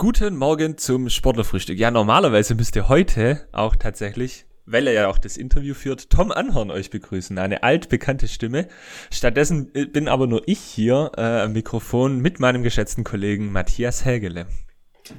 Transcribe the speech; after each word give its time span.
Guten 0.00 0.38
Morgen 0.38 0.78
zum 0.78 1.10
Sportlerfrühstück. 1.10 1.78
Ja, 1.78 1.90
normalerweise 1.90 2.54
müsste 2.54 2.88
heute 2.88 3.46
auch 3.52 3.76
tatsächlich, 3.76 4.46
weil 4.64 4.86
er 4.86 4.94
ja 4.94 5.08
auch 5.08 5.18
das 5.18 5.36
Interview 5.36 5.74
führt, 5.74 6.08
Tom 6.08 6.32
Anhorn 6.32 6.70
euch 6.70 6.88
begrüßen. 6.88 7.36
Eine 7.36 7.62
altbekannte 7.64 8.26
Stimme. 8.26 8.68
Stattdessen 9.10 9.70
äh, 9.74 9.84
bin 9.84 10.08
aber 10.08 10.26
nur 10.26 10.40
ich 10.48 10.58
hier 10.58 11.12
äh, 11.18 11.42
am 11.42 11.52
Mikrofon 11.52 12.20
mit 12.20 12.40
meinem 12.40 12.62
geschätzten 12.62 13.04
Kollegen 13.04 13.52
Matthias 13.52 14.06
Hägele. 14.06 14.46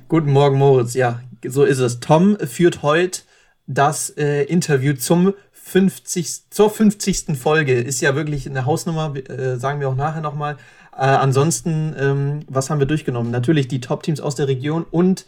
Guten 0.08 0.32
Morgen, 0.32 0.58
Moritz. 0.58 0.96
Ja, 0.96 1.22
so 1.46 1.64
ist 1.64 1.78
es. 1.78 2.00
Tom 2.00 2.40
führt 2.40 2.82
heute 2.82 3.22
das 3.68 4.10
äh, 4.18 4.46
Interview 4.46 4.94
zum 4.94 5.36
50, 5.52 6.50
zur 6.50 6.72
50. 6.72 7.38
Folge. 7.40 7.76
Ist 7.76 8.02
ja 8.02 8.16
wirklich 8.16 8.50
eine 8.50 8.66
Hausnummer, 8.66 9.16
äh, 9.16 9.58
sagen 9.58 9.80
wir 9.80 9.90
auch 9.90 9.96
nachher 9.96 10.22
nochmal. 10.22 10.58
Äh, 10.94 11.02
ansonsten, 11.02 11.96
ähm, 11.98 12.40
was 12.48 12.70
haben 12.70 12.80
wir 12.80 12.88
durchgenommen? 12.88 13.32
Natürlich 13.32 13.68
die 13.68 13.82
Top-Teams 13.82 14.22
aus 14.22 14.36
der 14.36 14.48
Region 14.48 14.86
und 14.90 15.26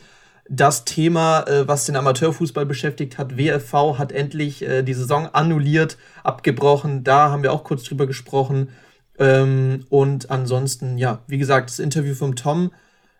das 0.50 0.84
Thema, 0.86 1.42
äh, 1.48 1.68
was 1.68 1.86
den 1.86 1.96
Amateurfußball 1.96 2.66
beschäftigt 2.66 3.18
hat. 3.18 3.38
WFV 3.38 3.98
hat 3.98 4.12
endlich 4.12 4.62
äh, 4.62 4.84
die 4.84 4.94
Saison 4.94 5.28
annulliert, 5.28 5.98
abgebrochen. 6.24 7.04
Da 7.04 7.30
haben 7.30 7.44
wir 7.44 7.54
auch 7.54 7.64
kurz 7.64 7.84
drüber 7.84 8.08
gesprochen. 8.08 8.70
Ähm, 9.20 9.86
und 9.90 10.32
ansonsten, 10.32 10.98
ja, 10.98 11.24
wie 11.28 11.38
gesagt, 11.38 11.70
das 11.70 11.80
Interview 11.80 12.14
vom 12.14 12.36
Tom 12.36 12.72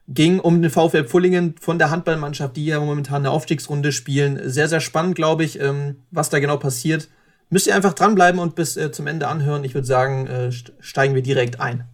ging 0.10 0.40
um 0.40 0.62
den 0.62 0.70
VfL 0.70 1.06
Pfullingen 1.06 1.56
von 1.62 1.80
der 1.80 1.90
Handballmannschaft, 1.90 2.58
die 2.58 2.66
ja 2.66 2.80
momentan 2.80 3.22
eine 3.22 3.32
Aufstiegsrunde 3.32 3.94
spielen. 3.94 4.40
Sehr, 4.50 4.68
sehr 4.68 4.82
spannend, 4.82 5.16
glaube 5.16 5.46
ich, 5.46 5.62
ähm, 5.62 6.04
was 6.12 6.30
da 6.30 6.40
genau 6.40 6.58
passiert. 6.58 7.08
Müsst 7.50 7.68
ihr 7.68 7.76
einfach 7.76 7.94
dranbleiben 7.94 8.40
und 8.40 8.56
bis 8.56 8.76
äh, 8.76 8.92
zum 8.92 9.08
Ende 9.08 9.28
anhören. 9.28 9.64
Ich 9.64 9.76
würde 9.76 9.88
sagen, 9.88 10.28
äh, 10.28 10.52
steigen 10.52 11.16
wir 11.16 11.22
direkt 11.22 11.62
ein. 11.62 11.86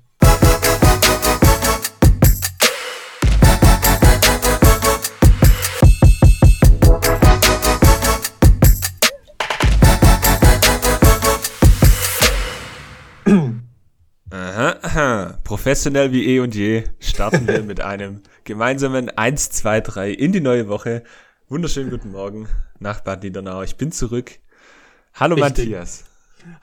Professionell 15.60 16.14
wie 16.14 16.26
eh 16.26 16.40
und 16.40 16.56
je 16.56 16.86
starten 17.02 17.46
wir 17.46 17.62
mit 17.64 17.82
einem 17.82 18.22
gemeinsamen 18.46 19.10
1, 19.10 19.50
2, 19.50 19.82
3 19.82 20.12
in 20.12 20.32
die 20.32 20.40
neue 20.40 20.70
Woche. 20.70 21.04
Wunderschönen 21.50 21.90
guten 21.90 22.12
Morgen 22.12 22.48
nach 22.80 23.02
Bad 23.02 23.24
Niedernau. 23.24 23.62
Ich 23.64 23.76
bin 23.76 23.92
zurück. 23.92 24.40
Hallo 25.16 25.36
Richtig. 25.36 25.66
Matthias. 25.66 26.06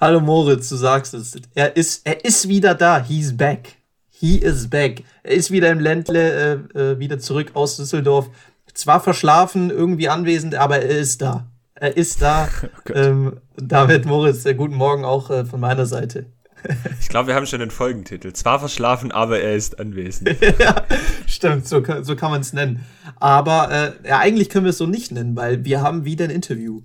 Hallo 0.00 0.20
Moritz, 0.20 0.70
du 0.70 0.76
sagst 0.76 1.12
es. 1.12 1.36
Er 1.54 1.76
ist, 1.76 2.06
er 2.06 2.24
ist 2.24 2.48
wieder 2.48 2.74
da. 2.74 3.04
He's 3.04 3.36
back. 3.36 3.76
He 4.08 4.38
is 4.38 4.70
back. 4.70 5.02
Er 5.22 5.32
ist 5.32 5.50
wieder 5.50 5.70
im 5.70 5.80
Ländle, 5.80 6.62
äh, 6.74 6.78
äh, 6.78 6.98
wieder 6.98 7.18
zurück 7.18 7.50
aus 7.52 7.76
Düsseldorf. 7.76 8.30
Zwar 8.72 9.00
verschlafen, 9.00 9.68
irgendwie 9.68 10.08
anwesend, 10.08 10.54
aber 10.54 10.80
er 10.80 10.98
ist 10.98 11.20
da. 11.20 11.46
Er 11.74 11.94
ist 11.98 12.22
da. 12.22 12.48
Oh 12.88 12.92
ähm, 12.94 13.40
David 13.56 14.06
Moritz, 14.06 14.46
äh, 14.46 14.54
guten 14.54 14.76
Morgen 14.76 15.04
auch 15.04 15.28
äh, 15.28 15.44
von 15.44 15.60
meiner 15.60 15.84
Seite. 15.84 16.24
Ich 17.00 17.08
glaube, 17.08 17.28
wir 17.28 17.34
haben 17.34 17.46
schon 17.46 17.60
den 17.60 17.70
Folgentitel. 17.70 18.32
Zwar 18.32 18.58
verschlafen, 18.58 19.12
aber 19.12 19.40
er 19.40 19.54
ist 19.54 19.78
anwesend. 19.78 20.36
ja, 20.58 20.84
stimmt, 21.26 21.66
so, 21.66 21.82
so 22.02 22.16
kann 22.16 22.30
man 22.30 22.40
es 22.40 22.52
nennen. 22.52 22.84
Aber 23.16 23.70
äh, 23.70 24.08
ja, 24.08 24.18
eigentlich 24.18 24.48
können 24.48 24.64
wir 24.64 24.70
es 24.70 24.78
so 24.78 24.86
nicht 24.86 25.12
nennen, 25.12 25.36
weil 25.36 25.64
wir 25.64 25.80
haben 25.80 26.04
wieder 26.04 26.24
ein 26.24 26.30
Interview. 26.30 26.82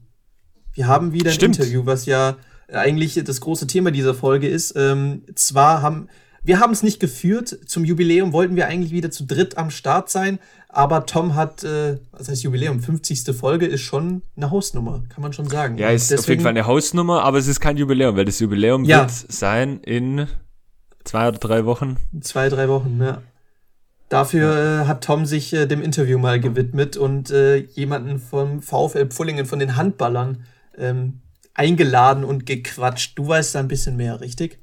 Wir 0.74 0.88
haben 0.88 1.14
wieder 1.14 1.32
ein 1.32 1.34
stimmt. 1.34 1.58
Interview, 1.58 1.86
was 1.86 2.06
ja 2.06 2.38
eigentlich 2.72 3.22
das 3.24 3.42
große 3.42 3.68
Thema 3.68 3.92
dieser 3.92 4.14
Folge 4.14 4.48
ist. 4.48 4.74
Ähm, 4.76 5.24
zwar 5.36 5.82
haben 5.82 6.08
wir 6.44 6.60
haben 6.60 6.72
es 6.72 6.84
nicht 6.84 7.00
geführt. 7.00 7.58
Zum 7.68 7.86
Jubiläum 7.86 8.34
wollten 8.34 8.56
wir 8.56 8.68
eigentlich 8.68 8.92
wieder 8.92 9.12
zu 9.12 9.26
dritt 9.26 9.58
am 9.58 9.70
Start 9.70 10.10
sein. 10.10 10.40
Aber 10.70 11.06
Tom 11.06 11.36
hat, 11.36 11.64
äh, 11.64 12.00
was 12.12 12.30
heißt 12.30 12.44
Jubiläum? 12.44 12.80
50. 12.80 13.36
Folge 13.36 13.66
ist 13.66 13.82
schon 13.82 14.24
eine 14.36 14.52
Hausnummer, 14.52 15.04
kann 15.10 15.22
man 15.22 15.34
schon 15.34 15.48
sagen. 15.50 15.78
Ja, 15.78 15.90
ist 15.90 16.10
Deswegen, 16.10 16.20
auf 16.20 16.30
jeden 16.30 16.42
Fall 16.42 16.50
eine 16.52 16.66
Hausnummer, 16.66 17.24
aber 17.24 17.38
es 17.38 17.48
ist 17.48 17.60
kein 17.60 17.78
Jubiläum, 17.78 18.16
weil 18.16 18.26
das 18.26 18.40
Jubiläum 18.40 18.86
ja. 18.86 19.02
wird 19.02 19.12
sein 19.12 19.82
in 19.82 20.28
zwei 21.04 21.28
oder 21.28 21.40
drei 21.40 21.66
Wochen. 21.66 21.98
Zwei, 22.22 22.50
drei 22.50 22.70
Wochen, 22.70 23.00
ja. 23.02 23.22
Dafür 24.08 24.84
äh, 24.84 24.88
hat 24.88 25.04
Tom 25.04 25.26
sich 25.26 25.54
äh, 25.54 25.68
dem 25.68 25.82
Interview 25.82 26.18
mal 26.18 26.40
gewidmet 26.40 26.98
und 26.98 27.32
äh, 27.32 27.58
jemanden 27.58 28.20
vom 28.20 28.62
VfL 28.62 29.08
Pfullingen, 29.08 29.46
von 29.46 29.60
den 29.60 29.76
Handballern, 29.78 30.44
ähm, 30.78 31.22
eingeladen 31.54 32.24
und 32.24 32.46
gequatscht. 32.46 33.18
Du 33.18 33.28
weißt 33.28 33.56
da 33.56 33.60
ein 33.60 33.68
bisschen 33.68 33.96
mehr, 33.96 34.20
richtig? 34.20 34.60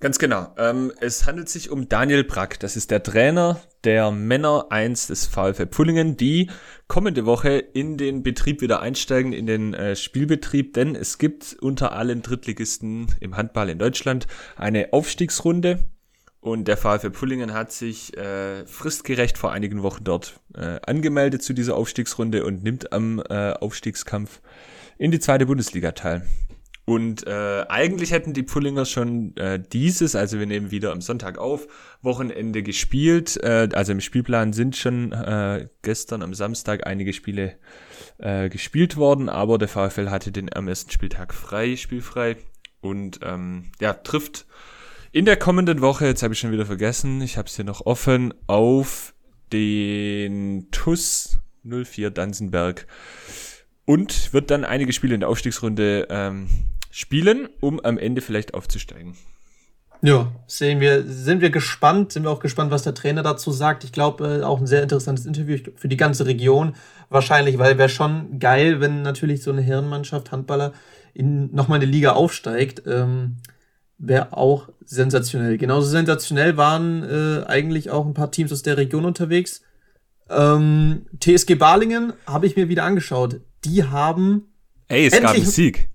Ganz 0.00 0.18
genau. 0.18 0.54
Ähm, 0.56 0.92
es 1.00 1.26
handelt 1.26 1.50
sich 1.50 1.70
um 1.70 1.90
Daniel 1.90 2.24
Brack. 2.24 2.58
Das 2.60 2.74
ist 2.74 2.90
der 2.90 3.02
Trainer 3.02 3.60
der 3.84 4.10
Männer 4.10 4.66
1 4.70 5.08
des 5.08 5.26
VfL 5.26 5.66
Pullingen, 5.66 6.16
die 6.16 6.48
kommende 6.88 7.26
Woche 7.26 7.50
in 7.58 7.98
den 7.98 8.22
Betrieb 8.22 8.62
wieder 8.62 8.80
einsteigen, 8.80 9.34
in 9.34 9.44
den 9.44 9.74
äh, 9.74 9.96
Spielbetrieb, 9.96 10.72
denn 10.72 10.96
es 10.96 11.18
gibt 11.18 11.54
unter 11.60 11.92
allen 11.92 12.22
Drittligisten 12.22 13.08
im 13.20 13.36
Handball 13.36 13.68
in 13.68 13.78
Deutschland 13.78 14.26
eine 14.56 14.94
Aufstiegsrunde. 14.94 15.84
Und 16.40 16.66
der 16.66 16.78
VfL 16.78 17.10
Pullingen 17.10 17.52
hat 17.52 17.70
sich 17.70 18.16
äh, 18.16 18.64
fristgerecht 18.64 19.36
vor 19.36 19.52
einigen 19.52 19.82
Wochen 19.82 20.04
dort 20.04 20.40
äh, 20.54 20.80
angemeldet 20.86 21.42
zu 21.42 21.52
dieser 21.52 21.76
Aufstiegsrunde 21.76 22.46
und 22.46 22.62
nimmt 22.62 22.94
am 22.94 23.22
äh, 23.28 23.52
Aufstiegskampf 23.52 24.40
in 24.96 25.10
die 25.10 25.20
zweite 25.20 25.44
Bundesliga 25.44 25.92
teil. 25.92 26.26
Und 26.90 27.24
äh, 27.24 27.66
eigentlich 27.68 28.10
hätten 28.10 28.32
die 28.32 28.42
Pullingers 28.42 28.90
schon 28.90 29.36
äh, 29.36 29.60
dieses, 29.60 30.16
also 30.16 30.40
wir 30.40 30.46
nehmen 30.46 30.72
wieder 30.72 30.90
am 30.90 31.00
Sonntag 31.00 31.38
auf, 31.38 31.68
Wochenende 32.02 32.64
gespielt. 32.64 33.36
Äh, 33.44 33.68
also 33.74 33.92
im 33.92 34.00
Spielplan 34.00 34.52
sind 34.52 34.74
schon 34.74 35.12
äh, 35.12 35.68
gestern 35.82 36.20
am 36.20 36.34
Samstag 36.34 36.88
einige 36.88 37.12
Spiele 37.12 37.54
äh, 38.18 38.48
gespielt 38.48 38.96
worden, 38.96 39.28
aber 39.28 39.56
der 39.56 39.68
VfL 39.68 40.10
hatte 40.10 40.32
den 40.32 40.52
am 40.52 40.66
ersten 40.66 40.90
Spieltag 40.90 41.32
frei, 41.32 41.76
spielfrei. 41.76 42.38
Und 42.80 43.20
ähm, 43.22 43.70
ja, 43.80 43.92
trifft 43.92 44.46
in 45.12 45.26
der 45.26 45.36
kommenden 45.36 45.82
Woche, 45.82 46.06
jetzt 46.06 46.24
habe 46.24 46.34
ich 46.34 46.40
schon 46.40 46.50
wieder 46.50 46.66
vergessen, 46.66 47.22
ich 47.22 47.36
habe 47.36 47.46
es 47.46 47.54
hier 47.54 47.64
noch 47.64 47.86
offen, 47.86 48.34
auf 48.48 49.14
den 49.52 50.72
TUS 50.72 51.38
04 51.62 52.10
Danzenberg 52.10 52.88
und 53.84 54.32
wird 54.32 54.50
dann 54.50 54.64
einige 54.64 54.92
Spiele 54.92 55.14
in 55.14 55.20
der 55.20 55.28
Aufstiegsrunde 55.28 56.08
ähm, 56.10 56.48
spielen, 56.90 57.48
um 57.60 57.80
am 57.80 57.98
Ende 57.98 58.20
vielleicht 58.20 58.54
aufzusteigen. 58.54 59.16
Ja, 60.02 60.32
sehen 60.46 60.80
wir, 60.80 61.04
sind 61.04 61.42
wir 61.42 61.50
gespannt, 61.50 62.12
sind 62.12 62.24
wir 62.24 62.30
auch 62.30 62.40
gespannt, 62.40 62.70
was 62.70 62.84
der 62.84 62.94
Trainer 62.94 63.22
dazu 63.22 63.52
sagt. 63.52 63.84
Ich 63.84 63.92
glaube, 63.92 64.40
äh, 64.40 64.42
auch 64.42 64.58
ein 64.58 64.66
sehr 64.66 64.82
interessantes 64.82 65.26
Interview 65.26 65.58
für 65.76 65.88
die 65.88 65.98
ganze 65.98 66.24
Region. 66.24 66.74
Wahrscheinlich, 67.10 67.58
weil 67.58 67.76
wäre 67.76 67.90
schon 67.90 68.38
geil, 68.38 68.80
wenn 68.80 69.02
natürlich 69.02 69.42
so 69.42 69.50
eine 69.50 69.60
Herrenmannschaft, 69.60 70.32
Handballer, 70.32 70.72
in 71.12 71.54
nochmal 71.54 71.80
eine 71.80 71.90
Liga 71.90 72.12
aufsteigt. 72.12 72.82
Ähm, 72.86 73.36
wäre 73.98 74.32
auch 74.32 74.70
sensationell. 74.86 75.58
Genauso 75.58 75.88
sensationell 75.88 76.56
waren 76.56 77.02
äh, 77.02 77.44
eigentlich 77.44 77.90
auch 77.90 78.06
ein 78.06 78.14
paar 78.14 78.30
Teams 78.30 78.52
aus 78.52 78.62
der 78.62 78.78
Region 78.78 79.04
unterwegs. 79.04 79.60
Ähm, 80.30 81.04
TSG 81.20 81.56
Balingen 81.56 82.14
habe 82.26 82.46
ich 82.46 82.56
mir 82.56 82.70
wieder 82.70 82.84
angeschaut. 82.84 83.40
Die 83.66 83.84
haben. 83.84 84.54
Ey, 84.88 85.06
es 85.06 85.20
gab 85.20 85.34
einen 85.34 85.44
Sieg 85.44 85.90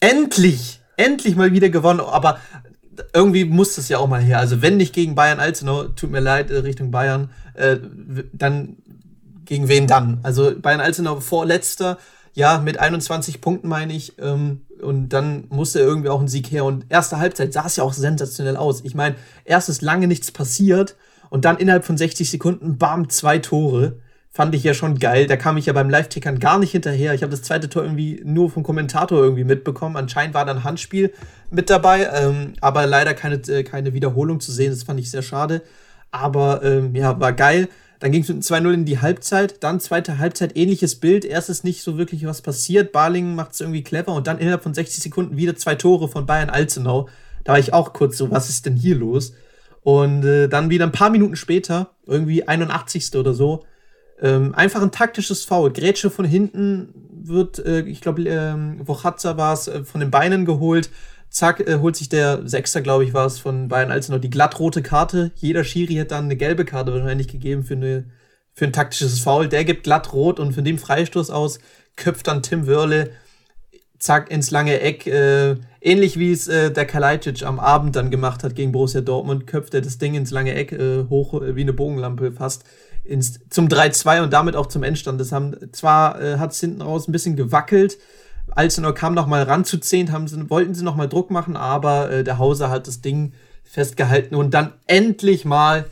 endlich, 0.00 0.80
endlich 0.96 1.36
mal 1.36 1.52
wieder 1.52 1.68
gewonnen. 1.70 2.00
Aber 2.00 2.38
irgendwie 3.14 3.44
muss 3.44 3.76
das 3.76 3.88
ja 3.88 3.98
auch 3.98 4.08
mal 4.08 4.20
her. 4.20 4.38
Also 4.38 4.62
wenn 4.62 4.76
nicht 4.76 4.92
gegen 4.94 5.14
Bayern 5.14 5.40
Alzenau, 5.40 5.84
tut 5.84 6.10
mir 6.10 6.20
leid, 6.20 6.50
äh, 6.50 6.58
Richtung 6.58 6.90
Bayern, 6.90 7.30
äh, 7.54 7.76
dann 8.32 8.76
gegen 9.44 9.68
wen 9.68 9.86
dann? 9.86 10.20
Also 10.22 10.52
Bayern 10.58 10.80
Alzenau 10.80 11.20
vorletzter, 11.20 11.98
ja, 12.34 12.58
mit 12.58 12.78
21 12.78 13.40
Punkten 13.40 13.68
meine 13.68 13.92
ich. 13.92 14.18
Ähm, 14.18 14.62
und 14.80 15.10
dann 15.10 15.44
musste 15.50 15.80
irgendwie 15.80 16.08
auch 16.08 16.20
ein 16.20 16.28
Sieg 16.28 16.50
her. 16.50 16.64
Und 16.64 16.86
erste 16.88 17.18
Halbzeit 17.18 17.52
sah 17.52 17.66
es 17.66 17.76
ja 17.76 17.84
auch 17.84 17.92
sensationell 17.92 18.56
aus. 18.56 18.82
Ich 18.84 18.94
meine, 18.94 19.16
erst 19.44 19.68
ist 19.68 19.82
lange 19.82 20.06
nichts 20.06 20.30
passiert 20.30 20.96
und 21.28 21.44
dann 21.44 21.58
innerhalb 21.58 21.84
von 21.84 21.96
60 21.96 22.30
Sekunden, 22.30 22.78
bam, 22.78 23.08
zwei 23.08 23.38
Tore 23.38 24.00
fand 24.32 24.54
ich 24.54 24.62
ja 24.62 24.74
schon 24.74 24.98
geil. 24.98 25.26
Da 25.26 25.36
kam 25.36 25.56
ich 25.56 25.66
ja 25.66 25.72
beim 25.72 25.90
Live-Tickern 25.90 26.38
gar 26.38 26.58
nicht 26.58 26.70
hinterher. 26.70 27.14
Ich 27.14 27.22
habe 27.22 27.30
das 27.30 27.42
zweite 27.42 27.68
Tor 27.68 27.82
irgendwie 27.82 28.22
nur 28.24 28.50
vom 28.50 28.62
Kommentator 28.62 29.18
irgendwie 29.18 29.44
mitbekommen. 29.44 29.96
Anscheinend 29.96 30.34
war 30.34 30.44
dann 30.44 30.64
Handspiel 30.64 31.12
mit 31.50 31.68
dabei, 31.68 32.08
ähm, 32.14 32.52
aber 32.60 32.86
leider 32.86 33.14
keine, 33.14 33.36
äh, 33.48 33.64
keine 33.64 33.92
Wiederholung 33.92 34.40
zu 34.40 34.52
sehen. 34.52 34.70
Das 34.70 34.84
fand 34.84 35.00
ich 35.00 35.10
sehr 35.10 35.22
schade. 35.22 35.62
Aber 36.12 36.62
ähm, 36.62 36.94
ja, 36.94 37.18
war 37.18 37.32
geil. 37.32 37.68
Dann 37.98 38.12
ging 38.12 38.22
es 38.22 38.28
mit 38.28 38.42
2-0 38.42 38.72
in 38.72 38.84
die 38.84 39.00
Halbzeit. 39.00 39.62
Dann 39.62 39.80
zweite 39.80 40.18
Halbzeit, 40.18 40.56
ähnliches 40.56 40.94
Bild. 40.94 41.24
Erstes 41.24 41.64
nicht 41.64 41.82
so 41.82 41.98
wirklich 41.98 42.24
was 42.24 42.40
passiert. 42.40 42.92
Barling 42.92 43.34
macht 43.34 43.52
es 43.52 43.60
irgendwie 43.60 43.82
clever 43.82 44.14
und 44.14 44.26
dann 44.26 44.38
innerhalb 44.38 44.62
von 44.62 44.74
60 44.74 45.02
Sekunden 45.02 45.36
wieder 45.36 45.56
zwei 45.56 45.74
Tore 45.74 46.08
von 46.08 46.24
Bayern 46.24 46.50
Alzenau. 46.50 47.08
Da 47.44 47.52
war 47.52 47.58
ich 47.58 47.72
auch 47.74 47.92
kurz 47.92 48.16
so, 48.16 48.30
was 48.30 48.48
ist 48.48 48.64
denn 48.64 48.76
hier 48.76 48.94
los? 48.94 49.34
Und 49.82 50.24
äh, 50.24 50.48
dann 50.48 50.70
wieder 50.70 50.86
ein 50.86 50.92
paar 50.92 51.10
Minuten 51.10 51.36
später, 51.36 51.90
irgendwie 52.06 52.46
81. 52.46 53.14
oder 53.16 53.34
so, 53.34 53.64
ähm, 54.20 54.54
einfach 54.54 54.82
ein 54.82 54.92
taktisches 54.92 55.44
Foul. 55.44 55.72
Grätsche 55.72 56.10
von 56.10 56.24
hinten 56.24 56.88
wird, 57.10 57.58
äh, 57.58 57.80
ich 57.80 58.00
glaube, 58.00 58.22
ähm, 58.24 58.86
Wochatza 58.86 59.36
war 59.36 59.54
es, 59.54 59.68
äh, 59.68 59.84
von 59.84 60.00
den 60.00 60.10
Beinen 60.10 60.44
geholt. 60.44 60.90
Zack, 61.30 61.60
äh, 61.60 61.78
holt 61.78 61.96
sich 61.96 62.08
der 62.08 62.46
Sechster, 62.48 62.80
glaube 62.80 63.04
ich, 63.04 63.14
war 63.14 63.26
es 63.26 63.38
von 63.38 63.68
Bayern 63.68 63.90
als 63.92 64.08
noch 64.08 64.18
die 64.18 64.30
glattrote 64.30 64.82
Karte. 64.82 65.30
Jeder 65.36 65.64
Schiri 65.64 65.94
hätte 65.94 66.14
dann 66.14 66.24
eine 66.24 66.36
gelbe 66.36 66.64
Karte 66.64 66.92
wahrscheinlich 66.92 67.28
gegeben 67.28 67.64
für 67.64 67.74
eine 67.74 68.04
für 68.52 68.64
ein 68.66 68.72
taktisches 68.72 69.20
Foul. 69.20 69.48
Der 69.48 69.64
gibt 69.64 69.84
glatt 69.84 70.12
rot 70.12 70.38
und 70.40 70.52
von 70.52 70.64
dem 70.64 70.78
Freistoß 70.78 71.30
aus 71.30 71.60
köpft 71.96 72.26
dann 72.26 72.42
Tim 72.42 72.66
Wörle 72.66 73.10
zack 73.98 74.30
ins 74.30 74.50
lange 74.50 74.80
Eck. 74.80 75.06
Äh, 75.06 75.56
ähnlich 75.80 76.18
wie 76.18 76.32
es 76.32 76.48
äh, 76.48 76.70
der 76.70 76.86
Kalajdzic 76.86 77.42
am 77.44 77.60
Abend 77.60 77.96
dann 77.96 78.10
gemacht 78.10 78.42
hat 78.42 78.54
gegen 78.54 78.72
Borussia 78.72 79.00
Dortmund, 79.00 79.46
köpft 79.46 79.74
er 79.74 79.82
das 79.82 79.98
Ding 79.98 80.14
ins 80.14 80.30
lange 80.30 80.54
Eck 80.54 80.72
äh, 80.72 81.04
hoch 81.08 81.40
äh, 81.40 81.54
wie 81.54 81.62
eine 81.62 81.72
Bogenlampe 81.72 82.32
fast 82.32 82.64
ins, 83.04 83.40
zum 83.50 83.68
3-2 83.68 84.22
und 84.22 84.32
damit 84.32 84.56
auch 84.56 84.66
zum 84.66 84.82
Endstand. 84.82 85.20
Das 85.20 85.32
haben 85.32 85.56
zwar 85.72 86.20
äh, 86.20 86.38
hat 86.38 86.52
es 86.52 86.60
hinten 86.60 86.82
raus 86.82 87.08
ein 87.08 87.12
bisschen 87.12 87.36
gewackelt. 87.36 87.98
Alzenor 88.50 88.94
kam 88.94 89.14
noch 89.14 89.26
mal 89.26 89.42
ran 89.42 89.64
zu 89.64 89.78
10, 89.78 90.12
haben 90.12 90.26
sie, 90.28 90.50
wollten 90.50 90.74
sie 90.74 90.84
noch 90.84 90.96
mal 90.96 91.08
Druck 91.08 91.30
machen, 91.30 91.56
aber 91.56 92.10
äh, 92.10 92.24
der 92.24 92.38
Hauser 92.38 92.70
hat 92.70 92.86
das 92.86 93.00
Ding 93.00 93.32
festgehalten 93.64 94.34
und 94.34 94.52
dann 94.52 94.72
endlich 94.86 95.44
mal 95.44 95.86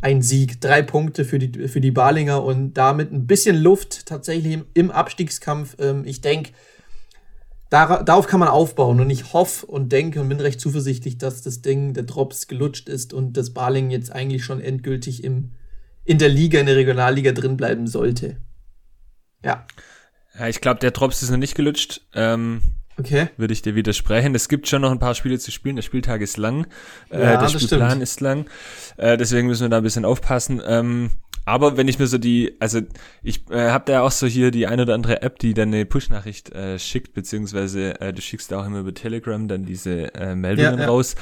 ein 0.00 0.22
Sieg. 0.22 0.60
Drei 0.60 0.82
Punkte 0.82 1.24
für 1.24 1.38
die, 1.38 1.68
für 1.68 1.80
die 1.80 1.90
Balinger 1.90 2.44
und 2.44 2.74
damit 2.74 3.12
ein 3.12 3.26
bisschen 3.26 3.56
Luft 3.56 4.06
tatsächlich 4.06 4.52
im, 4.52 4.64
im 4.74 4.90
Abstiegskampf. 4.90 5.76
Ähm, 5.80 6.04
ich 6.04 6.20
denke, 6.20 6.52
dar 7.70 8.04
darauf 8.04 8.26
kann 8.26 8.40
man 8.40 8.48
aufbauen 8.48 9.00
und 9.00 9.10
ich 9.10 9.32
hoffe 9.32 9.66
und 9.66 9.90
denke 9.90 10.20
und 10.20 10.28
bin 10.28 10.40
recht 10.40 10.60
zuversichtlich, 10.60 11.18
dass 11.18 11.42
das 11.42 11.62
Ding, 11.62 11.94
der 11.94 12.04
Drops 12.04 12.46
gelutscht 12.46 12.88
ist 12.88 13.12
und 13.12 13.36
das 13.36 13.50
Baling 13.50 13.90
jetzt 13.90 14.12
eigentlich 14.12 14.44
schon 14.44 14.60
endgültig 14.60 15.24
im, 15.24 15.50
in 16.06 16.18
der 16.18 16.28
Liga, 16.28 16.60
in 16.60 16.66
der 16.66 16.76
Regionalliga 16.76 17.32
drin 17.32 17.56
bleiben 17.56 17.86
sollte. 17.86 18.40
Ja. 19.44 19.66
Ja, 20.38 20.48
ich 20.48 20.60
glaube, 20.60 20.80
der 20.80 20.92
Drops 20.92 21.22
ist 21.22 21.30
noch 21.30 21.36
nicht 21.36 21.54
gelutscht. 21.54 22.02
Ähm, 22.14 22.62
okay. 22.98 23.28
Würde 23.36 23.52
ich 23.52 23.62
dir 23.62 23.74
widersprechen. 23.74 24.34
Es 24.34 24.48
gibt 24.48 24.68
schon 24.68 24.82
noch 24.82 24.90
ein 24.90 24.98
paar 24.98 25.14
Spiele 25.14 25.38
zu 25.38 25.50
spielen. 25.50 25.76
Der 25.76 25.82
Spieltag 25.82 26.20
ist 26.20 26.36
lang. 26.36 26.66
Äh, 27.10 27.20
ja, 27.20 27.36
der 27.36 27.48
Spielplan 27.48 27.90
stimmt. 27.90 28.02
ist 28.02 28.20
lang. 28.20 28.46
Äh, 28.96 29.16
deswegen 29.16 29.46
müssen 29.46 29.62
wir 29.62 29.68
da 29.68 29.78
ein 29.78 29.82
bisschen 29.82 30.04
aufpassen. 30.04 30.62
Ähm, 30.66 31.10
aber 31.48 31.76
wenn 31.76 31.86
ich 31.86 32.00
mir 32.00 32.08
so 32.08 32.18
die, 32.18 32.56
also 32.58 32.80
ich 33.22 33.48
äh, 33.50 33.70
habe 33.70 33.84
da 33.86 34.02
auch 34.02 34.10
so 34.10 34.26
hier 34.26 34.50
die 34.50 34.66
eine 34.66 34.82
oder 34.82 34.94
andere 34.94 35.22
App, 35.22 35.38
die 35.38 35.54
dann 35.54 35.68
eine 35.68 35.86
Push-Nachricht 35.86 36.52
äh, 36.52 36.76
schickt, 36.76 37.14
beziehungsweise 37.14 38.00
äh, 38.00 38.12
du 38.12 38.20
schickst 38.20 38.52
auch 38.52 38.66
immer 38.66 38.80
über 38.80 38.92
Telegram 38.92 39.46
dann 39.46 39.64
diese 39.64 40.12
äh, 40.14 40.34
Meldungen 40.34 40.74
ja, 40.74 40.80
ja. 40.80 40.88
raus. 40.88 41.14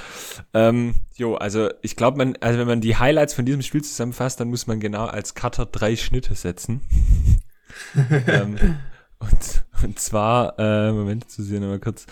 Ähm, 0.55 0.95
jo, 1.15 1.35
also 1.35 1.69
ich 1.83 1.95
glaube, 1.95 2.17
man, 2.17 2.37
also 2.41 2.59
wenn 2.59 2.67
man 2.67 2.81
die 2.81 2.97
Highlights 2.97 3.35
von 3.35 3.45
diesem 3.45 3.61
Spiel 3.61 3.85
zusammenfasst, 3.85 4.41
dann 4.41 4.49
muss 4.49 4.67
man 4.67 4.81
genau 4.81 5.05
als 5.05 5.35
Cutter 5.35 5.67
drei 5.67 5.95
Schnitte 5.95 6.35
setzen. 6.35 6.81
ähm, 8.27 8.57
und, 9.31 9.85
und 9.85 9.99
zwar, 9.99 10.59
äh, 10.59 10.93
Moment, 10.93 11.31
zu 11.31 11.43
sehen 11.43 11.61
nochmal 11.61 11.81
kurz. 11.81 12.07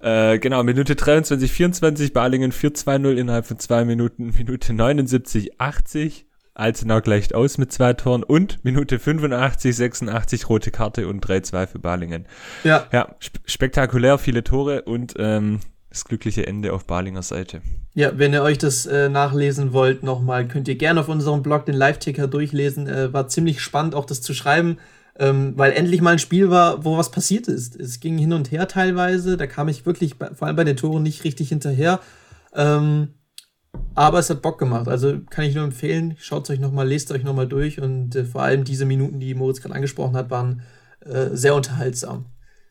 Äh, 0.00 0.38
genau, 0.38 0.62
Minute 0.64 0.96
23, 0.96 1.50
24, 1.50 2.12
Balingen 2.12 2.52
4-2-0 2.52 3.14
innerhalb 3.14 3.46
von 3.46 3.58
zwei 3.58 3.84
Minuten, 3.84 4.32
Minute 4.38 4.72
79, 4.72 5.60
80. 5.60 6.26
Alzenau 6.54 7.00
gleicht 7.00 7.34
aus 7.34 7.56
mit 7.56 7.72
zwei 7.72 7.94
Toren 7.94 8.22
und 8.22 8.62
Minute 8.62 8.98
85, 8.98 9.74
86 9.74 10.48
rote 10.50 10.70
Karte 10.70 11.08
und 11.08 11.24
3-2 11.24 11.66
für 11.66 11.78
Balingen. 11.78 12.26
Ja. 12.62 12.86
Ja, 12.92 13.16
sp 13.24 13.40
spektakulär, 13.46 14.18
viele 14.18 14.44
Tore 14.44 14.82
und 14.82 15.14
ähm, 15.16 15.60
das 15.88 16.04
glückliche 16.04 16.46
Ende 16.46 16.72
auf 16.72 16.86
Balinger 16.86 17.22
Seite. 17.22 17.62
Ja, 17.94 18.18
wenn 18.18 18.32
ihr 18.32 18.42
euch 18.42 18.58
das 18.58 18.86
äh, 18.86 19.08
nachlesen 19.08 19.72
wollt, 19.72 20.02
nochmal, 20.02 20.48
könnt 20.48 20.68
ihr 20.68 20.76
gerne 20.76 21.00
auf 21.00 21.08
unserem 21.08 21.42
Blog 21.42 21.66
den 21.66 21.74
Live-Ticker 21.74 22.26
durchlesen. 22.26 22.86
Äh, 22.86 23.12
war 23.12 23.28
ziemlich 23.28 23.60
spannend, 23.60 23.94
auch 23.94 24.06
das 24.06 24.20
zu 24.20 24.34
schreiben, 24.34 24.78
ähm, 25.18 25.52
weil 25.56 25.72
endlich 25.72 26.00
mal 26.00 26.12
ein 26.12 26.18
Spiel 26.18 26.50
war, 26.50 26.84
wo 26.84 26.96
was 26.96 27.10
passiert 27.10 27.48
ist. 27.48 27.76
Es 27.78 28.00
ging 28.00 28.18
hin 28.18 28.32
und 28.32 28.50
her 28.50 28.68
teilweise, 28.68 29.36
da 29.36 29.46
kam 29.46 29.68
ich 29.68 29.84
wirklich, 29.84 30.14
vor 30.16 30.46
allem 30.46 30.56
bei 30.56 30.64
den 30.64 30.76
Toren, 30.76 31.02
nicht 31.02 31.24
richtig 31.24 31.50
hinterher. 31.50 32.00
Ähm, 32.54 33.08
aber 33.94 34.18
es 34.18 34.30
hat 34.30 34.42
Bock 34.42 34.58
gemacht. 34.58 34.88
Also 34.88 35.20
kann 35.30 35.44
ich 35.44 35.54
nur 35.54 35.64
empfehlen, 35.64 36.16
schaut 36.18 36.44
es 36.44 36.50
euch 36.50 36.60
nochmal, 36.60 36.88
lest 36.88 37.12
euch 37.12 37.24
nochmal 37.24 37.46
durch 37.46 37.80
und 37.80 38.14
äh, 38.16 38.24
vor 38.24 38.42
allem 38.42 38.64
diese 38.64 38.84
Minuten, 38.84 39.20
die 39.20 39.34
Moritz 39.34 39.60
gerade 39.60 39.74
angesprochen 39.74 40.16
hat, 40.16 40.30
waren 40.30 40.62
äh, 41.00 41.30
sehr 41.32 41.54
unterhaltsam. 41.54 42.26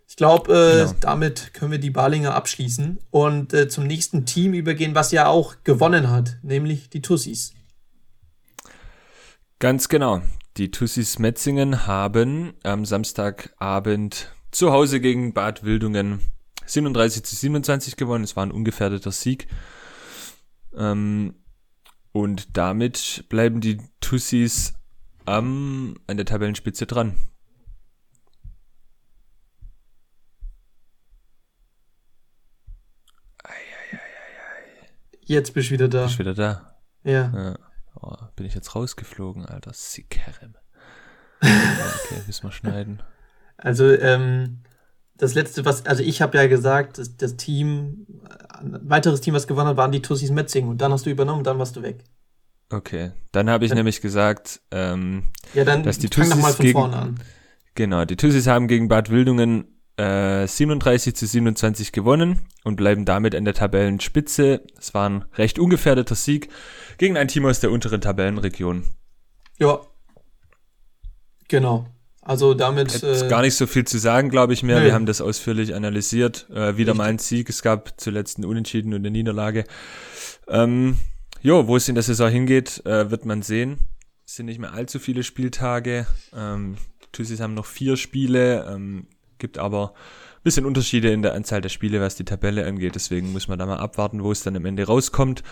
Ich 0.08 0.18
glaube, 0.18 0.54
äh, 0.54 0.86
genau. 0.86 0.96
damit 1.00 1.54
können 1.54 1.72
wir 1.72 1.80
die 1.80 1.90
Balinger 1.90 2.36
abschließen 2.36 3.00
und 3.12 3.54
äh, 3.54 3.70
zum 3.70 3.88
nächsten 3.88 4.26
Team 4.26 4.54
übergehen, 4.54 4.94
was 4.94 5.12
ja 5.12 5.28
auch 5.28 5.56
gewonnen 5.64 6.10
hat, 6.10 6.38
nämlich 6.42 6.90
die 6.90 7.02
Tussis. 7.02 7.54
Ganz 9.60 9.88
genau. 9.90 10.22
Die 10.57 10.69
Tussis 10.69 11.18
Metzingen 11.18 11.88
haben 11.88 12.53
am 12.63 12.83
Samstagabend 12.83 14.33
zu 14.51 14.71
Hause 14.71 15.00
gegen 15.00 15.33
Bad 15.33 15.63
Wildungen 15.63 16.19
37 16.65 17.24
zu 17.24 17.36
27 17.36 17.95
gewonnen. 17.95 18.25
Es 18.25 18.36
war 18.36 18.45
ein 18.45 18.51
ungefährdeter 18.51 19.12
Sieg. 19.12 19.48
Ähm, 20.75 21.36
und 22.12 22.57
damit 22.57 23.25
bleiben 23.30 23.62
die 23.62 23.77
Tussis 24.01 24.74
am, 25.25 25.95
an 26.07 26.18
der 26.18 26.25
Tabellenspitze 26.25 26.86
dran. 26.86 27.15
Jetzt 35.24 35.54
bist 35.54 35.69
du 35.69 35.75
wieder 35.75 35.88
da. 35.88 36.04
Bist 36.04 36.19
wieder 36.19 36.33
da? 36.33 36.75
Ja. 37.06 37.31
ja. 37.33 37.70
Oh, 38.00 38.16
bin 38.36 38.46
ich 38.46 38.56
jetzt 38.56 38.76
rausgeflogen, 38.76 39.46
Alter. 39.46 39.74
Sikerem. 39.74 40.56
okay, 41.42 42.22
müssen 42.28 42.44
wir 42.44 42.52
schneiden. 42.52 43.02
Also, 43.58 43.92
ähm, 43.92 44.60
das 45.18 45.36
letzte, 45.36 45.66
was, 45.66 45.86
also 45.86 46.02
ich 46.02 46.22
habe 46.22 46.38
ja 46.38 46.48
gesagt, 46.48 46.98
das, 46.98 47.16
das, 47.16 47.38
Team, 47.38 48.08
ein 48.60 48.80
weiteres 48.90 49.22
Team, 49.22 49.36
was 49.36 49.48
gewonnen 49.48 49.70
hat, 49.70 49.78
waren 49.78 49.92
die 49.92 50.02
Tussis 50.02 50.32
Metzing 50.32 50.68
und 50.68 50.82
dann 50.82 50.92
hast 50.92 51.06
du 51.06 51.12
übernommen, 51.12 51.44
dann 51.44 51.60
warst 51.60 51.76
du 51.76 51.84
weg. 51.84 52.04
Okay, 52.72 53.12
dann 53.32 53.50
habe 53.50 53.66
ich 53.66 53.70
ja. 53.70 53.76
nämlich 53.76 54.02
gesagt, 54.02 54.62
ähm, 54.72 55.26
ja, 55.54 55.64
dann 55.64 55.84
dass 55.84 56.00
die 56.00 56.10
Tussis 56.10 56.36
mal 56.38 56.54
von 56.54 56.66
gegen, 56.66 56.80
vorne 56.80 56.96
an. 56.96 57.20
Genau, 57.76 58.06
die 58.06 58.16
Tussis 58.16 58.48
haben 58.48 58.68
gegen 58.68 58.88
Bad 58.88 59.12
Wildungen 59.12 59.66
äh, 59.98 60.48
37 60.48 61.16
zu 61.16 61.28
27 61.28 61.92
gewonnen 61.92 62.40
und 62.63 62.75
bleiben 62.75 63.06
damit 63.06 63.34
in 63.34 63.46
der 63.46 63.54
Tabellenspitze. 63.54 64.62
Es 64.78 64.94
war 64.94 65.10
ein 65.10 65.25
recht 65.36 65.60
ungefährdeter 65.60 66.16
Sieg 66.16 66.50
gegen 66.98 67.18
ein 67.18 67.28
Team 67.28 67.46
aus 67.46 67.60
der 67.60 67.72
unteren 67.72 68.02
Tabellenregion. 68.02 68.84
Ja. 69.60 69.81
Genau. 71.48 71.88
Also 72.22 72.54
damit. 72.54 72.94
Ist 72.94 73.24
äh, 73.24 73.28
gar 73.28 73.42
nicht 73.42 73.56
so 73.56 73.66
viel 73.66 73.86
zu 73.86 73.98
sagen, 73.98 74.30
glaube 74.30 74.54
ich 74.54 74.62
mehr. 74.62 74.80
Nee. 74.80 74.86
Wir 74.86 74.94
haben 74.94 75.08
das 75.08 75.22
ausführlich 75.22 75.74
analysiert. 75.74 76.48
Äh, 76.52 76.78
wieder 76.78 76.94
mal 76.94 77.10
ein 77.10 77.19
Sieg. 77.19 77.50
Es 77.50 77.63
gab 77.63 78.00
zuletzt 78.00 78.38
einen 78.38 78.46
Unentschieden 78.46 78.94
und 78.94 79.00
eine 79.00 79.12
Niederlage. 79.12 79.66
Ähm, 80.48 80.98
jo, 81.42 81.68
wo 81.68 81.75
es 81.75 81.90
in 81.90 81.96
der 81.96 82.04
Saison 82.04 82.30
hingeht, 82.30 82.86
äh, 82.86 83.10
wird 83.10 83.25
man 83.25 83.42
sehen. 83.42 83.90
Es 84.25 84.36
sind 84.36 84.46
nicht 84.46 84.60
mehr 84.60 84.74
allzu 84.74 85.00
viele 85.00 85.24
Spieltage. 85.24 86.06
Ähm, 86.34 86.78
Tussis 87.12 87.40
haben 87.40 87.56
noch 87.56 87.66
vier 87.66 87.97
Spiele, 87.97 88.71
ähm, 88.71 89.07
gibt 89.40 89.57
aber 89.57 89.94
bisschen 90.44 90.66
Unterschiede 90.66 91.12
in 91.12 91.21
der 91.21 91.33
Anzahl 91.33 91.62
der 91.62 91.69
Spiele, 91.69 92.02
was 92.02 92.16
die 92.16 92.26
Tabelle 92.26 92.66
angeht. 92.66 92.95
Deswegen 92.95 93.31
muss 93.31 93.48
man 93.48 93.60
da 93.60 93.66
mal 93.66 93.78
abwarten, 93.78 94.24
wo 94.24 94.31
es 94.31 94.44
dann 94.44 94.56
am 94.56 94.66
Ende 94.66 94.86
rauskommt. 94.86 95.44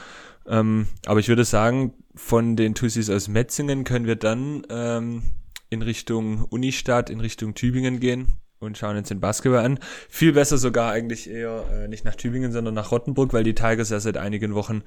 Ähm, 0.48 0.88
aber 1.06 1.20
ich 1.20 1.28
würde 1.28 1.46
sagen, 1.46 1.94
von 2.16 2.56
den 2.56 2.76
Tussis 2.76 3.10
aus 3.10 3.28
Metzingen 3.28 3.84
können 3.84 4.08
wir 4.08 4.16
dann 4.16 4.64
ähm, 4.70 5.24
in 5.70 5.82
Richtung 5.82 6.46
Unistadt, 6.46 7.10
in 7.10 7.20
Richtung 7.20 7.54
Tübingen 7.54 8.00
gehen 8.00 8.40
und 8.60 8.78
schauen 8.78 8.98
uns 8.98 9.08
den 9.08 9.20
Basketball 9.20 9.64
an. 9.64 9.80
Viel 10.10 10.34
besser 10.34 10.58
sogar 10.58 10.92
eigentlich 10.92 11.30
eher 11.30 11.66
äh, 11.72 11.88
nicht 11.88 12.06
nach 12.06 12.16
Tübingen, 12.16 12.52
sondern 12.52 12.74
nach 12.74 12.92
Rottenburg, 12.92 13.34
weil 13.34 13.44
die 13.44 13.56
Tigers 13.56 13.90
ja 13.90 14.00
seit 14.00 14.18
einigen 14.18 14.54
Wochen 14.54 14.82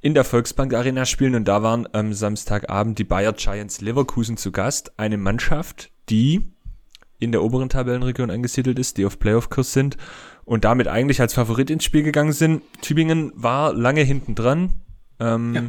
in 0.00 0.14
der 0.14 0.24
Volksbank 0.24 0.72
Arena 0.74 1.04
spielen 1.04 1.34
und 1.34 1.46
da 1.46 1.62
waren 1.62 1.88
am 1.92 2.12
Samstagabend 2.12 2.98
die 2.98 3.04
Bayer 3.04 3.32
Giants 3.32 3.80
Leverkusen 3.80 4.36
zu 4.36 4.52
Gast. 4.52 4.98
Eine 4.98 5.18
Mannschaft, 5.18 5.90
die 6.08 6.51
in 7.22 7.32
der 7.32 7.42
oberen 7.42 7.68
Tabellenregion 7.68 8.30
angesiedelt 8.30 8.78
ist, 8.78 8.98
die 8.98 9.06
auf 9.06 9.18
Playoff-Kurs 9.18 9.72
sind 9.72 9.96
und 10.44 10.64
damit 10.64 10.88
eigentlich 10.88 11.20
als 11.20 11.34
Favorit 11.34 11.70
ins 11.70 11.84
Spiel 11.84 12.02
gegangen 12.02 12.32
sind. 12.32 12.62
Tübingen 12.80 13.32
war 13.34 13.72
lange 13.72 14.02
hinten 14.02 14.34
dran. 14.34 14.70
Ähm, 15.20 15.54
ja 15.54 15.62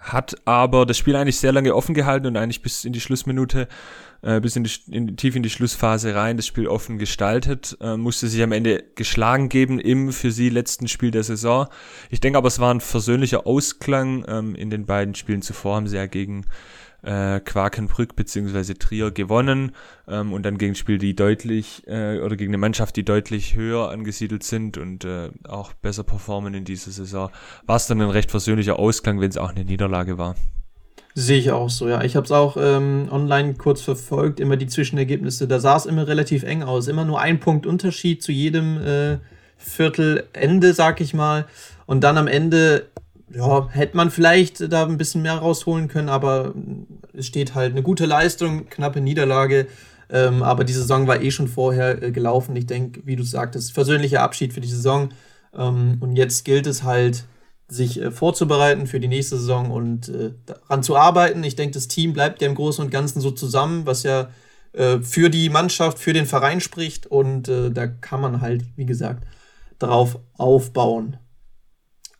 hat 0.00 0.36
aber 0.46 0.86
das 0.86 0.96
Spiel 0.96 1.14
eigentlich 1.14 1.38
sehr 1.38 1.52
lange 1.52 1.74
offen 1.74 1.94
gehalten 1.94 2.26
und 2.26 2.36
eigentlich 2.36 2.62
bis 2.62 2.86
in 2.86 2.94
die 2.94 3.02
Schlussminute, 3.02 3.68
äh, 4.22 4.40
bis 4.40 4.56
in 4.56 4.64
die, 4.64 4.70
in, 4.90 5.16
tief 5.16 5.36
in 5.36 5.42
die 5.42 5.50
Schlussphase 5.50 6.14
rein 6.14 6.38
das 6.38 6.46
Spiel 6.46 6.66
offen 6.66 6.98
gestaltet, 6.98 7.76
äh, 7.82 7.98
musste 7.98 8.26
sich 8.26 8.42
am 8.42 8.52
Ende 8.52 8.82
geschlagen 8.94 9.50
geben 9.50 9.78
im 9.78 10.10
für 10.12 10.32
sie 10.32 10.48
letzten 10.48 10.88
Spiel 10.88 11.10
der 11.10 11.22
Saison. 11.22 11.68
Ich 12.08 12.20
denke 12.20 12.38
aber, 12.38 12.48
es 12.48 12.58
war 12.58 12.72
ein 12.72 12.80
versöhnlicher 12.80 13.46
Ausklang. 13.46 14.24
Ähm, 14.26 14.54
in 14.54 14.70
den 14.70 14.86
beiden 14.86 15.14
Spielen 15.14 15.42
zuvor 15.42 15.76
haben 15.76 15.86
sie 15.86 15.96
ja 15.96 16.06
gegen 16.06 16.46
äh, 17.02 17.40
Quakenbrück 17.40 18.16
beziehungsweise 18.16 18.74
Trier 18.74 19.10
gewonnen 19.10 19.72
ähm, 20.08 20.32
und 20.32 20.44
dann 20.44 20.58
gegen 20.58 20.74
Spiel, 20.74 20.98
die 20.98 21.14
deutlich 21.14 21.86
äh, 21.86 22.20
oder 22.20 22.36
gegen 22.36 22.50
eine 22.50 22.58
Mannschaft, 22.58 22.96
die 22.96 23.04
deutlich 23.04 23.54
höher 23.54 23.90
angesiedelt 23.90 24.42
sind 24.42 24.78
und 24.78 25.04
äh, 25.04 25.30
auch 25.48 25.72
besser 25.72 26.04
performen 26.04 26.54
in 26.54 26.64
dieser 26.64 26.90
Saison, 26.90 27.30
war 27.66 27.76
es 27.76 27.86
dann 27.86 28.00
ein 28.00 28.10
recht 28.10 28.30
versöhnlicher 28.30 28.78
Ausklang, 28.78 29.20
wenn 29.20 29.30
es 29.30 29.38
auch 29.38 29.50
eine 29.50 29.64
Niederlage 29.64 30.18
war. 30.18 30.36
Sehe 31.14 31.38
ich 31.38 31.50
auch 31.50 31.70
so, 31.70 31.88
ja. 31.88 32.02
Ich 32.04 32.14
habe 32.14 32.24
es 32.24 32.30
auch 32.30 32.56
ähm, 32.56 33.08
online 33.10 33.54
kurz 33.54 33.82
verfolgt, 33.82 34.38
immer 34.38 34.56
die 34.56 34.68
Zwischenergebnisse. 34.68 35.48
Da 35.48 35.58
sah 35.58 35.76
es 35.76 35.86
immer 35.86 36.06
relativ 36.06 36.44
eng 36.44 36.62
aus. 36.62 36.86
Immer 36.86 37.04
nur 37.04 37.20
ein 37.20 37.40
Punkt 37.40 37.66
Unterschied 37.66 38.22
zu 38.22 38.30
jedem 38.30 38.80
äh, 38.80 39.18
Viertelende, 39.56 40.72
sag 40.72 41.00
ich 41.00 41.12
mal. 41.12 41.46
Und 41.86 42.04
dann 42.04 42.16
am 42.16 42.28
Ende 42.28 42.86
ja, 43.32 43.68
hätte 43.70 43.96
man 43.96 44.10
vielleicht 44.10 44.72
da 44.72 44.86
ein 44.86 44.98
bisschen 44.98 45.22
mehr 45.22 45.36
rausholen 45.36 45.88
können, 45.88 46.08
aber 46.08 46.54
es 47.12 47.26
steht 47.26 47.54
halt 47.54 47.72
eine 47.72 47.82
gute 47.82 48.06
Leistung, 48.06 48.68
knappe 48.68 49.00
Niederlage. 49.00 49.66
Ähm, 50.12 50.42
aber 50.42 50.64
die 50.64 50.72
Saison 50.72 51.06
war 51.06 51.22
eh 51.22 51.30
schon 51.30 51.48
vorher 51.48 52.02
äh, 52.02 52.10
gelaufen. 52.10 52.56
Ich 52.56 52.66
denke, 52.66 53.02
wie 53.04 53.16
du 53.16 53.22
sagtest, 53.22 53.72
versöhnlicher 53.72 54.22
Abschied 54.22 54.52
für 54.52 54.60
die 54.60 54.68
Saison. 54.68 55.10
Ähm, 55.56 55.98
und 56.00 56.16
jetzt 56.16 56.44
gilt 56.44 56.66
es 56.66 56.82
halt, 56.82 57.24
sich 57.70 58.00
äh, 58.00 58.10
vorzubereiten 58.10 58.86
für 58.86 59.00
die 59.00 59.08
nächste 59.08 59.36
Saison 59.36 59.70
und 59.70 60.08
äh, 60.08 60.32
daran 60.46 60.82
zu 60.82 60.96
arbeiten. 60.96 61.44
Ich 61.44 61.56
denke, 61.56 61.74
das 61.74 61.88
Team 61.88 62.12
bleibt 62.12 62.42
ja 62.42 62.48
im 62.48 62.54
Großen 62.54 62.84
und 62.84 62.90
Ganzen 62.90 63.20
so 63.20 63.30
zusammen, 63.30 63.86
was 63.86 64.02
ja 64.02 64.30
äh, 64.72 64.98
für 64.98 65.30
die 65.30 65.48
Mannschaft, 65.48 65.98
für 65.98 66.12
den 66.12 66.26
Verein 66.26 66.60
spricht. 66.60 67.06
Und 67.06 67.48
äh, 67.48 67.70
da 67.70 67.86
kann 67.86 68.20
man 68.20 68.40
halt, 68.40 68.64
wie 68.76 68.86
gesagt, 68.86 69.24
drauf 69.78 70.18
aufbauen. 70.36 71.16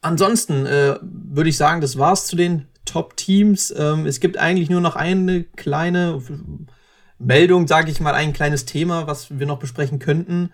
Ansonsten 0.02 0.66
äh, 0.66 0.98
würde 1.02 1.50
ich 1.50 1.56
sagen, 1.56 1.80
das 1.80 1.98
war's 1.98 2.26
zu 2.26 2.36
den 2.36 2.66
Top-Teams. 2.86 3.74
Ähm, 3.76 4.06
es 4.06 4.20
gibt 4.20 4.38
eigentlich 4.38 4.70
nur 4.70 4.80
noch 4.80 4.96
eine 4.96 5.44
kleine 5.44 6.22
Meldung, 7.18 7.66
sage 7.66 7.90
ich 7.90 8.00
mal, 8.00 8.14
ein 8.14 8.32
kleines 8.32 8.64
Thema, 8.64 9.06
was 9.06 9.38
wir 9.38 9.46
noch 9.46 9.58
besprechen 9.58 9.98
könnten. 9.98 10.52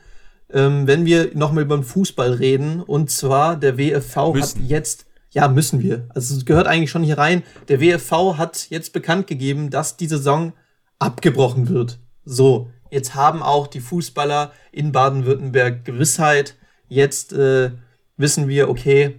Ähm, 0.52 0.86
wenn 0.86 1.06
wir 1.06 1.30
nochmal 1.34 1.64
über 1.64 1.76
den 1.76 1.84
Fußball 1.84 2.32
reden, 2.34 2.80
und 2.80 3.10
zwar 3.10 3.56
der 3.56 3.78
WFV 3.78 4.32
müssen. 4.34 4.62
hat 4.62 4.68
jetzt, 4.68 5.06
ja, 5.30 5.48
müssen 5.48 5.80
wir. 5.80 6.06
Also 6.10 6.36
es 6.36 6.44
gehört 6.44 6.66
eigentlich 6.66 6.90
schon 6.90 7.02
hier 7.02 7.18
rein. 7.18 7.42
Der 7.68 7.80
WFV 7.80 8.36
hat 8.36 8.68
jetzt 8.70 8.92
bekannt 8.92 9.26
gegeben, 9.26 9.70
dass 9.70 9.96
die 9.96 10.08
Saison 10.08 10.52
abgebrochen 10.98 11.68
wird. 11.68 11.98
So, 12.24 12.70
jetzt 12.90 13.14
haben 13.14 13.42
auch 13.42 13.66
die 13.68 13.80
Fußballer 13.80 14.52
in 14.72 14.92
Baden-Württemberg 14.92 15.84
Gewissheit. 15.84 16.56
Jetzt 16.88 17.32
äh, 17.32 17.70
wissen 18.16 18.48
wir, 18.48 18.68
okay, 18.68 19.18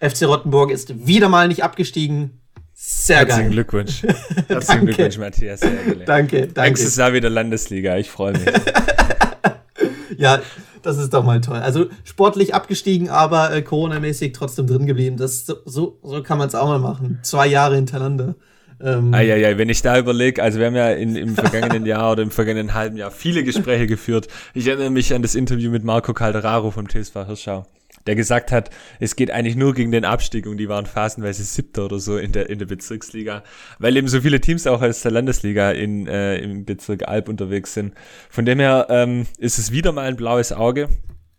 FC 0.00 0.24
Rottenburg 0.24 0.70
ist 0.70 1.06
wieder 1.06 1.28
mal 1.28 1.48
nicht 1.48 1.62
abgestiegen. 1.62 2.40
Sehr 2.72 3.18
Herzlichen 3.18 3.42
geil. 3.42 3.50
Glückwunsch. 3.50 4.02
Herzlichen 4.48 4.86
Glückwunsch, 4.86 5.18
Matthias. 5.18 5.60
Danke, 6.06 6.46
danke. 6.46 6.70
Nächstes 6.70 6.96
Jahr 6.96 7.12
wieder 7.12 7.28
Landesliga. 7.28 7.98
Ich 7.98 8.10
freue 8.10 8.32
mich. 8.32 8.46
ja, 10.16 10.40
das 10.80 10.96
ist 10.96 11.12
doch 11.12 11.22
mal 11.22 11.42
toll. 11.42 11.58
Also 11.58 11.86
sportlich 12.04 12.54
abgestiegen, 12.54 13.10
aber 13.10 13.52
äh, 13.52 13.60
Corona-mäßig 13.60 14.32
trotzdem 14.32 14.66
drin 14.66 14.86
geblieben. 14.86 15.18
Das, 15.18 15.44
so, 15.44 15.98
so 16.02 16.22
kann 16.22 16.38
man 16.38 16.48
es 16.48 16.54
auch 16.54 16.68
mal 16.68 16.78
machen. 16.78 17.18
Zwei 17.22 17.46
Jahre 17.46 17.76
hintereinander. 17.76 18.34
Ähm, 18.82 19.12
Eieiei, 19.12 19.58
wenn 19.58 19.68
ich 19.68 19.82
da 19.82 19.98
überlege, 19.98 20.42
also 20.42 20.58
wir 20.58 20.66
haben 20.66 20.74
ja 20.74 20.90
in, 20.92 21.14
im 21.14 21.34
vergangenen 21.34 21.84
Jahr 21.84 22.12
oder 22.12 22.22
im 22.22 22.30
vergangenen 22.30 22.72
halben 22.72 22.96
Jahr 22.96 23.10
viele 23.10 23.44
Gespräche 23.44 23.86
geführt. 23.86 24.28
Ich 24.54 24.66
erinnere 24.66 24.88
mich 24.88 25.12
an 25.12 25.20
das 25.20 25.34
Interview 25.34 25.70
mit 25.70 25.84
Marco 25.84 26.14
Calderaro 26.14 26.70
vom 26.70 26.88
TSV 26.88 27.26
Hirschau 27.26 27.66
der 28.06 28.14
gesagt 28.14 28.52
hat, 28.52 28.70
es 28.98 29.16
geht 29.16 29.30
eigentlich 29.30 29.56
nur 29.56 29.74
gegen 29.74 29.92
den 29.92 30.04
Abstieg 30.04 30.46
und 30.46 30.56
die 30.56 30.68
waren 30.68 30.86
phasenweise 30.86 31.44
siebter 31.44 31.84
oder 31.84 31.98
so 31.98 32.16
in 32.16 32.32
der, 32.32 32.48
in 32.48 32.58
der 32.58 32.66
Bezirksliga, 32.66 33.42
weil 33.78 33.96
eben 33.96 34.08
so 34.08 34.20
viele 34.20 34.40
Teams 34.40 34.66
auch 34.66 34.82
aus 34.82 35.02
der 35.02 35.10
Landesliga 35.10 35.70
in, 35.70 36.06
äh, 36.06 36.38
im 36.38 36.64
Bezirk 36.64 37.08
Alb 37.08 37.28
unterwegs 37.28 37.74
sind. 37.74 37.94
Von 38.28 38.44
dem 38.46 38.58
her 38.58 38.86
ähm, 38.90 39.26
ist 39.38 39.58
es 39.58 39.70
wieder 39.72 39.92
mal 39.92 40.06
ein 40.06 40.16
blaues 40.16 40.52
Auge. 40.52 40.88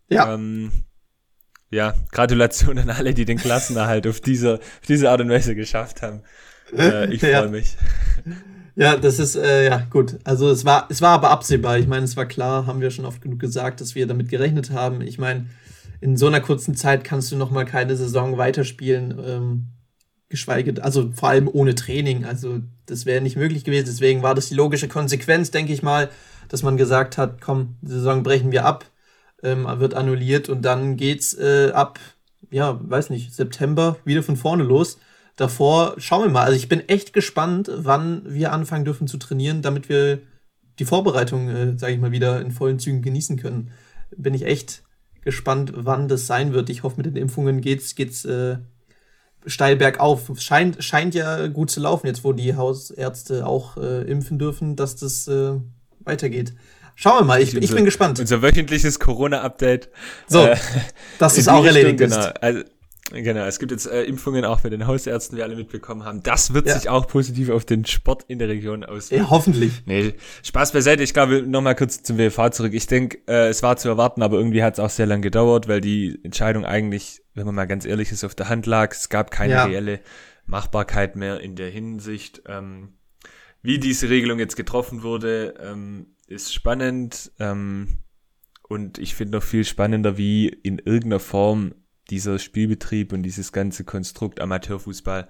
Ja. 0.09 0.33
Ähm, 0.33 0.71
ja, 1.69 1.93
Gratulation 2.11 2.77
an 2.77 2.89
alle, 2.89 3.13
die 3.13 3.25
den 3.25 3.37
Klassenerhalt 3.37 4.05
auf 4.05 4.19
diese, 4.19 4.55
auf 4.55 4.87
diese 4.87 5.09
Art 5.09 5.21
und 5.21 5.29
Weise 5.29 5.55
geschafft 5.55 6.01
haben. 6.01 6.21
Äh, 6.77 7.13
ich 7.13 7.19
freue 7.21 7.31
ja. 7.31 7.47
mich. 7.47 7.77
Ja, 8.75 8.97
das 8.97 9.19
ist, 9.19 9.35
äh, 9.35 9.67
ja, 9.67 9.87
gut. 9.89 10.19
Also 10.23 10.49
es 10.49 10.65
war, 10.65 10.87
es 10.89 11.01
war 11.01 11.11
aber 11.11 11.29
absehbar. 11.29 11.77
Ich 11.77 11.87
meine, 11.87 12.05
es 12.05 12.17
war 12.17 12.25
klar, 12.25 12.65
haben 12.65 12.81
wir 12.81 12.91
schon 12.91 13.05
oft 13.05 13.21
genug 13.21 13.39
gesagt, 13.39 13.81
dass 13.81 13.95
wir 13.95 14.05
damit 14.07 14.29
gerechnet 14.29 14.71
haben. 14.71 15.01
Ich 15.01 15.17
meine, 15.17 15.45
in 16.01 16.17
so 16.17 16.27
einer 16.27 16.41
kurzen 16.41 16.75
Zeit 16.75 17.03
kannst 17.03 17.31
du 17.31 17.36
noch 17.38 17.51
mal 17.51 17.65
keine 17.65 17.96
Saison 17.96 18.38
weiterspielen, 18.38 19.20
ähm, 19.24 19.67
geschweige, 20.29 20.84
also 20.84 21.12
vor 21.12 21.29
allem 21.29 21.48
ohne 21.48 21.75
Training. 21.75 22.25
Also 22.25 22.62
das 22.88 23.05
wäre 23.05 23.22
nicht 23.22 23.38
möglich 23.38 23.63
gewesen. 23.63 23.86
Deswegen 23.86 24.24
war 24.24 24.34
das 24.34 24.50
die 24.50 24.55
logische 24.55 24.88
Konsequenz, 24.88 25.51
denke 25.51 25.74
ich 25.74 25.84
mal, 25.84 26.10
dass 26.50 26.63
man 26.63 26.75
gesagt 26.75 27.17
hat, 27.17 27.39
komm, 27.39 27.75
die 27.81 27.91
Saison 27.91 28.24
brechen 28.24 28.51
wir 28.51 28.65
ab, 28.65 28.86
ähm, 29.43 29.67
wird 29.79 29.93
annulliert 29.93 30.50
und 30.50 30.63
dann 30.63 30.98
geht's 30.98 31.36
äh, 31.36 31.72
ab, 31.74 32.00
ja, 32.50 32.79
weiß 32.81 33.12
nicht, 33.12 33.34
September 33.34 33.98
wieder 34.03 34.24
von 34.24 34.38
vorne 34.38 34.63
los. 34.63 34.98
Davor 35.36 35.96
schauen 35.98 36.24
wir 36.24 36.31
mal. 36.31 36.43
Also 36.43 36.58
ich 36.58 36.67
bin 36.67 36.88
echt 36.89 37.13
gespannt, 37.13 37.72
wann 37.74 38.24
wir 38.25 38.51
anfangen 38.51 38.86
dürfen 38.86 39.08
zu 39.08 39.17
trainieren, 39.17 39.62
damit 39.62 39.88
wir 39.88 40.22
die 40.79 40.86
Vorbereitung, 40.86 41.50
äh, 41.50 41.77
sage 41.77 41.93
ich 41.93 42.00
mal, 42.00 42.12
wieder 42.12 42.41
in 42.41 42.51
vollen 42.51 42.79
Zügen 42.79 43.01
genießen 43.01 43.38
können. 43.38 43.72
Bin 44.17 44.34
ich 44.34 44.46
echt 44.46 44.84
gespannt, 45.23 45.73
wann 45.75 46.07
das 46.07 46.27
sein 46.27 46.53
wird. 46.53 46.69
Ich 46.69 46.83
hoffe, 46.83 46.97
mit 46.97 47.05
den 47.05 47.15
Impfungen 47.15 47.61
geht's, 47.61 47.95
geht's 47.95 48.25
äh, 48.25 48.57
steil 49.45 49.75
bergauf. 49.75 50.31
Scheint, 50.37 50.83
scheint 50.83 51.15
ja 51.15 51.47
gut 51.47 51.71
zu 51.71 51.79
laufen, 51.79 52.07
jetzt 52.07 52.23
wo 52.23 52.33
die 52.33 52.55
Hausärzte 52.55 53.45
auch 53.45 53.77
äh, 53.77 54.03
impfen 54.03 54.39
dürfen, 54.39 54.75
dass 54.75 54.95
das 54.95 55.27
äh, 55.27 55.53
weitergeht. 55.99 56.53
Schauen 56.95 57.21
wir 57.21 57.25
mal, 57.25 57.41
ich, 57.41 57.55
ich 57.55 57.73
bin 57.73 57.85
gespannt. 57.85 58.19
Unser 58.19 58.41
wöchentliches 58.41 58.99
Corona-Update. 58.99 59.89
So, 60.27 60.45
äh, 60.45 60.57
dass 61.19 61.37
es 61.37 61.47
auch 61.47 61.65
erledigt 61.65 61.99
Richtung, 61.99 62.19
ist. 62.19 62.25
Genau. 62.25 62.39
Also, 62.41 62.63
Genau, 63.11 63.45
es 63.45 63.59
gibt 63.59 63.71
jetzt 63.71 63.87
äh, 63.87 64.03
Impfungen 64.03 64.45
auch 64.45 64.61
bei 64.61 64.69
den 64.69 64.87
Hausärzten, 64.87 65.35
wie 65.35 65.39
wir 65.39 65.45
alle 65.45 65.55
mitbekommen 65.55 66.03
haben. 66.03 66.23
Das 66.23 66.53
wird 66.53 66.67
ja. 66.67 66.77
sich 66.77 66.89
auch 66.89 67.07
positiv 67.07 67.49
auf 67.49 67.65
den 67.65 67.85
Sport 67.85 68.23
in 68.27 68.39
der 68.39 68.47
Region 68.47 68.83
auswirken. 68.83 69.25
Ja, 69.25 69.29
hoffentlich. 69.29 69.83
Nee, 69.85 70.13
Spaß 70.43 70.71
beiseite. 70.71 71.03
Ich 71.03 71.13
glaube, 71.13 71.43
nochmal 71.43 71.75
kurz 71.75 72.03
zum 72.03 72.17
WFV 72.17 72.49
zurück. 72.51 72.73
Ich 72.73 72.87
denke, 72.87 73.19
äh, 73.27 73.49
es 73.49 73.63
war 73.63 73.77
zu 73.77 73.89
erwarten, 73.89 74.21
aber 74.21 74.37
irgendwie 74.37 74.63
hat 74.63 74.75
es 74.75 74.79
auch 74.79 74.89
sehr 74.89 75.05
lange 75.05 75.21
gedauert, 75.21 75.67
weil 75.67 75.81
die 75.81 76.19
Entscheidung 76.23 76.65
eigentlich, 76.65 77.21
wenn 77.33 77.45
man 77.45 77.55
mal 77.55 77.65
ganz 77.65 77.85
ehrlich 77.85 78.11
ist, 78.11 78.23
auf 78.23 78.35
der 78.35 78.49
Hand 78.49 78.65
lag. 78.65 78.91
Es 78.93 79.09
gab 79.09 79.31
keine 79.31 79.53
ja. 79.53 79.65
reelle 79.65 79.99
Machbarkeit 80.45 81.15
mehr 81.15 81.39
in 81.41 81.55
der 81.55 81.69
Hinsicht. 81.69 82.43
Ähm, 82.47 82.93
wie 83.61 83.79
diese 83.79 84.09
Regelung 84.09 84.39
jetzt 84.39 84.55
getroffen 84.55 85.03
wurde, 85.03 85.55
ähm, 85.61 86.15
ist 86.27 86.53
spannend. 86.53 87.31
Ähm, 87.39 87.99
und 88.67 88.99
ich 88.99 89.15
finde 89.15 89.37
noch 89.37 89.43
viel 89.43 89.65
spannender, 89.65 90.17
wie 90.17 90.47
in 90.47 90.79
irgendeiner 90.79 91.19
Form 91.19 91.73
dieser 92.11 92.37
Spielbetrieb 92.37 93.13
und 93.13 93.23
dieses 93.23 93.51
ganze 93.51 93.83
Konstrukt 93.83 94.39
Amateurfußball 94.39 95.27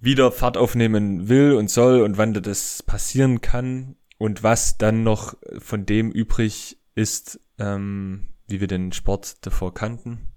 wieder 0.00 0.30
Fahrt 0.32 0.56
aufnehmen 0.56 1.28
will 1.28 1.52
und 1.52 1.70
soll 1.70 2.02
und 2.02 2.16
wann 2.16 2.34
das 2.34 2.82
passieren 2.82 3.40
kann 3.40 3.96
und 4.18 4.42
was 4.42 4.78
dann 4.78 5.02
noch 5.02 5.36
von 5.58 5.84
dem 5.84 6.10
übrig 6.10 6.78
ist, 6.94 7.40
ähm, 7.58 8.28
wie 8.46 8.60
wir 8.60 8.68
den 8.68 8.92
Sport 8.92 9.44
davor 9.44 9.74
kannten. 9.74 10.32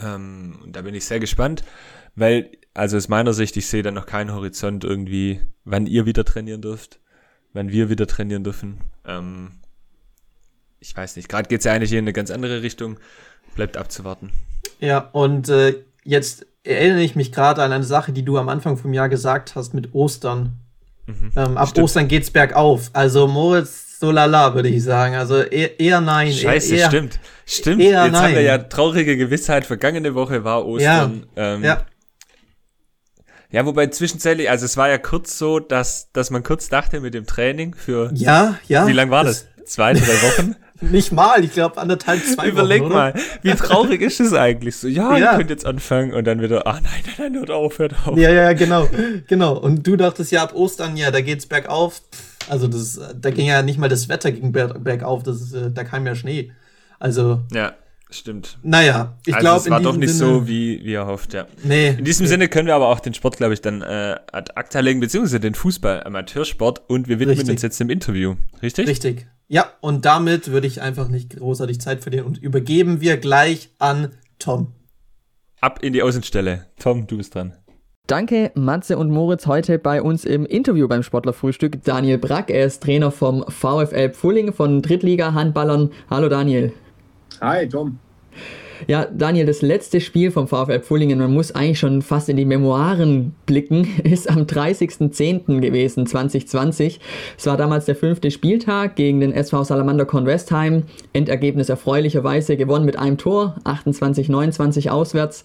Ähm, 0.00 0.58
und 0.62 0.76
da 0.76 0.82
bin 0.82 0.94
ich 0.94 1.04
sehr 1.04 1.20
gespannt, 1.20 1.64
weil, 2.14 2.50
also 2.74 2.96
aus 2.96 3.08
meiner 3.08 3.32
Sicht, 3.32 3.56
ich 3.56 3.66
sehe 3.66 3.82
da 3.82 3.90
noch 3.90 4.06
keinen 4.06 4.32
Horizont 4.32 4.84
irgendwie, 4.84 5.40
wann 5.64 5.86
ihr 5.86 6.06
wieder 6.06 6.24
trainieren 6.24 6.62
dürft, 6.62 7.00
wann 7.52 7.70
wir 7.70 7.88
wieder 7.88 8.06
trainieren 8.06 8.44
dürfen. 8.44 8.80
Ähm, 9.04 9.60
ich 10.80 10.96
weiß 10.96 11.16
nicht, 11.16 11.28
gerade 11.28 11.48
geht 11.48 11.60
es 11.60 11.64
ja 11.64 11.72
eigentlich 11.72 11.92
in 11.92 11.98
eine 11.98 12.12
ganz 12.12 12.30
andere 12.30 12.62
Richtung. 12.62 12.98
Bleibt 13.54 13.76
abzuwarten. 13.76 14.30
Ja, 14.80 15.08
und 15.12 15.48
äh, 15.48 15.76
jetzt 16.04 16.46
erinnere 16.64 17.02
ich 17.02 17.14
mich 17.14 17.32
gerade 17.32 17.62
an 17.62 17.72
eine 17.72 17.84
Sache, 17.84 18.12
die 18.12 18.24
du 18.24 18.38
am 18.38 18.48
Anfang 18.48 18.76
vom 18.76 18.92
Jahr 18.92 19.08
gesagt 19.08 19.54
hast 19.54 19.74
mit 19.74 19.94
Ostern. 19.94 20.58
Mhm, 21.06 21.32
ähm, 21.36 21.56
ab 21.56 21.68
stimmt. 21.68 21.84
Ostern 21.84 22.08
geht's 22.08 22.30
bergauf. 22.30 22.90
Also 22.92 23.26
Moritz, 23.26 23.98
so 24.00 24.10
lala, 24.10 24.54
würde 24.54 24.68
ich 24.68 24.82
sagen. 24.82 25.14
Also 25.14 25.42
eher, 25.42 25.78
eher 25.78 26.00
nein. 26.00 26.32
Scheiße, 26.32 26.76
eher, 26.76 26.88
stimmt. 26.88 27.20
Stimmt. 27.46 27.82
Eher 27.82 28.04
Jetzt 28.04 28.12
nein. 28.12 28.22
haben 28.22 28.34
wir 28.34 28.42
ja 28.42 28.58
traurige 28.58 29.16
Gewissheit. 29.16 29.66
Vergangene 29.66 30.14
Woche 30.14 30.44
war 30.44 30.66
Ostern. 30.66 31.26
Ja. 31.36 31.54
Ähm, 31.54 31.64
ja. 31.64 31.86
Ja, 33.50 33.64
wobei 33.66 33.86
zwischenzeitlich, 33.86 34.50
also 34.50 34.64
es 34.64 34.76
war 34.76 34.88
ja 34.88 34.98
kurz 34.98 35.38
so, 35.38 35.60
dass, 35.60 36.10
dass 36.12 36.30
man 36.30 36.42
kurz 36.42 36.68
dachte 36.70 36.98
mit 36.98 37.14
dem 37.14 37.24
Training 37.24 37.74
für. 37.74 38.10
Ja, 38.12 38.58
ja. 38.66 38.88
Wie 38.88 38.92
lang 38.92 39.10
war 39.10 39.22
das? 39.22 39.46
das? 39.56 39.72
Zwei, 39.72 39.92
drei 39.92 40.00
Wochen? 40.02 40.56
Nicht 40.90 41.12
mal, 41.12 41.44
ich 41.44 41.52
glaube 41.52 41.78
anderthalb, 41.78 42.24
zwei 42.24 42.48
Überleg 42.48 42.82
Wochen, 42.82 42.92
mal, 42.92 43.14
wie 43.42 43.52
traurig 43.52 44.00
ist 44.00 44.20
es 44.20 44.32
eigentlich 44.32 44.76
so? 44.76 44.88
Ja, 44.88 45.16
ja, 45.16 45.32
ihr 45.32 45.38
könnt 45.38 45.50
jetzt 45.50 45.66
anfangen 45.66 46.12
und 46.12 46.24
dann 46.24 46.40
wieder, 46.40 46.66
ah 46.66 46.74
nein, 46.74 47.02
nein, 47.06 47.14
nein, 47.18 47.34
hört 47.34 47.50
auf, 47.50 47.78
hört 47.78 47.94
auf. 48.06 48.16
Ja, 48.18 48.30
ja, 48.30 48.52
genau, 48.52 48.88
genau. 49.28 49.56
Und 49.58 49.86
du 49.86 49.96
dachtest 49.96 50.32
ja 50.32 50.42
ab 50.42 50.54
Ostern, 50.54 50.96
ja, 50.96 51.10
da 51.10 51.20
geht's 51.20 51.46
bergauf. 51.46 52.02
Also 52.48 52.68
das, 52.68 53.00
da 53.20 53.30
ging 53.30 53.46
ja 53.46 53.62
nicht 53.62 53.78
mal 53.78 53.88
das 53.88 54.08
Wetter 54.08 54.30
ging 54.32 54.52
bergauf, 54.52 55.22
das 55.22 55.52
äh, 55.52 55.70
da 55.70 55.84
kam 55.84 56.06
ja 56.06 56.14
Schnee. 56.14 56.52
Also. 56.98 57.40
Ja. 57.52 57.74
Stimmt. 58.10 58.58
Naja, 58.62 59.16
ich 59.26 59.34
also 59.34 59.44
glaube. 59.44 59.60
Es 59.60 59.70
war 59.70 59.80
doch 59.80 59.96
nicht 59.96 60.12
Sinne, 60.12 60.34
so, 60.34 60.46
wie, 60.46 60.80
wie 60.84 60.94
erhofft, 60.94 61.34
ja. 61.34 61.46
Nee. 61.64 61.88
In 61.98 62.04
diesem 62.04 62.24
nee. 62.24 62.28
Sinne 62.30 62.48
können 62.48 62.68
wir 62.68 62.76
aber 62.76 62.88
auch 62.88 63.00
den 63.00 63.12
Sport, 63.12 63.38
glaube 63.38 63.54
ich, 63.54 63.60
dann 63.60 63.82
äh, 63.82 64.16
ad 64.30 64.52
acta 64.54 64.80
legen, 64.80 65.00
beziehungsweise 65.00 65.40
den 65.40 65.54
Fußball, 65.54 66.04
Amateursport 66.04 66.82
und 66.88 67.08
wir 67.08 67.18
widmen 67.18 67.36
Richtig. 67.36 67.50
uns 67.54 67.62
jetzt 67.62 67.80
dem 67.80 67.90
Interview. 67.90 68.36
Richtig? 68.62 68.86
Richtig. 68.86 69.26
Ja, 69.48 69.66
und 69.80 70.04
damit 70.04 70.48
würde 70.50 70.66
ich 70.66 70.80
einfach 70.80 71.08
nicht 71.08 71.36
großartig 71.36 71.80
Zeit 71.80 72.02
verlieren 72.02 72.26
und 72.26 72.38
übergeben 72.38 73.00
wir 73.00 73.18
gleich 73.18 73.70
an 73.78 74.12
Tom. 74.38 74.72
Ab 75.60 75.80
in 75.82 75.92
die 75.92 76.02
Außenstelle. 76.02 76.66
Tom, 76.78 77.06
du 77.06 77.18
bist 77.18 77.34
dran. 77.34 77.54
Danke, 78.06 78.52
Matze 78.54 78.98
und 78.98 79.10
Moritz, 79.10 79.46
heute 79.46 79.78
bei 79.78 80.02
uns 80.02 80.26
im 80.26 80.44
Interview 80.44 80.88
beim 80.88 81.02
Sportlerfrühstück. 81.02 81.82
Daniel 81.84 82.18
Brack, 82.18 82.50
er 82.50 82.66
ist 82.66 82.82
Trainer 82.82 83.10
vom 83.10 83.44
VfL 83.48 84.10
Pfulling 84.10 84.52
von 84.52 84.82
Drittliga-Handballern. 84.82 85.90
Hallo 86.10 86.28
Daniel. 86.28 86.74
Hi, 87.40 87.66
Tom. 87.66 87.98
Ja, 88.86 89.06
Daniel, 89.06 89.46
das 89.46 89.62
letzte 89.62 90.00
Spiel 90.00 90.30
vom 90.30 90.46
VfL 90.46 90.80
Pfullingen, 90.80 91.18
man 91.18 91.32
muss 91.32 91.52
eigentlich 91.52 91.78
schon 91.78 92.02
fast 92.02 92.28
in 92.28 92.36
die 92.36 92.44
Memoiren 92.44 93.34
blicken, 93.46 93.88
ist 94.04 94.28
am 94.28 94.42
30.10. 94.42 95.60
gewesen, 95.60 96.06
2020. 96.06 97.00
Es 97.38 97.46
war 97.46 97.56
damals 97.56 97.86
der 97.86 97.96
fünfte 97.96 98.30
Spieltag 98.30 98.96
gegen 98.96 99.20
den 99.20 99.32
SV 99.32 99.64
Salamander 99.64 100.04
Kornwestheim. 100.04 100.82
Endergebnis 101.12 101.70
erfreulicherweise 101.70 102.56
gewonnen 102.56 102.84
mit 102.84 102.98
einem 102.98 103.16
Tor, 103.16 103.56
28-29 103.64 104.90
auswärts. 104.90 105.44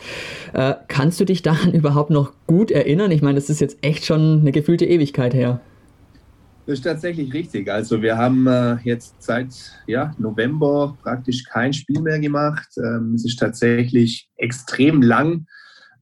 Äh, 0.53 0.73
kannst 0.87 1.19
du 1.19 1.25
dich 1.25 1.41
daran 1.41 1.73
überhaupt 1.73 2.09
noch 2.09 2.33
gut 2.45 2.71
erinnern? 2.71 3.11
Ich 3.11 3.21
meine, 3.21 3.35
das 3.35 3.49
ist 3.49 3.61
jetzt 3.61 3.77
echt 3.81 4.05
schon 4.05 4.41
eine 4.41 4.51
gefühlte 4.51 4.85
Ewigkeit 4.85 5.33
her. 5.33 5.61
Das 6.69 6.77
ist 6.77 6.83
tatsächlich 6.83 7.33
richtig. 7.33 7.67
Also 7.67 7.99
wir 8.03 8.15
haben 8.15 8.45
äh, 8.45 8.77
jetzt 8.83 9.15
seit 9.23 9.47
ja, 9.87 10.13
November 10.19 10.95
praktisch 11.01 11.43
kein 11.43 11.73
Spiel 11.73 11.99
mehr 11.99 12.19
gemacht. 12.19 12.69
Ähm, 12.77 13.15
es 13.15 13.25
ist 13.25 13.39
tatsächlich 13.39 14.29
extrem 14.35 15.01
lang. 15.01 15.47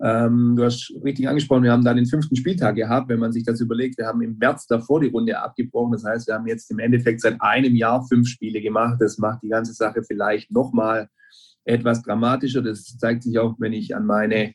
Ähm, 0.04 0.56
du 0.58 0.66
hast 0.66 0.92
richtig 1.06 1.30
angesprochen, 1.30 1.64
wir 1.64 1.72
haben 1.72 1.86
dann 1.86 1.96
den 1.96 2.06
fünften 2.06 2.36
Spieltag 2.36 2.76
gehabt, 2.76 3.08
wenn 3.08 3.20
man 3.20 3.32
sich 3.32 3.46
das 3.46 3.62
überlegt. 3.62 3.98
Wir 3.98 4.08
haben 4.08 4.22
im 4.22 4.38
März 4.38 4.68
davor 4.68 5.00
die 5.00 5.08
Runde 5.08 5.40
abgebrochen. 5.40 5.94
Das 5.94 6.04
heißt, 6.04 6.28
wir 6.28 6.36
haben 6.36 6.48
jetzt 6.48 6.70
im 6.70 6.80
Endeffekt 6.80 7.22
seit 7.22 7.40
einem 7.40 7.74
Jahr 7.74 8.06
fünf 8.06 8.28
Spiele 8.28 8.60
gemacht. 8.60 8.98
Das 9.00 9.18
macht 9.18 9.44
die 9.44 9.50
ganze 9.50 9.72
Sache 9.72 10.04
vielleicht 10.04 10.52
nochmal 10.52 11.08
etwas 11.64 12.02
dramatischer. 12.04 12.62
Das 12.62 12.98
zeigt 12.98 13.24
sich 13.24 13.40
auch, 13.40 13.56
wenn 13.60 13.72
ich 13.72 13.96
an 13.96 14.06
meine 14.06 14.54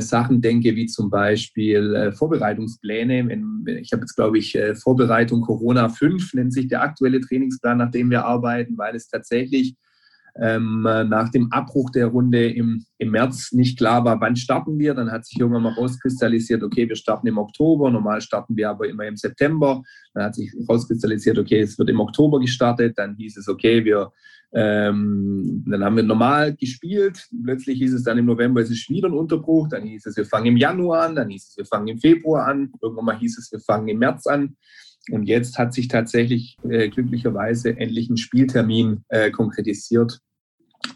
Sachen 0.00 0.40
denke, 0.40 0.76
wie 0.76 0.86
zum 0.86 1.10
Beispiel 1.10 1.94
äh, 1.96 2.12
Vorbereitungspläne. 2.12 3.28
ich 3.80 3.92
habe 3.92 4.02
jetzt, 4.02 4.14
glaube 4.14 4.38
ich, 4.38 4.54
äh, 4.54 4.76
Vorbereitung 4.76 5.40
Corona 5.40 5.88
5 5.88 6.34
nennt 6.34 6.52
sich 6.52 6.68
der 6.68 6.82
aktuelle 6.82 7.20
Trainingsplan, 7.20 7.78
nach 7.78 7.90
dem 7.90 8.08
wir 8.10 8.24
arbeiten, 8.24 8.78
weil 8.78 8.94
es 8.94 9.08
tatsächlich 9.08 9.74
ähm, 10.40 10.82
nach 10.82 11.28
dem 11.30 11.50
Abbruch 11.52 11.90
der 11.90 12.06
Runde 12.06 12.50
im, 12.50 12.84
im 12.98 13.10
März 13.10 13.52
nicht 13.52 13.78
klar 13.78 14.04
war, 14.04 14.20
wann 14.20 14.36
starten 14.36 14.78
wir. 14.78 14.94
Dann 14.94 15.10
hat 15.10 15.26
sich 15.26 15.38
irgendwann 15.38 15.62
mal 15.62 15.72
rauskristallisiert, 15.72 16.62
okay, 16.62 16.88
wir 16.88 16.96
starten 16.96 17.26
im 17.26 17.38
Oktober. 17.38 17.90
Normal 17.90 18.20
starten 18.20 18.56
wir 18.56 18.70
aber 18.70 18.88
immer 18.88 19.04
im 19.04 19.16
September. 19.16 19.82
Dann 20.12 20.24
hat 20.24 20.34
sich 20.34 20.52
rauskristallisiert, 20.68 21.38
okay, 21.38 21.60
es 21.60 21.78
wird 21.78 21.90
im 21.90 22.00
Oktober 22.00 22.40
gestartet. 22.40 22.98
Dann 22.98 23.14
hieß 23.16 23.36
es, 23.36 23.48
okay, 23.48 23.84
wir 23.84 24.12
ähm, 24.54 25.64
dann 25.66 25.84
haben 25.84 25.96
wir 25.96 26.04
normal 26.04 26.54
gespielt. 26.54 27.28
Plötzlich 27.42 27.78
hieß 27.78 27.94
es 27.94 28.04
dann 28.04 28.18
im 28.18 28.26
November, 28.26 28.60
es 28.60 28.70
ist 28.70 28.88
wieder 28.88 29.08
ein 29.08 29.14
Unterbruch. 29.14 29.68
Dann 29.68 29.82
hieß 29.82 30.06
es, 30.06 30.16
wir 30.16 30.24
fangen 30.24 30.46
im 30.46 30.56
Januar 30.56 31.02
an. 31.02 31.16
Dann 31.16 31.30
hieß 31.30 31.48
es, 31.48 31.56
wir 31.56 31.66
fangen 31.66 31.88
im 31.88 31.98
Februar 31.98 32.46
an. 32.46 32.72
Irgendwann 32.80 33.04
mal 33.04 33.18
hieß 33.18 33.38
es, 33.38 33.50
wir 33.50 33.60
fangen 33.60 33.88
im 33.88 33.98
März 33.98 34.26
an. 34.26 34.56
Und 35.10 35.24
jetzt 35.24 35.58
hat 35.58 35.74
sich 35.74 35.88
tatsächlich 35.88 36.56
äh, 36.68 36.88
glücklicherweise 36.88 37.76
endlich 37.76 38.08
ein 38.08 38.16
Spieltermin 38.16 39.04
äh, 39.08 39.30
konkretisiert, 39.30 40.20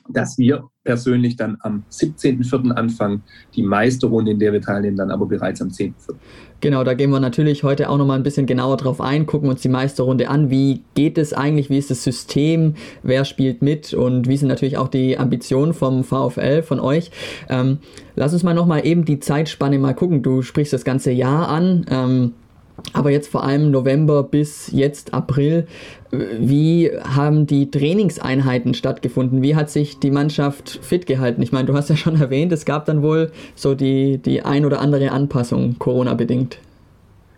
dass 0.08 0.38
wir 0.38 0.64
persönlich 0.84 1.36
dann 1.36 1.58
am 1.60 1.84
17.04. 1.90 2.70
anfangen, 2.70 3.22
die 3.54 3.62
Meisterrunde, 3.62 4.30
in 4.30 4.38
der 4.38 4.52
wir 4.52 4.62
teilnehmen, 4.62 4.96
dann 4.96 5.10
aber 5.10 5.26
bereits 5.26 5.60
am 5.60 5.68
10.04. 5.68 6.14
Genau, 6.60 6.82
da 6.82 6.94
gehen 6.94 7.10
wir 7.10 7.20
natürlich 7.20 7.62
heute 7.62 7.88
auch 7.88 7.98
nochmal 7.98 8.18
ein 8.18 8.22
bisschen 8.22 8.46
genauer 8.46 8.78
drauf 8.78 9.00
ein, 9.00 9.26
gucken 9.26 9.48
uns 9.48 9.60
die 9.60 9.68
Meisterrunde 9.68 10.28
an. 10.28 10.50
Wie 10.50 10.82
geht 10.94 11.18
es 11.18 11.32
eigentlich? 11.32 11.70
Wie 11.70 11.78
ist 11.78 11.90
das 11.90 12.02
System? 12.02 12.74
Wer 13.02 13.24
spielt 13.24 13.62
mit? 13.62 13.94
Und 13.94 14.28
wie 14.28 14.36
sind 14.36 14.48
natürlich 14.48 14.76
auch 14.76 14.88
die 14.88 15.18
Ambitionen 15.18 15.74
vom 15.74 16.02
VfL, 16.04 16.62
von 16.62 16.80
euch? 16.80 17.10
Ähm, 17.48 17.78
lass 18.16 18.32
uns 18.32 18.42
mal 18.42 18.54
nochmal 18.54 18.86
eben 18.86 19.04
die 19.04 19.20
Zeitspanne 19.20 19.78
mal 19.78 19.94
gucken. 19.94 20.22
Du 20.22 20.42
sprichst 20.42 20.72
das 20.72 20.84
ganze 20.84 21.12
Jahr 21.12 21.48
an. 21.48 21.86
Ähm, 21.90 22.32
aber 22.92 23.10
jetzt 23.10 23.28
vor 23.28 23.44
allem 23.44 23.70
November 23.70 24.22
bis 24.22 24.70
jetzt 24.72 25.14
April, 25.14 25.66
wie 26.10 26.90
haben 27.02 27.46
die 27.46 27.70
Trainingseinheiten 27.70 28.74
stattgefunden? 28.74 29.42
Wie 29.42 29.56
hat 29.56 29.70
sich 29.70 29.98
die 29.98 30.10
Mannschaft 30.10 30.78
fit 30.82 31.06
gehalten? 31.06 31.42
Ich 31.42 31.52
meine, 31.52 31.66
du 31.66 31.74
hast 31.74 31.90
ja 31.90 31.96
schon 31.96 32.16
erwähnt, 32.20 32.52
es 32.52 32.64
gab 32.64 32.86
dann 32.86 33.02
wohl 33.02 33.32
so 33.54 33.74
die, 33.74 34.18
die 34.18 34.42
ein 34.42 34.64
oder 34.64 34.80
andere 34.80 35.10
Anpassung, 35.10 35.78
Corona-bedingt. 35.78 36.58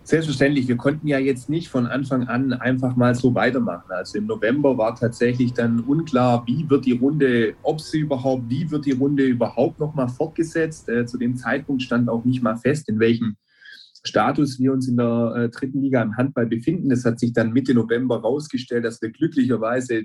Selbstverständlich, 0.03 0.67
wir 0.67 0.77
konnten 0.77 1.07
ja 1.07 1.21
jetzt 1.21 1.49
nicht 1.49 1.69
von 1.69 1.87
Anfang 1.87 2.27
an 2.27 2.53
einfach 2.53 2.97
mal 2.97 3.15
so 3.15 3.33
weitermachen. 3.35 3.91
Also 3.91 4.19
im 4.19 4.27
November 4.27 4.77
war 4.77 4.97
tatsächlich 4.97 5.53
dann 5.53 5.81
unklar, 5.81 6.43
wie 6.47 6.69
wird 6.69 6.85
die 6.85 6.99
Runde, 6.99 7.55
ob 7.63 7.81
sie 7.81 8.01
überhaupt, 8.01 8.43
wie 8.49 8.69
wird 8.71 8.87
die 8.87 8.93
Runde 8.93 9.25
überhaupt 9.25 9.79
nochmal 9.79 10.09
fortgesetzt. 10.09 10.89
Äh, 10.89 11.07
zu 11.07 11.17
dem 11.17 11.37
Zeitpunkt 11.37 11.83
stand 11.83 12.09
auch 12.09 12.25
nicht 12.25 12.43
mal 12.43 12.57
fest, 12.57 12.89
in 12.89 12.99
welchem 12.99 13.37
Status 14.03 14.59
wir 14.59 14.73
uns 14.73 14.89
in 14.89 14.97
der 14.97 15.35
äh, 15.37 15.49
dritten 15.51 15.83
Liga 15.83 16.03
im 16.03 16.17
Handball 16.17 16.47
befinden. 16.47 16.91
Es 16.91 17.05
hat 17.05 17.19
sich 17.19 17.33
dann 17.33 17.53
Mitte 17.53 17.75
November 17.75 18.17
herausgestellt, 18.17 18.85
dass 18.85 19.03
wir 19.03 19.11
glücklicherweise 19.11 20.05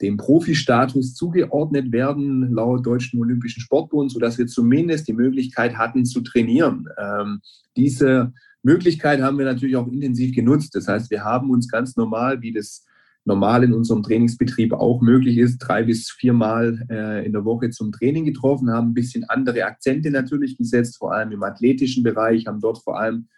dem 0.00 0.16
Profi-Status 0.16 1.14
zugeordnet 1.14 1.92
werden, 1.92 2.52
laut 2.52 2.84
Deutschen 2.84 3.20
Olympischen 3.20 3.60
Sportbund, 3.60 4.10
sodass 4.10 4.36
wir 4.36 4.46
zumindest 4.46 5.08
die 5.08 5.14
Möglichkeit 5.14 5.76
hatten 5.76 6.04
zu 6.04 6.20
trainieren. 6.20 6.86
Ähm, 6.98 7.40
diese 7.76 8.32
Möglichkeit 8.62 9.22
haben 9.22 9.38
wir 9.38 9.44
natürlich 9.44 9.76
auch 9.76 9.86
intensiv 9.86 10.34
genutzt. 10.34 10.74
Das 10.74 10.88
heißt, 10.88 11.10
wir 11.10 11.24
haben 11.24 11.50
uns 11.50 11.68
ganz 11.68 11.96
normal, 11.96 12.42
wie 12.42 12.52
das 12.52 12.84
normal 13.24 13.64
in 13.64 13.72
unserem 13.72 14.02
Trainingsbetrieb 14.02 14.72
auch 14.72 15.00
möglich 15.00 15.38
ist, 15.38 15.58
drei 15.58 15.82
bis 15.82 16.10
viermal 16.10 16.86
äh, 16.88 17.26
in 17.26 17.32
der 17.32 17.44
Woche 17.44 17.70
zum 17.70 17.90
Training 17.90 18.24
getroffen, 18.24 18.70
haben 18.70 18.90
ein 18.90 18.94
bisschen 18.94 19.24
andere 19.24 19.64
Akzente 19.64 20.10
natürlich 20.10 20.56
gesetzt, 20.56 20.98
vor 20.98 21.12
allem 21.12 21.32
im 21.32 21.42
athletischen 21.42 22.04
Bereich, 22.04 22.46
haben 22.46 22.60
dort 22.60 22.82
vor 22.82 22.98
allem 22.98 23.28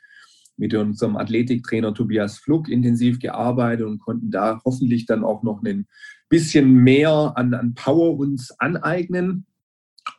mit 0.59 0.75
unserem 0.75 1.17
Athletiktrainer 1.17 1.95
Tobias 1.95 2.39
Fluck 2.39 2.69
intensiv 2.69 3.19
gearbeitet 3.19 3.87
und 3.87 4.01
konnten 4.01 4.31
da 4.31 4.61
hoffentlich 4.65 5.07
dann 5.07 5.25
auch 5.25 5.43
noch 5.43 5.63
ein 5.63 5.87
bisschen 6.29 6.75
mehr 6.75 7.33
an, 7.37 7.55
an 7.55 7.75
Power 7.75 8.19
uns 8.19 8.51
aneignen 8.59 9.47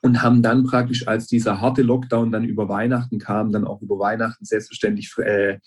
und 0.01 0.21
haben 0.21 0.41
dann 0.41 0.63
praktisch, 0.63 1.07
als 1.07 1.27
dieser 1.27 1.61
harte 1.61 1.81
Lockdown 1.81 2.31
dann 2.31 2.45
über 2.45 2.69
Weihnachten 2.69 3.19
kam, 3.19 3.51
dann 3.51 3.65
auch 3.65 3.81
über 3.81 3.99
Weihnachten 3.99 4.45
selbstverständlich 4.45 5.13
äh, 5.17 5.59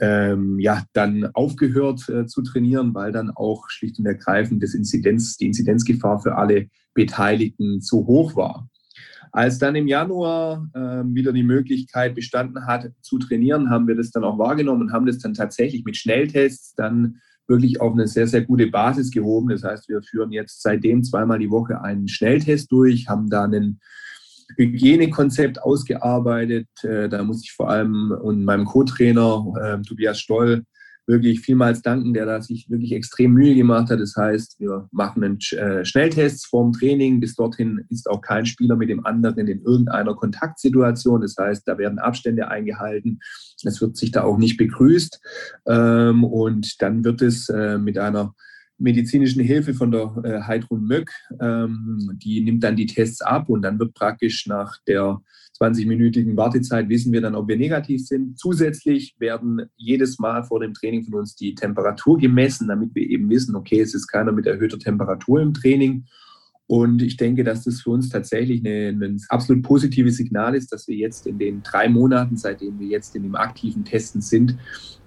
ähm, 0.00 0.58
ja, 0.58 0.84
dann 0.92 1.30
aufgehört 1.34 2.08
äh, 2.08 2.26
zu 2.26 2.42
trainieren, 2.42 2.94
weil 2.94 3.12
dann 3.12 3.30
auch 3.30 3.68
schlicht 3.68 3.98
und 3.98 4.06
ergreifend 4.06 4.62
das 4.62 4.74
Inzidenz, 4.74 5.36
die 5.36 5.46
Inzidenzgefahr 5.46 6.20
für 6.20 6.36
alle 6.36 6.68
Beteiligten 6.94 7.80
zu 7.80 8.06
hoch 8.06 8.36
war. 8.36 8.68
Als 9.38 9.60
dann 9.60 9.76
im 9.76 9.86
Januar 9.86 10.68
äh, 10.74 11.14
wieder 11.14 11.32
die 11.32 11.44
Möglichkeit 11.44 12.16
bestanden 12.16 12.66
hat 12.66 12.90
zu 13.02 13.20
trainieren, 13.20 13.70
haben 13.70 13.86
wir 13.86 13.94
das 13.94 14.10
dann 14.10 14.24
auch 14.24 14.36
wahrgenommen 14.36 14.82
und 14.82 14.92
haben 14.92 15.06
das 15.06 15.18
dann 15.18 15.32
tatsächlich 15.32 15.84
mit 15.84 15.96
Schnelltests 15.96 16.74
dann 16.74 17.20
wirklich 17.46 17.80
auf 17.80 17.92
eine 17.92 18.08
sehr, 18.08 18.26
sehr 18.26 18.42
gute 18.42 18.66
Basis 18.66 19.12
gehoben. 19.12 19.50
Das 19.50 19.62
heißt, 19.62 19.88
wir 19.88 20.02
führen 20.02 20.32
jetzt 20.32 20.60
seitdem 20.60 21.04
zweimal 21.04 21.38
die 21.38 21.52
Woche 21.52 21.80
einen 21.80 22.08
Schnelltest 22.08 22.72
durch, 22.72 23.08
haben 23.08 23.30
da 23.30 23.44
einen 23.44 23.78
Hygienekonzept 24.56 25.62
ausgearbeitet. 25.62 26.66
Äh, 26.82 27.08
da 27.08 27.22
muss 27.22 27.44
ich 27.44 27.52
vor 27.52 27.70
allem 27.70 28.10
und 28.10 28.44
meinem 28.44 28.64
Co-Trainer 28.64 29.52
äh, 29.62 29.82
Tobias 29.82 30.18
Stoll 30.18 30.64
wirklich 31.08 31.40
vielmals 31.40 31.82
danken, 31.82 32.12
der 32.12 32.26
da 32.26 32.40
sich 32.42 32.68
wirklich 32.70 32.92
extrem 32.92 33.32
Mühe 33.32 33.54
gemacht 33.54 33.90
hat. 33.90 33.98
Das 33.98 34.14
heißt, 34.14 34.60
wir 34.60 34.88
machen 34.92 35.24
einen 35.24 35.38
äh, 35.52 35.84
Schnelltest 35.84 36.46
vorm 36.46 36.72
Training. 36.72 37.18
Bis 37.18 37.34
dorthin 37.34 37.84
ist 37.88 38.08
auch 38.08 38.20
kein 38.20 38.46
Spieler 38.46 38.76
mit 38.76 38.90
dem 38.90 39.04
anderen 39.06 39.48
in 39.48 39.62
irgendeiner 39.62 40.14
Kontaktsituation. 40.14 41.22
Das 41.22 41.34
heißt, 41.38 41.66
da 41.66 41.78
werden 41.78 41.98
Abstände 41.98 42.48
eingehalten. 42.48 43.20
Es 43.64 43.80
wird 43.80 43.96
sich 43.96 44.12
da 44.12 44.22
auch 44.22 44.36
nicht 44.36 44.58
begrüßt. 44.58 45.20
Ähm, 45.66 46.24
und 46.24 46.80
dann 46.82 47.02
wird 47.02 47.22
es 47.22 47.48
äh, 47.48 47.78
mit 47.78 47.98
einer 47.98 48.34
medizinischen 48.78 49.42
Hilfe 49.42 49.74
von 49.74 49.90
der 49.90 50.14
äh, 50.24 50.40
Heidrun 50.42 50.84
Möck. 50.84 51.10
Ähm, 51.40 52.12
die 52.14 52.40
nimmt 52.40 52.62
dann 52.62 52.76
die 52.76 52.86
Tests 52.86 53.20
ab 53.20 53.48
und 53.48 53.62
dann 53.62 53.78
wird 53.78 53.94
praktisch 53.94 54.46
nach 54.46 54.78
der 54.86 55.20
20-minütigen 55.60 56.36
Wartezeit 56.36 56.88
wissen 56.88 57.12
wir 57.12 57.20
dann, 57.20 57.34
ob 57.34 57.48
wir 57.48 57.56
negativ 57.56 58.06
sind. 58.06 58.38
Zusätzlich 58.38 59.16
werden 59.18 59.62
jedes 59.76 60.18
Mal 60.18 60.44
vor 60.44 60.60
dem 60.60 60.72
Training 60.72 61.04
von 61.04 61.14
uns 61.14 61.34
die 61.34 61.54
Temperatur 61.54 62.18
gemessen, 62.18 62.68
damit 62.68 62.94
wir 62.94 63.08
eben 63.08 63.28
wissen, 63.28 63.56
okay, 63.56 63.80
es 63.80 63.94
ist 63.94 64.06
keiner 64.06 64.32
mit 64.32 64.46
erhöhter 64.46 64.78
Temperatur 64.78 65.40
im 65.40 65.54
Training. 65.54 66.04
Und 66.68 67.02
ich 67.02 67.16
denke, 67.16 67.44
dass 67.44 67.64
das 67.64 67.80
für 67.80 67.90
uns 67.90 68.10
tatsächlich 68.10 68.64
eine, 68.64 68.90
ein 68.90 69.20
absolut 69.30 69.64
positives 69.64 70.18
Signal 70.18 70.54
ist, 70.54 70.70
dass 70.70 70.86
wir 70.86 70.96
jetzt 70.96 71.26
in 71.26 71.38
den 71.38 71.62
drei 71.62 71.88
Monaten, 71.88 72.36
seitdem 72.36 72.78
wir 72.78 72.88
jetzt 72.88 73.16
in 73.16 73.22
dem 73.22 73.34
aktiven 73.34 73.84
Testen 73.84 74.20
sind, 74.20 74.56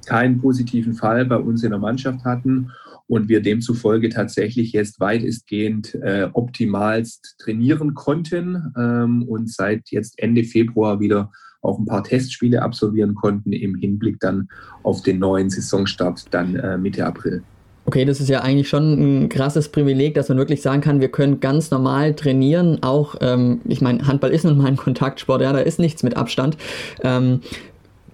keinen 0.07 0.41
positiven 0.41 0.95
Fall 0.95 1.23
bei 1.25 1.37
uns 1.37 1.63
in 1.63 1.69
der 1.69 1.79
Mannschaft 1.79 2.25
hatten 2.25 2.71
und 3.11 3.27
wir 3.27 3.41
demzufolge 3.41 4.07
tatsächlich 4.07 4.71
jetzt 4.71 5.01
weitestgehend 5.01 5.95
äh, 5.95 6.29
optimalst 6.31 7.35
trainieren 7.39 7.93
konnten 7.93 8.71
ähm, 8.77 9.23
und 9.23 9.51
seit 9.51 9.89
jetzt 9.89 10.17
Ende 10.17 10.45
Februar 10.45 11.01
wieder 11.01 11.29
auch 11.61 11.77
ein 11.77 11.85
paar 11.85 12.05
Testspiele 12.05 12.61
absolvieren 12.61 13.13
konnten 13.13 13.51
im 13.51 13.75
Hinblick 13.75 14.21
dann 14.21 14.47
auf 14.83 15.01
den 15.01 15.19
neuen 15.19 15.49
Saisonstart 15.49 16.27
dann 16.31 16.55
äh, 16.55 16.77
Mitte 16.77 17.05
April. 17.05 17.43
Okay, 17.83 18.05
das 18.05 18.21
ist 18.21 18.29
ja 18.29 18.43
eigentlich 18.43 18.69
schon 18.69 19.25
ein 19.25 19.27
krasses 19.27 19.67
Privileg, 19.67 20.13
dass 20.13 20.29
man 20.29 20.37
wirklich 20.37 20.61
sagen 20.61 20.79
kann, 20.79 21.01
wir 21.01 21.11
können 21.11 21.41
ganz 21.41 21.69
normal 21.69 22.15
trainieren. 22.15 22.81
Auch, 22.81 23.15
ähm, 23.19 23.59
ich 23.65 23.81
meine, 23.81 24.07
Handball 24.07 24.31
ist 24.31 24.45
nun 24.45 24.57
mal 24.57 24.67
ein 24.67 24.77
Kontaktsport, 24.77 25.41
ja, 25.41 25.51
da 25.51 25.59
ist 25.59 25.79
nichts 25.79 26.01
mit 26.01 26.15
Abstand. 26.15 26.55
Ähm, 27.03 27.41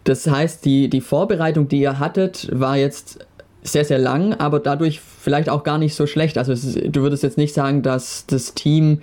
das 0.06 0.26
heißt, 0.26 0.66
die, 0.66 0.90
die 0.90 1.02
Vorbereitung, 1.02 1.68
die 1.68 1.82
ihr 1.82 2.00
hattet, 2.00 2.50
war 2.52 2.78
jetzt 2.78 3.27
sehr, 3.67 3.86
sehr 3.86 3.99
lang, 3.99 4.34
aber 4.34 4.60
dadurch 4.60 4.99
vielleicht 4.99 5.49
auch 5.49 5.63
gar 5.63 5.77
nicht 5.77 5.95
so 5.95 6.08
schlecht. 6.08 6.38
Also 6.38 6.51
ist, 6.51 6.75
du 6.75 7.01
würdest 7.01 7.23
jetzt 7.23 7.38
nicht 7.38 7.53
sagen, 7.53 7.82
dass 7.82 8.25
das 8.27 8.53
Team 8.53 8.99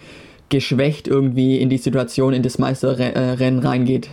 geschwächt 0.48 1.08
irgendwie 1.08 1.58
in 1.58 1.70
die 1.70 1.78
Situation, 1.78 2.32
in 2.32 2.42
das 2.42 2.58
Meisterrennen 2.58 3.60
reingeht? 3.60 4.08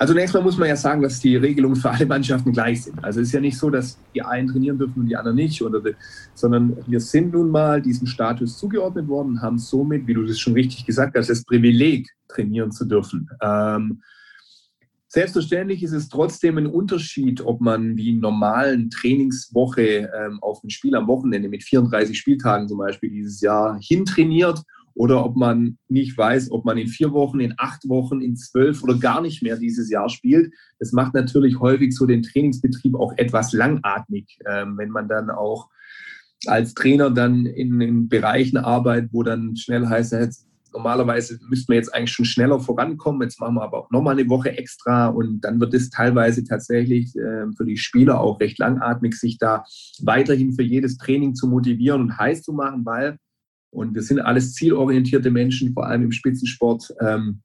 Also 0.00 0.14
zunächst 0.14 0.34
mal 0.34 0.42
muss 0.42 0.56
man 0.56 0.66
ja 0.66 0.76
sagen, 0.76 1.02
dass 1.02 1.20
die 1.20 1.36
Regelungen 1.36 1.76
für 1.76 1.90
alle 1.90 2.06
Mannschaften 2.06 2.52
gleich 2.52 2.84
sind. 2.84 3.04
Also 3.04 3.20
es 3.20 3.28
ist 3.28 3.34
ja 3.34 3.40
nicht 3.40 3.58
so, 3.58 3.68
dass 3.68 3.98
die 4.14 4.22
einen 4.22 4.48
trainieren 4.48 4.78
dürfen 4.78 5.00
und 5.00 5.08
die 5.08 5.16
anderen 5.16 5.36
nicht, 5.36 5.60
oder, 5.60 5.82
sondern 6.32 6.74
wir 6.86 7.00
sind 7.00 7.34
nun 7.34 7.50
mal 7.50 7.82
diesem 7.82 8.06
Status 8.06 8.56
zugeordnet 8.56 9.08
worden 9.08 9.32
und 9.32 9.42
haben 9.42 9.58
somit, 9.58 10.06
wie 10.06 10.14
du 10.14 10.24
das 10.24 10.38
schon 10.40 10.54
richtig 10.54 10.86
gesagt 10.86 11.18
hast, 11.18 11.28
das 11.28 11.44
Privileg, 11.44 12.08
trainieren 12.28 12.72
zu 12.72 12.86
dürfen. 12.86 13.28
Ähm, 13.42 14.00
Selbstverständlich 15.12 15.82
ist 15.82 15.90
es 15.90 16.08
trotzdem 16.08 16.56
ein 16.56 16.68
Unterschied, 16.68 17.40
ob 17.40 17.60
man 17.60 17.96
wie 17.96 18.10
in 18.10 18.20
normalen 18.20 18.90
Trainingswoche 18.90 20.08
ähm, 20.16 20.38
auf 20.40 20.62
ein 20.62 20.70
Spiel 20.70 20.94
am 20.94 21.08
Wochenende 21.08 21.48
mit 21.48 21.64
34 21.64 22.16
Spieltagen 22.16 22.68
zum 22.68 22.78
Beispiel 22.78 23.10
dieses 23.10 23.40
Jahr 23.40 23.76
hintrainiert 23.82 24.62
oder 24.94 25.24
ob 25.24 25.34
man 25.34 25.78
nicht 25.88 26.16
weiß, 26.16 26.52
ob 26.52 26.64
man 26.64 26.78
in 26.78 26.86
vier 26.86 27.10
Wochen, 27.10 27.40
in 27.40 27.54
acht 27.56 27.88
Wochen, 27.88 28.20
in 28.20 28.36
zwölf 28.36 28.84
oder 28.84 28.94
gar 28.94 29.20
nicht 29.20 29.42
mehr 29.42 29.56
dieses 29.56 29.90
Jahr 29.90 30.08
spielt. 30.08 30.54
Das 30.78 30.92
macht 30.92 31.12
natürlich 31.14 31.58
häufig 31.58 31.92
so 31.92 32.06
den 32.06 32.22
Trainingsbetrieb 32.22 32.94
auch 32.94 33.12
etwas 33.16 33.52
langatmig, 33.52 34.38
ähm, 34.46 34.78
wenn 34.78 34.90
man 34.90 35.08
dann 35.08 35.28
auch 35.28 35.70
als 36.46 36.72
Trainer 36.74 37.10
dann 37.10 37.46
in, 37.46 37.80
in 37.80 38.08
Bereichen 38.08 38.58
arbeitet, 38.58 39.10
wo 39.12 39.24
dann 39.24 39.56
schnell 39.56 39.88
heißt, 39.88 40.46
normalerweise 40.72 41.38
müssten 41.48 41.72
wir 41.72 41.76
jetzt 41.76 41.94
eigentlich 41.94 42.12
schon 42.12 42.24
schneller 42.24 42.60
vorankommen. 42.60 43.22
Jetzt 43.22 43.40
machen 43.40 43.54
wir 43.54 43.62
aber 43.62 43.78
auch 43.78 43.90
nochmal 43.90 44.18
eine 44.18 44.28
Woche 44.28 44.56
extra 44.56 45.08
und 45.08 45.40
dann 45.40 45.60
wird 45.60 45.74
es 45.74 45.90
teilweise 45.90 46.44
tatsächlich 46.44 47.14
äh, 47.16 47.46
für 47.56 47.64
die 47.64 47.76
Spieler 47.76 48.20
auch 48.20 48.40
recht 48.40 48.58
langatmig, 48.58 49.14
sich 49.14 49.38
da 49.38 49.64
weiterhin 50.00 50.52
für 50.52 50.62
jedes 50.62 50.96
Training 50.96 51.34
zu 51.34 51.48
motivieren 51.48 52.02
und 52.02 52.18
heiß 52.18 52.42
zu 52.42 52.52
machen, 52.52 52.84
weil, 52.84 53.16
und 53.70 53.94
wir 53.94 54.02
sind 54.02 54.20
alles 54.20 54.54
zielorientierte 54.54 55.30
Menschen, 55.30 55.72
vor 55.72 55.86
allem 55.86 56.04
im 56.04 56.12
Spitzensport, 56.12 56.94
ähm, 57.00 57.42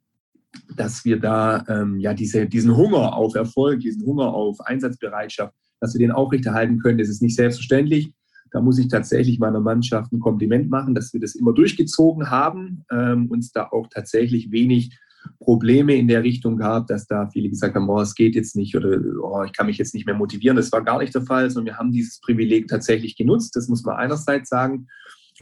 dass 0.75 1.03
wir 1.05 1.19
da 1.19 1.63
ähm, 1.67 1.99
ja 1.99 2.13
diese, 2.13 2.47
diesen 2.47 2.75
Hunger 2.75 3.15
auf 3.15 3.35
Erfolg, 3.35 3.81
diesen 3.81 4.05
Hunger 4.05 4.33
auf 4.33 4.61
Einsatzbereitschaft, 4.61 5.53
dass 5.81 5.93
wir 5.93 5.99
den 5.99 6.11
aufrechterhalten 6.11 6.79
können. 6.79 6.97
Das 6.97 7.09
ist 7.09 7.21
nicht 7.21 7.35
selbstverständlich. 7.35 8.11
Da 8.51 8.61
muss 8.61 8.79
ich 8.79 8.87
tatsächlich 8.87 9.39
meiner 9.39 9.59
Mannschaft 9.59 10.11
ein 10.13 10.19
Kompliment 10.19 10.69
machen, 10.69 10.95
dass 10.95 11.13
wir 11.13 11.19
das 11.19 11.35
immer 11.35 11.53
durchgezogen 11.53 12.29
haben, 12.29 12.85
ähm, 12.91 13.29
uns 13.29 13.51
da 13.51 13.67
auch 13.71 13.87
tatsächlich 13.89 14.51
wenig 14.51 14.97
Probleme 15.39 15.95
in 15.95 16.07
der 16.07 16.23
Richtung 16.23 16.57
gab, 16.57 16.87
dass 16.87 17.07
da 17.07 17.27
viele 17.27 17.49
gesagt 17.49 17.75
haben, 17.75 17.89
oh, 17.89 17.99
es 17.99 18.15
geht 18.15 18.35
jetzt 18.35 18.55
nicht 18.55 18.75
oder 18.75 18.99
oh, 19.21 19.43
ich 19.43 19.53
kann 19.53 19.65
mich 19.65 19.77
jetzt 19.77 19.93
nicht 19.93 20.05
mehr 20.05 20.15
motivieren. 20.15 20.57
Das 20.57 20.71
war 20.71 20.83
gar 20.83 20.99
nicht 20.99 21.15
der 21.15 21.23
Fall, 21.23 21.49
sondern 21.49 21.73
wir 21.73 21.79
haben 21.79 21.91
dieses 21.91 22.19
Privileg 22.21 22.67
tatsächlich 22.67 23.15
genutzt. 23.15 23.55
Das 23.55 23.67
muss 23.67 23.83
man 23.83 23.95
einerseits 23.95 24.49
sagen. 24.49 24.87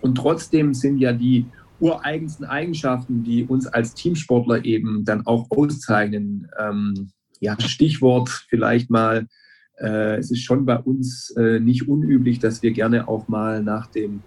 Und 0.01 0.15
trotzdem 0.15 0.73
sind 0.73 0.97
ja 0.97 1.13
die 1.13 1.45
ureigensten 1.79 2.45
Eigenschaften, 2.45 3.23
die 3.23 3.43
uns 3.43 3.67
als 3.67 3.93
Teamsportler 3.93 4.63
eben 4.63 5.03
dann 5.05 5.25
auch 5.25 5.47
auszeichnen. 5.49 6.47
Ähm, 6.57 7.11
ja, 7.39 7.59
Stichwort 7.59 8.29
vielleicht 8.29 8.89
mal 8.89 9.27
äh, 9.79 10.17
es 10.17 10.31
ist 10.31 10.41
schon 10.41 10.65
bei 10.65 10.77
uns 10.77 11.31
äh, 11.37 11.59
nicht 11.59 11.87
unüblich, 11.87 12.39
dass 12.39 12.61
wir 12.61 12.71
gerne 12.71 13.07
auch 13.07 13.27
mal 13.27 13.61
nach 13.63 13.87
dem 13.87 14.21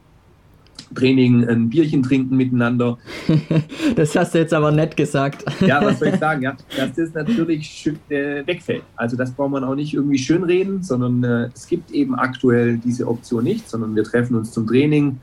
Training 0.95 1.49
ein 1.49 1.69
Bierchen 1.69 2.03
trinken 2.03 2.37
miteinander. 2.37 2.99
das 3.97 4.15
hast 4.15 4.35
du 4.35 4.39
jetzt 4.39 4.55
aber 4.55 4.71
nett 4.71 4.97
gesagt. 4.97 5.45
ja, 5.61 5.85
was 5.85 5.99
soll 5.99 6.09
ich 6.09 6.17
sagen? 6.21 6.43
Ja, 6.43 6.57
dass 6.77 6.93
das 6.95 7.13
natürlich 7.15 7.67
schön, 7.67 7.99
äh, 8.09 8.47
wegfällt. 8.47 8.83
Also 8.95 9.17
das 9.17 9.33
braucht 9.33 9.51
man 9.51 9.65
auch 9.65 9.75
nicht 9.75 9.95
irgendwie 9.95 10.19
schönreden, 10.19 10.83
sondern 10.83 11.25
äh, 11.25 11.51
es 11.55 11.67
gibt 11.67 11.91
eben 11.91 12.15
aktuell 12.15 12.79
diese 12.79 13.07
Option 13.09 13.45
nicht, 13.45 13.69
sondern 13.69 13.97
wir 13.97 14.05
treffen 14.05 14.37
uns 14.37 14.53
zum 14.53 14.67
Training. 14.67 15.21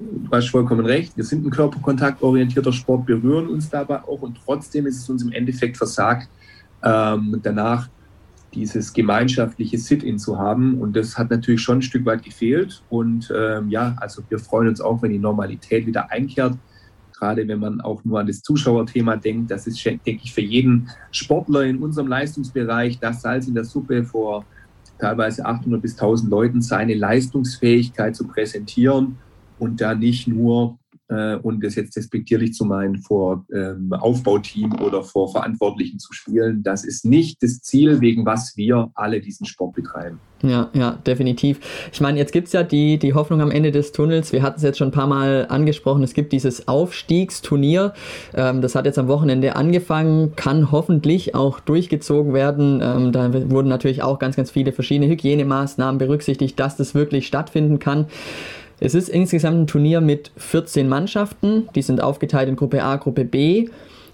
Du 0.00 0.30
hast 0.32 0.48
vollkommen 0.48 0.84
recht. 0.84 1.16
Wir 1.16 1.24
sind 1.24 1.46
ein 1.46 1.50
körperkontaktorientierter 1.50 2.72
Sport, 2.72 3.06
berühren 3.06 3.48
uns 3.48 3.70
dabei 3.70 4.02
auch 4.02 4.22
und 4.22 4.38
trotzdem 4.44 4.86
ist 4.86 4.98
es 4.98 5.08
uns 5.08 5.22
im 5.22 5.30
Endeffekt 5.30 5.76
versagt, 5.76 6.28
ähm, 6.82 7.38
danach 7.42 7.88
dieses 8.54 8.92
gemeinschaftliche 8.92 9.78
Sit-in 9.78 10.18
zu 10.18 10.38
haben. 10.38 10.80
Und 10.80 10.96
das 10.96 11.18
hat 11.18 11.30
natürlich 11.30 11.60
schon 11.60 11.78
ein 11.78 11.82
Stück 11.82 12.06
weit 12.06 12.22
gefehlt. 12.22 12.82
Und 12.88 13.32
ähm, 13.36 13.68
ja, 13.68 13.96
also 14.00 14.22
wir 14.28 14.38
freuen 14.38 14.68
uns 14.68 14.80
auch, 14.80 15.02
wenn 15.02 15.12
die 15.12 15.18
Normalität 15.18 15.86
wieder 15.86 16.10
einkehrt. 16.10 16.56
Gerade 17.12 17.46
wenn 17.46 17.60
man 17.60 17.80
auch 17.80 18.04
nur 18.04 18.20
an 18.20 18.26
das 18.26 18.42
Zuschauerthema 18.42 19.16
denkt, 19.16 19.50
das 19.50 19.66
ist, 19.66 19.84
denke 19.84 20.20
ich, 20.22 20.32
für 20.32 20.40
jeden 20.40 20.88
Sportler 21.10 21.64
in 21.64 21.78
unserem 21.78 22.08
Leistungsbereich 22.08 22.98
das 22.98 23.22
Salz 23.22 23.46
in 23.46 23.54
der 23.54 23.64
Suppe 23.64 24.04
vor 24.04 24.44
teilweise 24.98 25.44
800 25.44 25.80
bis 25.82 25.92
1000 25.92 26.30
Leuten 26.30 26.62
seine 26.62 26.94
Leistungsfähigkeit 26.94 28.14
zu 28.14 28.26
präsentieren 28.26 29.16
und 29.58 29.80
da 29.80 29.94
nicht 29.94 30.28
nur 30.28 30.78
äh, 31.08 31.36
und 31.36 31.62
das 31.62 31.74
jetzt 31.74 31.96
despektierlich 31.96 32.54
zu 32.54 32.64
meinen, 32.64 32.98
vor 32.98 33.44
ähm, 33.52 33.92
Aufbauteam 33.92 34.72
oder 34.80 35.02
vor 35.02 35.30
Verantwortlichen 35.30 35.98
zu 35.98 36.12
spielen. 36.12 36.62
Das 36.62 36.84
ist 36.84 37.04
nicht 37.04 37.42
das 37.42 37.60
Ziel, 37.60 38.00
wegen 38.00 38.24
was 38.24 38.56
wir 38.56 38.90
alle 38.94 39.20
diesen 39.20 39.46
Sport 39.46 39.74
betreiben. 39.74 40.18
Ja, 40.42 40.68
ja, 40.74 40.98
definitiv. 41.06 41.60
Ich 41.92 42.00
meine, 42.00 42.18
jetzt 42.18 42.32
gibt 42.32 42.48
es 42.48 42.52
ja 42.52 42.62
die, 42.62 42.98
die 42.98 43.14
Hoffnung 43.14 43.40
am 43.40 43.50
Ende 43.50 43.70
des 43.70 43.92
Tunnels. 43.92 44.32
Wir 44.32 44.42
hatten 44.42 44.56
es 44.56 44.62
jetzt 44.62 44.78
schon 44.78 44.88
ein 44.88 44.92
paar 44.92 45.06
Mal 45.06 45.46
angesprochen. 45.48 46.02
Es 46.02 46.12
gibt 46.12 46.32
dieses 46.32 46.68
Aufstiegsturnier. 46.68 47.94
Ähm, 48.34 48.60
das 48.60 48.74
hat 48.74 48.84
jetzt 48.84 48.98
am 48.98 49.08
Wochenende 49.08 49.56
angefangen, 49.56 50.36
kann 50.36 50.70
hoffentlich 50.70 51.34
auch 51.34 51.60
durchgezogen 51.60 52.34
werden. 52.34 52.80
Ähm, 52.82 53.12
da 53.12 53.32
wurden 53.50 53.68
natürlich 53.68 54.02
auch 54.02 54.18
ganz, 54.18 54.36
ganz 54.36 54.50
viele 54.50 54.72
verschiedene 54.72 55.10
Hygienemaßnahmen 55.10 55.98
berücksichtigt, 55.98 56.60
dass 56.60 56.76
das 56.76 56.94
wirklich 56.94 57.26
stattfinden 57.26 57.78
kann. 57.78 58.06
Es 58.80 58.94
ist 58.94 59.08
insgesamt 59.08 59.58
ein 59.58 59.66
Turnier 59.66 60.00
mit 60.00 60.30
14 60.36 60.88
Mannschaften. 60.88 61.68
Die 61.74 61.82
sind 61.82 62.02
aufgeteilt 62.02 62.48
in 62.48 62.56
Gruppe 62.56 62.82
A, 62.82 62.96
Gruppe 62.96 63.24
B. 63.24 63.68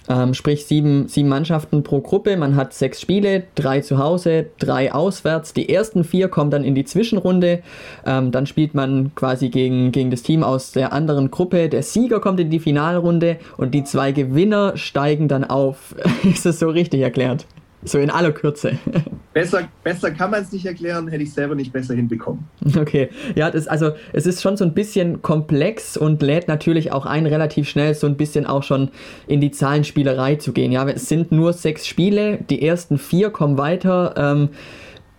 Ähm, 0.08 0.34
sprich 0.34 0.66
sieben, 0.66 1.06
sieben 1.06 1.28
Mannschaften 1.28 1.84
pro 1.84 2.00
Gruppe. 2.00 2.36
Man 2.36 2.56
hat 2.56 2.74
sechs 2.74 3.00
Spiele, 3.00 3.44
drei 3.54 3.80
zu 3.80 3.98
Hause, 3.98 4.46
drei 4.58 4.92
auswärts. 4.92 5.52
Die 5.52 5.68
ersten 5.68 6.02
vier 6.02 6.28
kommen 6.28 6.50
dann 6.50 6.64
in 6.64 6.74
die 6.74 6.84
Zwischenrunde. 6.84 7.60
Ähm, 8.04 8.32
dann 8.32 8.46
spielt 8.46 8.74
man 8.74 9.12
quasi 9.14 9.50
gegen, 9.50 9.92
gegen 9.92 10.10
das 10.10 10.22
Team 10.22 10.42
aus 10.42 10.72
der 10.72 10.92
anderen 10.92 11.30
Gruppe. 11.30 11.68
Der 11.68 11.84
Sieger 11.84 12.18
kommt 12.20 12.40
in 12.40 12.50
die 12.50 12.58
Finalrunde 12.58 13.36
und 13.56 13.72
die 13.72 13.84
zwei 13.84 14.10
Gewinner 14.10 14.76
steigen 14.76 15.28
dann 15.28 15.44
auf. 15.44 15.94
ist 16.24 16.44
das 16.44 16.58
so 16.58 16.70
richtig 16.70 17.02
erklärt? 17.02 17.46
So 17.84 17.98
in 17.98 18.10
aller 18.10 18.32
Kürze. 18.32 18.78
Besser, 19.32 19.68
besser 19.84 20.10
kann 20.10 20.32
man 20.32 20.42
es 20.42 20.50
nicht 20.50 20.66
erklären, 20.66 21.06
hätte 21.06 21.22
ich 21.22 21.32
selber 21.32 21.54
nicht 21.54 21.72
besser 21.72 21.94
hinbekommen. 21.94 22.48
Okay, 22.76 23.10
ja, 23.36 23.48
das, 23.48 23.68
also 23.68 23.92
es 24.12 24.26
ist 24.26 24.42
schon 24.42 24.56
so 24.56 24.64
ein 24.64 24.74
bisschen 24.74 25.22
komplex 25.22 25.96
und 25.96 26.20
lädt 26.20 26.48
natürlich 26.48 26.90
auch 26.90 27.06
ein, 27.06 27.26
relativ 27.26 27.68
schnell 27.68 27.94
so 27.94 28.08
ein 28.08 28.16
bisschen 28.16 28.44
auch 28.44 28.64
schon 28.64 28.90
in 29.28 29.40
die 29.40 29.52
Zahlenspielerei 29.52 30.34
zu 30.34 30.52
gehen. 30.52 30.72
Ja, 30.72 30.88
es 30.88 31.08
sind 31.08 31.30
nur 31.30 31.52
sechs 31.52 31.86
Spiele, 31.86 32.38
die 32.50 32.66
ersten 32.66 32.98
vier 32.98 33.30
kommen 33.30 33.56
weiter. 33.56 34.14
Ähm, 34.16 34.48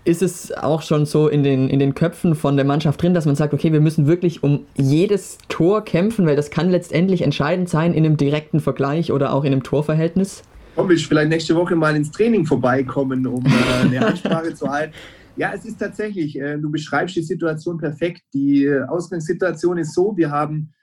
ist 0.04 0.21
es 0.21 0.52
auch 0.52 0.82
schon 0.82 1.06
so 1.06 1.30
in 1.30 1.43
den, 1.43 1.69
in 1.69 1.80
den 1.80 1.95
Köpfen 1.95 2.36
von 2.36 2.58
der 2.58 2.65
Mannschaft 2.65 3.02
drin, 3.02 3.13
dass 3.13 3.26
man 3.26 3.36
sagt, 3.36 3.54
okay, 3.54 3.71
wir 3.71 3.82
müssen 3.82 4.08
wirklich 4.08 4.43
um 4.43 4.65
jedes 4.76 5.38
Tor 5.47 5.86
kämpfen, 5.86 6.26
weil 6.26 6.36
das 6.36 6.50
kann 6.50 6.69
letztendlich 6.69 7.21
entscheidend 7.21 7.69
sein 7.69 7.93
in 7.93 8.06
einem 8.06 8.17
direkten 8.17 8.60
Vergleich 8.60 9.12
oder 9.12 9.34
auch 9.34 9.45
in 9.45 9.54
einem 9.54 9.63
Torverhältnis? 9.63 10.43
Komm, 10.75 10.91
ich 10.91 11.07
vielleicht 11.07 11.29
nächste 11.29 11.55
Woche 11.55 11.75
mal 11.75 11.95
ins 11.95 12.12
Training 12.12 12.45
vorbeikommen, 12.45 13.25
um 13.27 13.45
äh, 13.45 13.86
eine 13.86 14.05
Ansprache 14.07 14.53
zu 14.53 14.69
halten. 14.69 14.93
Ja, 15.36 15.53
es 15.53 15.65
ist 15.65 15.79
tatsächlich, 15.79 16.39
äh, 16.39 16.57
du 16.57 16.69
beschreibst 16.69 17.15
die 17.15 17.23
Situation 17.23 17.77
perfekt. 17.77 18.21
Die 18.34 18.65
äh, 18.65 18.84
Ausgangssituation 18.84 19.77
ist 19.77 19.93
so, 19.93 20.15
wir 20.15 20.29
haben 20.29 20.73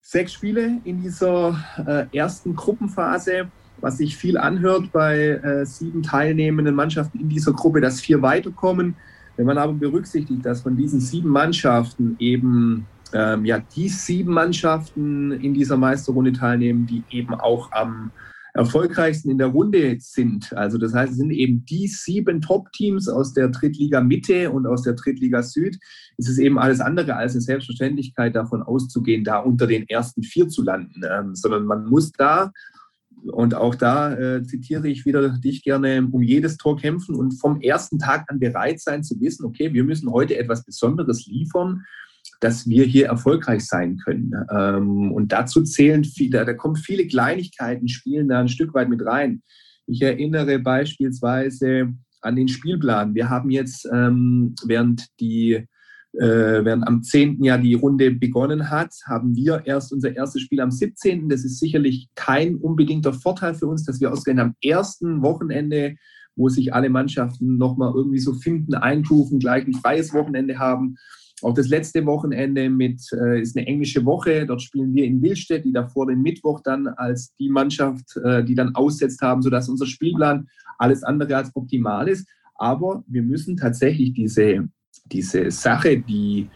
sechs 0.00 0.32
Spiele 0.32 0.80
in 0.84 1.02
dieser 1.02 1.58
äh, 1.86 2.16
ersten 2.16 2.54
Gruppenphase, 2.54 3.48
was 3.80 3.98
sich 3.98 4.16
viel 4.16 4.38
anhört 4.38 4.92
bei 4.92 5.18
äh, 5.18 5.66
sieben 5.66 6.02
teilnehmenden 6.02 6.74
Mannschaften 6.74 7.20
in 7.20 7.28
dieser 7.28 7.52
Gruppe, 7.52 7.80
dass 7.80 8.00
vier 8.00 8.22
weiterkommen. 8.22 8.96
Wenn 9.36 9.46
man 9.46 9.58
aber 9.58 9.74
berücksichtigt, 9.74 10.46
dass 10.46 10.62
von 10.62 10.76
diesen 10.76 11.00
sieben 11.00 11.28
Mannschaften 11.28 12.16
eben 12.18 12.86
ähm, 13.12 13.44
ja, 13.44 13.58
die 13.58 13.88
sieben 13.88 14.32
Mannschaften 14.32 15.32
in 15.32 15.54
dieser 15.54 15.76
Meisterrunde 15.76 16.32
teilnehmen, 16.32 16.86
die 16.86 17.02
eben 17.10 17.34
auch 17.34 17.70
am 17.72 18.10
erfolgreichsten 18.56 19.30
in 19.30 19.38
der 19.38 19.48
Runde 19.48 19.96
sind. 20.00 20.52
Also 20.54 20.78
das 20.78 20.94
heißt, 20.94 21.12
es 21.12 21.18
sind 21.18 21.30
eben 21.30 21.64
die 21.66 21.88
sieben 21.88 22.40
Top-Teams 22.40 23.08
aus 23.08 23.32
der 23.34 23.48
Drittliga 23.48 24.00
Mitte 24.00 24.50
und 24.50 24.66
aus 24.66 24.82
der 24.82 24.94
Drittliga 24.94 25.42
Süd. 25.42 25.78
Es 26.16 26.28
ist 26.28 26.38
eben 26.38 26.58
alles 26.58 26.80
andere 26.80 27.16
als 27.16 27.32
eine 27.32 27.42
Selbstverständlichkeit 27.42 28.34
davon 28.34 28.62
auszugehen, 28.62 29.24
da 29.24 29.38
unter 29.38 29.66
den 29.66 29.88
ersten 29.88 30.22
vier 30.22 30.48
zu 30.48 30.62
landen, 30.62 31.02
ähm, 31.08 31.34
sondern 31.34 31.66
man 31.66 31.86
muss 31.86 32.12
da 32.12 32.52
und 33.32 33.54
auch 33.54 33.74
da 33.74 34.14
äh, 34.14 34.42
zitiere 34.44 34.88
ich 34.88 35.04
wieder 35.04 35.28
dich 35.30 35.62
gerne, 35.62 36.06
um 36.10 36.22
jedes 36.22 36.56
Tor 36.56 36.76
kämpfen 36.76 37.14
und 37.14 37.32
vom 37.32 37.60
ersten 37.60 37.98
Tag 37.98 38.24
an 38.28 38.38
bereit 38.38 38.80
sein 38.80 39.02
zu 39.02 39.20
wissen, 39.20 39.44
okay, 39.44 39.72
wir 39.72 39.84
müssen 39.84 40.10
heute 40.10 40.36
etwas 40.36 40.64
Besonderes 40.64 41.26
liefern 41.26 41.84
dass 42.40 42.68
wir 42.68 42.84
hier 42.84 43.06
erfolgreich 43.06 43.64
sein 43.66 43.98
können. 43.98 44.32
Ähm, 44.50 45.12
und 45.12 45.32
dazu 45.32 45.62
zählen 45.62 46.04
viele, 46.04 46.44
da 46.44 46.54
kommen 46.54 46.76
viele 46.76 47.06
Kleinigkeiten, 47.06 47.88
spielen 47.88 48.28
da 48.28 48.40
ein 48.40 48.48
Stück 48.48 48.74
weit 48.74 48.88
mit 48.88 49.04
rein. 49.04 49.42
Ich 49.86 50.02
erinnere 50.02 50.58
beispielsweise 50.58 51.94
an 52.20 52.36
den 52.36 52.48
Spielplan. 52.48 53.14
Wir 53.14 53.30
haben 53.30 53.50
jetzt, 53.50 53.88
ähm, 53.92 54.54
während 54.66 55.06
die 55.20 55.66
äh, 56.18 56.64
während 56.64 56.86
am 56.86 57.02
10. 57.02 57.44
Jahr 57.44 57.58
die 57.58 57.74
Runde 57.74 58.10
begonnen 58.10 58.70
hat, 58.70 58.94
haben 59.06 59.36
wir 59.36 59.62
erst 59.66 59.92
unser 59.92 60.16
erstes 60.16 60.42
Spiel 60.42 60.60
am 60.60 60.70
17. 60.70 61.28
Das 61.28 61.44
ist 61.44 61.58
sicherlich 61.58 62.08
kein 62.14 62.56
unbedingter 62.56 63.12
Vorteil 63.12 63.54
für 63.54 63.66
uns, 63.66 63.84
dass 63.84 64.00
wir 64.00 64.10
ausgerechnet 64.10 64.46
am 64.46 64.54
ersten 64.62 65.22
Wochenende, 65.22 65.96
wo 66.34 66.48
sich 66.48 66.72
alle 66.72 66.88
Mannschaften 66.88 67.58
nochmal 67.58 67.92
irgendwie 67.94 68.18
so 68.18 68.32
finden, 68.32 68.74
eintufen, 68.74 69.38
gleich 69.38 69.66
ein 69.66 69.74
freies 69.74 70.14
Wochenende 70.14 70.58
haben. 70.58 70.96
Auch 71.42 71.54
das 71.54 71.68
letzte 71.68 72.06
Wochenende 72.06 72.70
mit, 72.70 73.00
äh, 73.12 73.40
ist 73.40 73.56
eine 73.56 73.66
englische 73.66 74.04
Woche. 74.04 74.46
Dort 74.46 74.62
spielen 74.62 74.94
wir 74.94 75.04
in 75.04 75.20
Willstedt, 75.20 75.64
die 75.64 75.72
davor 75.72 76.06
den 76.06 76.22
Mittwoch 76.22 76.60
dann 76.64 76.86
als 76.88 77.34
die 77.36 77.50
Mannschaft, 77.50 78.16
äh, 78.24 78.42
die 78.42 78.54
dann 78.54 78.74
aussetzt 78.74 79.20
haben, 79.20 79.42
sodass 79.42 79.68
unser 79.68 79.86
Spielplan 79.86 80.48
alles 80.78 81.02
andere 81.02 81.36
als 81.36 81.54
optimal 81.54 82.08
ist. 82.08 82.26
Aber 82.54 83.04
wir 83.06 83.22
müssen 83.22 83.56
tatsächlich 83.56 84.14
diese 84.14 84.68
diese 85.12 85.50
Sache, 85.50 85.98
die, 85.98 86.48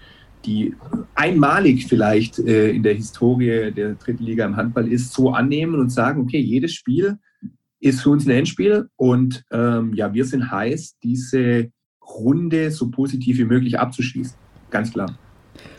die 0.45 0.75
einmalig 1.15 1.87
vielleicht 1.87 2.39
äh, 2.39 2.71
in 2.71 2.83
der 2.83 2.95
Historie 2.95 3.71
der 3.73 3.95
dritten 3.95 4.25
Liga 4.25 4.45
im 4.47 4.57
Handball 4.57 4.91
ist, 4.91 5.13
so 5.13 5.31
annehmen 5.31 5.79
und 5.79 5.91
sagen, 5.91 6.23
okay, 6.23 6.41
jedes 6.41 6.73
Spiel 6.73 7.19
ist 7.81 8.03
für 8.03 8.11
uns 8.11 8.27
ein 8.27 8.31
Endspiel 8.31 8.89
und 8.97 9.45
ähm, 9.51 9.95
ja, 9.95 10.13
wir 10.13 10.25
sind 10.25 10.51
heiß, 10.51 10.97
diese 11.03 11.71
Runde 12.03 12.71
so 12.71 12.91
positiv 12.91 13.39
wie 13.39 13.45
möglich 13.45 13.79
abzuschließen. 13.79 14.37
Ganz 14.71 14.93
klar. 14.93 15.15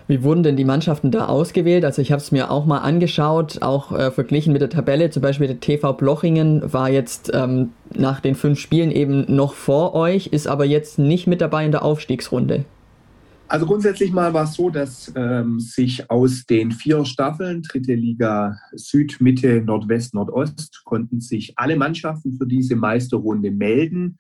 Wie 0.08 0.24
wurden 0.24 0.44
denn 0.44 0.58
die 0.58 0.66
Mannschaften 0.66 1.10
da 1.10 1.28
ausgewählt? 1.28 1.86
Also 1.86 2.02
ich 2.02 2.12
habe 2.12 2.22
es 2.22 2.32
mir 2.32 2.52
auch 2.52 2.66
mal 2.66 2.80
angeschaut, 2.80 3.62
auch 3.62 3.92
äh, 3.94 4.12
verglichen 4.12 4.52
mit 4.52 4.62
der 4.62 4.70
Tabelle. 4.70 5.10
Zum 5.10 5.22
Beispiel 5.22 5.48
der 5.48 5.60
TV 5.60 5.94
Blochingen 5.94 6.74
war 6.74 6.90
jetzt 6.90 7.32
ähm, 7.34 7.70
nach 7.94 8.20
den 8.20 8.36
fünf 8.36 8.60
Spielen 8.60 8.92
eben 8.92 9.34
noch 9.34 9.54
vor 9.54 9.94
euch, 9.96 10.28
ist 10.28 10.48
aber 10.48 10.66
jetzt 10.66 11.00
nicht 11.00 11.28
mit 11.28 11.40
dabei 11.40 11.66
in 11.66 11.72
der 11.72 11.84
Aufstiegsrunde. 11.84 12.66
Also 13.48 13.66
grundsätzlich 13.66 14.14
mal 14.14 14.34
war 14.34 14.46
es 14.46 14.54
so, 14.54 14.70
dass 14.70 15.12
ähm, 15.16 15.60
sich 15.60 16.10
aus 16.10 16.46
den 16.46 16.72
vier 16.72 17.04
Staffeln, 17.04 17.62
dritte 17.62 17.96
Liga 17.96 18.58
Süd, 18.74 19.20
Mitte, 19.20 19.62
Nordwest, 19.62 20.14
Nordost, 20.14 20.84
konnten 20.86 21.20
sich 21.20 21.52
alle 21.58 21.76
Mannschaften 21.76 22.32
für 22.38 22.48
diese 22.48 22.78
Meisterrunde 22.78 23.52
melden. 23.52 24.20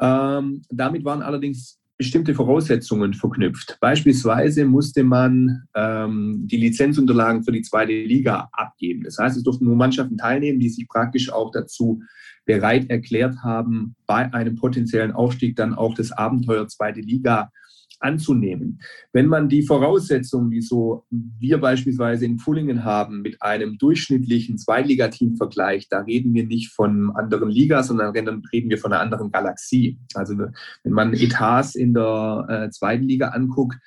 Ähm, 0.00 0.62
damit 0.70 1.04
waren 1.04 1.20
allerdings 1.20 1.79
bestimmte 2.00 2.34
Voraussetzungen 2.34 3.12
verknüpft. 3.12 3.76
Beispielsweise 3.78 4.64
musste 4.64 5.04
man 5.04 5.64
ähm, 5.74 6.46
die 6.46 6.56
Lizenzunterlagen 6.56 7.44
für 7.44 7.52
die 7.52 7.60
zweite 7.60 7.92
Liga 7.92 8.48
abgeben. 8.52 9.02
Das 9.02 9.18
heißt, 9.18 9.36
es 9.36 9.42
durften 9.42 9.66
nur 9.66 9.76
Mannschaften 9.76 10.16
teilnehmen, 10.16 10.60
die 10.60 10.70
sich 10.70 10.88
praktisch 10.88 11.30
auch 11.30 11.50
dazu 11.50 12.00
bereit 12.46 12.88
erklärt 12.88 13.36
haben, 13.42 13.96
bei 14.06 14.32
einem 14.32 14.56
potenziellen 14.56 15.12
Aufstieg 15.12 15.56
dann 15.56 15.74
auch 15.74 15.92
das 15.92 16.10
Abenteuer 16.10 16.66
zweite 16.68 17.00
Liga 17.00 17.52
anzunehmen. 18.00 18.80
Wenn 19.12 19.26
man 19.26 19.48
die 19.48 19.62
Voraussetzungen, 19.62 20.50
die 20.50 20.62
so 20.62 21.04
wir 21.10 21.58
beispielsweise 21.58 22.24
in 22.24 22.38
Pfullingen 22.38 22.84
haben, 22.84 23.22
mit 23.22 23.40
einem 23.42 23.78
durchschnittlichen 23.78 24.58
Zweitligateam 24.58 25.36
vergleicht, 25.36 25.92
da 25.92 26.00
reden 26.00 26.34
wir 26.34 26.46
nicht 26.46 26.72
von 26.72 27.14
anderen 27.14 27.50
Ligas, 27.50 27.88
sondern 27.88 28.10
reden 28.12 28.70
wir 28.70 28.78
von 28.78 28.92
einer 28.92 29.02
anderen 29.02 29.30
Galaxie. 29.30 29.98
Also 30.14 30.38
wenn 30.38 30.92
man 30.92 31.12
Etats 31.12 31.74
in 31.74 31.94
der 31.94 32.46
äh, 32.48 32.70
zweiten 32.70 33.04
Liga 33.04 33.28
anguckt, 33.28 33.78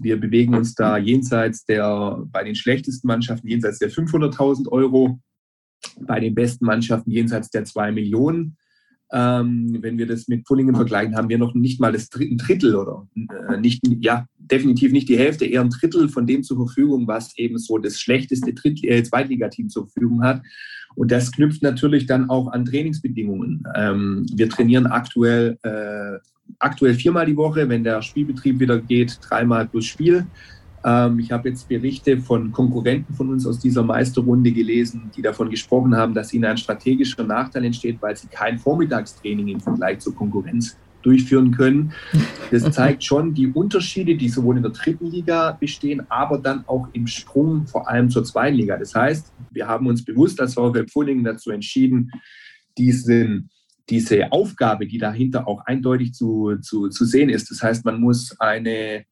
wir 0.00 0.18
bewegen 0.18 0.54
uns 0.54 0.74
da 0.74 0.96
jenseits 0.96 1.64
der, 1.64 2.22
bei 2.30 2.44
den 2.44 2.54
schlechtesten 2.54 3.06
Mannschaften 3.06 3.48
jenseits 3.48 3.78
der 3.78 3.90
500.000 3.90 4.68
Euro, 4.68 5.20
bei 6.00 6.20
den 6.20 6.34
besten 6.34 6.66
Mannschaften 6.66 7.10
jenseits 7.10 7.50
der 7.50 7.64
2 7.64 7.92
Millionen. 7.92 8.56
Ähm, 9.10 9.78
wenn 9.80 9.96
wir 9.96 10.06
das 10.06 10.28
mit 10.28 10.44
Pullingen 10.44 10.74
vergleichen, 10.74 11.16
haben 11.16 11.30
wir 11.30 11.38
noch 11.38 11.54
nicht 11.54 11.80
mal 11.80 11.92
das 11.92 12.08
ein 12.14 12.36
Drittel 12.36 12.76
oder 12.76 13.08
äh, 13.48 13.56
nicht, 13.58 13.82
ja, 14.00 14.26
definitiv 14.38 14.92
nicht 14.92 15.08
die 15.08 15.18
Hälfte, 15.18 15.46
eher 15.46 15.62
ein 15.62 15.70
Drittel 15.70 16.08
von 16.08 16.26
dem 16.26 16.42
zur 16.42 16.58
Verfügung, 16.58 17.06
was 17.06 17.36
eben 17.38 17.58
so 17.58 17.78
das 17.78 18.00
schlechteste 18.00 18.52
Dritt 18.52 18.84
äh, 18.84 19.02
Zweitligateam 19.02 19.68
zur 19.70 19.86
Verfügung 19.86 20.22
hat. 20.22 20.42
Und 20.94 21.10
das 21.10 21.32
knüpft 21.32 21.62
natürlich 21.62 22.06
dann 22.06 22.28
auch 22.28 22.48
an 22.48 22.64
Trainingsbedingungen. 22.64 23.62
Ähm, 23.74 24.26
wir 24.34 24.48
trainieren 24.48 24.86
aktuell, 24.86 25.58
äh, 25.62 26.18
aktuell 26.58 26.94
viermal 26.94 27.24
die 27.24 27.36
Woche, 27.36 27.68
wenn 27.68 27.84
der 27.84 28.02
Spielbetrieb 28.02 28.60
wieder 28.60 28.80
geht, 28.80 29.18
dreimal 29.22 29.68
plus 29.68 29.86
Spiel. 29.86 30.26
Ähm, 30.84 31.18
ich 31.18 31.32
habe 31.32 31.48
jetzt 31.48 31.68
Berichte 31.68 32.18
von 32.18 32.52
Konkurrenten 32.52 33.14
von 33.14 33.30
uns 33.30 33.46
aus 33.46 33.58
dieser 33.58 33.82
Meisterrunde 33.82 34.52
gelesen, 34.52 35.10
die 35.16 35.22
davon 35.22 35.50
gesprochen 35.50 35.96
haben, 35.96 36.14
dass 36.14 36.32
ihnen 36.32 36.44
ein 36.44 36.56
strategischer 36.56 37.24
Nachteil 37.24 37.64
entsteht, 37.64 38.00
weil 38.00 38.16
sie 38.16 38.28
kein 38.28 38.58
Vormittagstraining 38.58 39.48
im 39.48 39.60
Vergleich 39.60 40.00
zur 40.00 40.14
Konkurrenz 40.14 40.76
durchführen 41.02 41.52
können. 41.52 41.92
Das 42.50 42.70
zeigt 42.72 43.04
schon 43.04 43.34
die 43.34 43.48
Unterschiede, 43.48 44.16
die 44.16 44.28
sowohl 44.28 44.56
in 44.56 44.62
der 44.62 44.72
dritten 44.72 45.06
Liga 45.06 45.52
bestehen, 45.52 46.02
aber 46.10 46.38
dann 46.38 46.64
auch 46.66 46.88
im 46.92 47.06
Sprung 47.06 47.66
vor 47.66 47.88
allem 47.88 48.10
zur 48.10 48.24
zweiten 48.24 48.56
Liga. 48.56 48.76
Das 48.76 48.94
heißt, 48.94 49.32
wir 49.50 49.66
haben 49.66 49.86
uns 49.86 50.04
bewusst 50.04 50.40
als 50.40 50.54
VfL 50.54 50.86
Pfullingen 50.86 51.24
dazu 51.24 51.50
entschieden, 51.50 52.10
diesen 52.76 53.50
diese 53.90 54.30
Aufgabe, 54.32 54.86
die 54.86 54.98
dahinter 54.98 55.48
auch 55.48 55.64
eindeutig 55.64 56.12
zu, 56.12 56.56
zu, 56.60 56.88
zu 56.88 57.04
sehen 57.04 57.30
ist. 57.30 57.50
Das 57.50 57.62
heißt, 57.62 57.84
man 57.84 58.00
muss 58.00 58.38
eine 58.38 59.04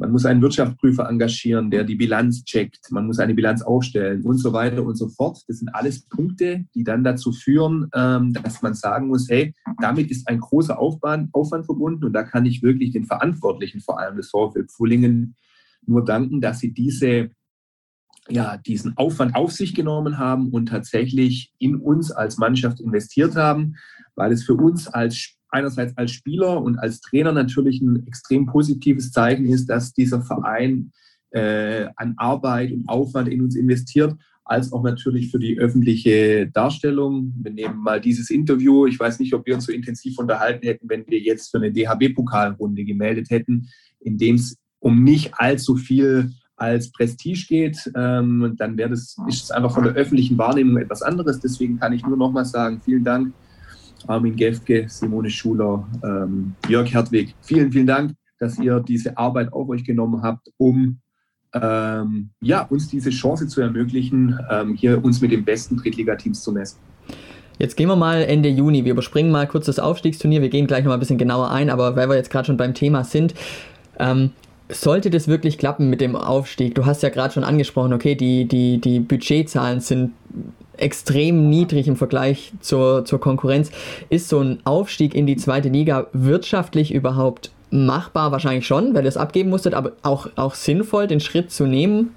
man 0.00 0.12
muss 0.12 0.24
einen 0.24 0.40
Wirtschaftsprüfer 0.40 1.06
engagieren, 1.10 1.70
der 1.70 1.84
die 1.84 1.94
Bilanz 1.94 2.42
checkt. 2.44 2.90
Man 2.90 3.06
muss 3.06 3.18
eine 3.18 3.34
Bilanz 3.34 3.60
aufstellen 3.60 4.22
und 4.22 4.38
so 4.38 4.54
weiter 4.54 4.82
und 4.82 4.96
so 4.96 5.10
fort. 5.10 5.44
Das 5.46 5.58
sind 5.58 5.68
alles 5.74 6.08
Punkte, 6.08 6.64
die 6.74 6.84
dann 6.84 7.04
dazu 7.04 7.32
führen, 7.32 7.90
ähm, 7.94 8.32
dass 8.32 8.62
man 8.62 8.72
sagen 8.72 9.08
muss, 9.08 9.28
hey, 9.28 9.54
damit 9.78 10.10
ist 10.10 10.26
ein 10.26 10.40
großer 10.40 10.78
Aufwand, 10.78 11.30
verbunden 11.66 12.04
und 12.06 12.14
da 12.14 12.22
kann 12.22 12.46
ich 12.46 12.62
wirklich 12.62 12.92
den 12.92 13.04
Verantwortlichen, 13.04 13.82
vor 13.82 14.00
allem 14.00 14.16
des 14.16 14.30
VfL 14.30 14.66
Pfullingen, 14.68 15.36
nur 15.86 16.02
danken, 16.02 16.40
dass 16.40 16.60
sie 16.60 16.72
diese 16.72 17.30
ja, 18.28 18.56
diesen 18.56 18.96
Aufwand 18.96 19.34
auf 19.34 19.52
sich 19.52 19.74
genommen 19.74 20.18
haben 20.18 20.50
und 20.50 20.66
tatsächlich 20.66 21.52
in 21.58 21.76
uns 21.76 22.10
als 22.12 22.38
Mannschaft 22.38 22.80
investiert 22.80 23.34
haben, 23.34 23.74
weil 24.14 24.32
es 24.32 24.44
für 24.44 24.54
uns 24.54 24.86
als 24.86 25.39
einerseits 25.50 25.96
als 25.96 26.12
Spieler 26.12 26.62
und 26.62 26.78
als 26.78 27.00
Trainer 27.00 27.32
natürlich 27.32 27.80
ein 27.80 28.06
extrem 28.06 28.46
positives 28.46 29.12
Zeichen 29.12 29.46
ist, 29.46 29.66
dass 29.66 29.92
dieser 29.92 30.22
Verein 30.22 30.92
äh, 31.30 31.86
an 31.96 32.14
Arbeit 32.16 32.72
und 32.72 32.88
Aufwand 32.88 33.28
in 33.28 33.42
uns 33.42 33.56
investiert, 33.56 34.14
als 34.44 34.72
auch 34.72 34.82
natürlich 34.82 35.30
für 35.30 35.38
die 35.38 35.58
öffentliche 35.58 36.48
Darstellung. 36.48 37.32
Wir 37.40 37.52
nehmen 37.52 37.78
mal 37.78 38.00
dieses 38.00 38.30
Interview. 38.30 38.86
Ich 38.86 38.98
weiß 38.98 39.20
nicht, 39.20 39.32
ob 39.32 39.46
wir 39.46 39.54
uns 39.54 39.66
so 39.66 39.72
intensiv 39.72 40.18
unterhalten 40.18 40.66
hätten, 40.66 40.88
wenn 40.88 41.06
wir 41.06 41.20
jetzt 41.20 41.50
für 41.50 41.58
eine 41.58 41.72
DHB-Pokalrunde 41.72 42.84
gemeldet 42.84 43.30
hätten, 43.30 43.68
in 44.00 44.18
dem 44.18 44.36
es 44.36 44.56
um 44.80 45.04
nicht 45.04 45.34
allzu 45.34 45.76
viel 45.76 46.32
als 46.56 46.90
Prestige 46.92 47.46
geht, 47.48 47.90
ähm, 47.96 48.54
dann 48.58 48.76
wäre 48.76 48.90
das 48.90 49.16
ist 49.28 49.44
es 49.44 49.50
einfach 49.50 49.72
von 49.72 49.84
der 49.84 49.94
öffentlichen 49.94 50.36
Wahrnehmung 50.36 50.76
etwas 50.76 51.02
anderes. 51.02 51.40
Deswegen 51.40 51.78
kann 51.78 51.92
ich 51.92 52.04
nur 52.04 52.16
noch 52.16 52.32
mal 52.32 52.44
sagen, 52.44 52.80
vielen 52.84 53.04
Dank 53.04 53.32
Armin 54.06 54.36
Gefke, 54.36 54.86
Simone 54.88 55.30
Schuler, 55.30 55.86
ähm, 56.04 56.54
Jörg 56.68 56.92
Hertwig. 56.92 57.34
Vielen, 57.42 57.70
vielen 57.72 57.86
Dank, 57.86 58.14
dass 58.38 58.58
ihr 58.58 58.80
diese 58.80 59.16
Arbeit 59.16 59.52
auf 59.52 59.68
euch 59.68 59.84
genommen 59.84 60.22
habt, 60.22 60.48
um 60.56 61.00
ähm, 61.52 62.30
ja, 62.40 62.62
uns 62.62 62.88
diese 62.88 63.10
Chance 63.10 63.48
zu 63.48 63.60
ermöglichen, 63.60 64.38
ähm, 64.50 64.74
hier 64.74 65.02
uns 65.04 65.20
mit 65.20 65.32
den 65.32 65.44
besten 65.44 65.76
Drittligateams 65.76 66.42
zu 66.42 66.52
messen. 66.52 66.78
Jetzt 67.58 67.76
gehen 67.76 67.88
wir 67.88 67.96
mal 67.96 68.22
Ende 68.22 68.48
Juni. 68.48 68.84
Wir 68.84 68.92
überspringen 68.92 69.30
mal 69.30 69.46
kurz 69.46 69.66
das 69.66 69.78
Aufstiegsturnier. 69.78 70.40
Wir 70.40 70.48
gehen 70.48 70.66
gleich 70.66 70.82
noch 70.82 70.88
mal 70.88 70.94
ein 70.94 71.00
bisschen 71.00 71.18
genauer 71.18 71.50
ein, 71.50 71.68
aber 71.68 71.94
weil 71.94 72.08
wir 72.08 72.16
jetzt 72.16 72.30
gerade 72.30 72.46
schon 72.46 72.56
beim 72.56 72.72
Thema 72.72 73.04
sind, 73.04 73.34
ähm, 73.98 74.30
sollte 74.72 75.10
das 75.10 75.28
wirklich 75.28 75.58
klappen 75.58 75.90
mit 75.90 76.00
dem 76.00 76.16
Aufstieg? 76.16 76.74
Du 76.74 76.86
hast 76.86 77.02
ja 77.02 77.08
gerade 77.08 77.34
schon 77.34 77.44
angesprochen, 77.44 77.92
okay, 77.92 78.14
die, 78.14 78.46
die, 78.46 78.78
die 78.78 79.00
Budgetzahlen 79.00 79.80
sind 79.80 80.12
extrem 80.76 81.50
niedrig 81.50 81.88
im 81.88 81.96
Vergleich 81.96 82.52
zur, 82.60 83.04
zur 83.04 83.20
Konkurrenz. 83.20 83.70
Ist 84.08 84.28
so 84.28 84.40
ein 84.40 84.60
Aufstieg 84.64 85.14
in 85.14 85.26
die 85.26 85.36
zweite 85.36 85.68
Liga 85.68 86.06
wirtschaftlich 86.12 86.92
überhaupt 86.94 87.50
machbar? 87.70 88.32
Wahrscheinlich 88.32 88.66
schon, 88.66 88.94
weil 88.94 89.04
ihr 89.04 89.08
es 89.08 89.16
abgeben 89.16 89.50
musstet, 89.50 89.74
aber 89.74 89.92
auch, 90.02 90.28
auch 90.36 90.54
sinnvoll, 90.54 91.06
den 91.06 91.20
Schritt 91.20 91.50
zu 91.50 91.66
nehmen? 91.66 92.14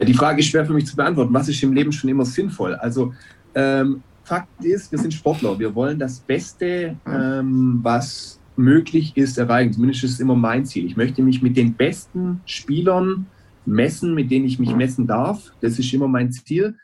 Die 0.00 0.14
Frage 0.14 0.40
ist 0.40 0.46
schwer 0.46 0.64
für 0.64 0.74
mich 0.74 0.86
zu 0.86 0.94
beantworten. 0.94 1.34
Was 1.34 1.48
ist 1.48 1.62
im 1.62 1.72
Leben 1.72 1.90
schon 1.90 2.08
immer 2.08 2.24
sinnvoll? 2.24 2.74
Also, 2.76 3.12
ähm, 3.54 4.02
Fakt 4.22 4.62
ist, 4.62 4.92
wir 4.92 4.98
sind 4.98 5.14
Sportler. 5.14 5.58
Wir 5.58 5.74
wollen 5.74 5.98
das 5.98 6.20
Beste, 6.20 6.94
ähm, 7.06 7.80
was 7.82 8.37
möglich 8.58 9.16
ist, 9.16 9.38
erreichen. 9.38 9.72
Zumindest 9.72 10.04
ist 10.04 10.12
es 10.12 10.20
immer 10.20 10.34
mein 10.34 10.66
Ziel. 10.66 10.84
Ich 10.84 10.96
möchte 10.96 11.22
mich 11.22 11.40
mit 11.42 11.56
den 11.56 11.74
besten 11.74 12.40
Spielern 12.44 13.26
messen, 13.64 14.14
mit 14.14 14.30
denen 14.30 14.46
ich 14.46 14.58
mich 14.58 14.74
messen 14.74 15.06
darf. 15.06 15.52
Das 15.60 15.78
ist 15.78 15.92
immer 15.92 16.08
mein 16.08 16.32
Ziel. 16.32 16.76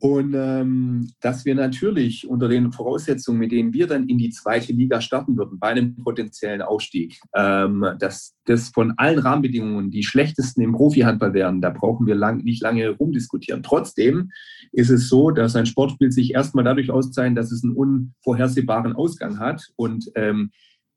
Und 0.00 0.34
ähm, 0.34 1.10
dass 1.20 1.44
wir 1.44 1.54
natürlich 1.54 2.26
unter 2.26 2.48
den 2.48 2.72
Voraussetzungen, 2.72 3.38
mit 3.38 3.52
denen 3.52 3.74
wir 3.74 3.86
dann 3.86 4.08
in 4.08 4.16
die 4.16 4.30
zweite 4.30 4.72
Liga 4.72 5.02
starten 5.02 5.36
würden, 5.36 5.58
bei 5.58 5.68
einem 5.68 5.94
potenziellen 5.96 6.62
Aufstieg, 6.62 7.20
ähm, 7.36 7.86
dass 7.98 8.34
das 8.46 8.70
von 8.70 8.94
allen 8.96 9.18
Rahmenbedingungen 9.18 9.90
die 9.90 10.02
schlechtesten 10.02 10.62
im 10.62 10.72
Profihandball 10.72 11.34
wären, 11.34 11.60
da 11.60 11.68
brauchen 11.68 12.06
wir 12.06 12.14
lang, 12.14 12.42
nicht 12.44 12.62
lange 12.62 12.88
rumdiskutieren. 12.88 13.62
Trotzdem 13.62 14.30
ist 14.72 14.88
es 14.88 15.10
so, 15.10 15.32
dass 15.32 15.54
ein 15.54 15.66
Sportspiel 15.66 16.10
sich 16.10 16.32
erstmal 16.32 16.64
dadurch 16.64 16.90
auszeichnet, 16.90 17.36
dass 17.36 17.52
es 17.52 17.62
einen 17.62 17.74
unvorhersehbaren 17.74 18.94
Ausgang 18.94 19.38
hat 19.38 19.68
und 19.76 20.10
ähm, 20.14 20.50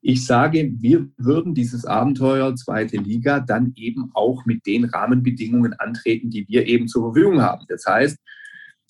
Ich 0.06 0.26
sage, 0.26 0.70
wir 0.80 1.08
würden 1.16 1.54
dieses 1.54 1.86
Abenteuer 1.86 2.54
zweite 2.56 2.98
Liga 2.98 3.40
dann 3.40 3.72
eben 3.74 4.10
auch 4.12 4.44
mit 4.44 4.66
den 4.66 4.84
Rahmenbedingungen 4.84 5.72
antreten, 5.72 6.28
die 6.28 6.46
wir 6.46 6.66
eben 6.66 6.88
zur 6.88 7.04
Verfügung 7.04 7.40
haben. 7.40 7.64
Das 7.68 7.86
heißt, 7.86 8.18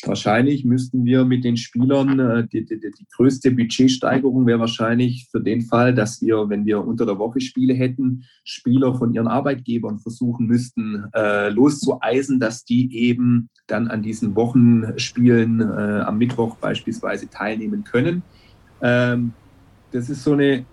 Wahrscheinlich 0.07 0.66
müssten 0.66 1.07
wir 1.07 1.24
mit 1.24 1.44
den 1.44 1.57
Spielern, 1.57 2.18
äh, 2.18 2.46
die, 2.46 2.66
die, 2.66 2.79
die, 2.79 3.07
größte 3.16 3.53
Budgetsteigerung 3.53 4.44
wäre 4.46 4.59
wahrscheinlich 4.59 5.29
für 5.31 5.40
den 5.40 5.62
Fall, 5.62 5.94
dass 5.94 6.20
wir, 6.20 6.50
wenn 6.50 6.66
wir 6.66 6.85
unter 6.85 7.07
der 7.07 7.18
Woche 7.18 7.40
Spiele 7.40 7.72
hätten, 7.72 8.24
Spieler 8.44 8.94
von 8.96 9.14
ihren 9.14 9.29
Arbeitgebern 9.29 10.00
versuchen 10.00 10.46
müssten, 10.46 11.05
äh, 11.14 11.48
loszueisen, 11.48 12.38
dass 12.38 12.66
die 12.66 12.94
eben 12.94 13.48
dann 13.66 13.88
an 13.88 14.03
diesen 14.03 14.35
Wochenspielen 14.35 15.61
äh, 15.61 16.03
am 16.05 16.18
Mittwoch 16.18 16.57
beispielsweise 16.57 17.31
teilnehmen 17.31 17.85
können. 17.85 18.22
Ähm, 18.83 19.33
das 19.92 20.11
ist 20.11 20.22
so 20.22 20.33
eine 20.33 20.66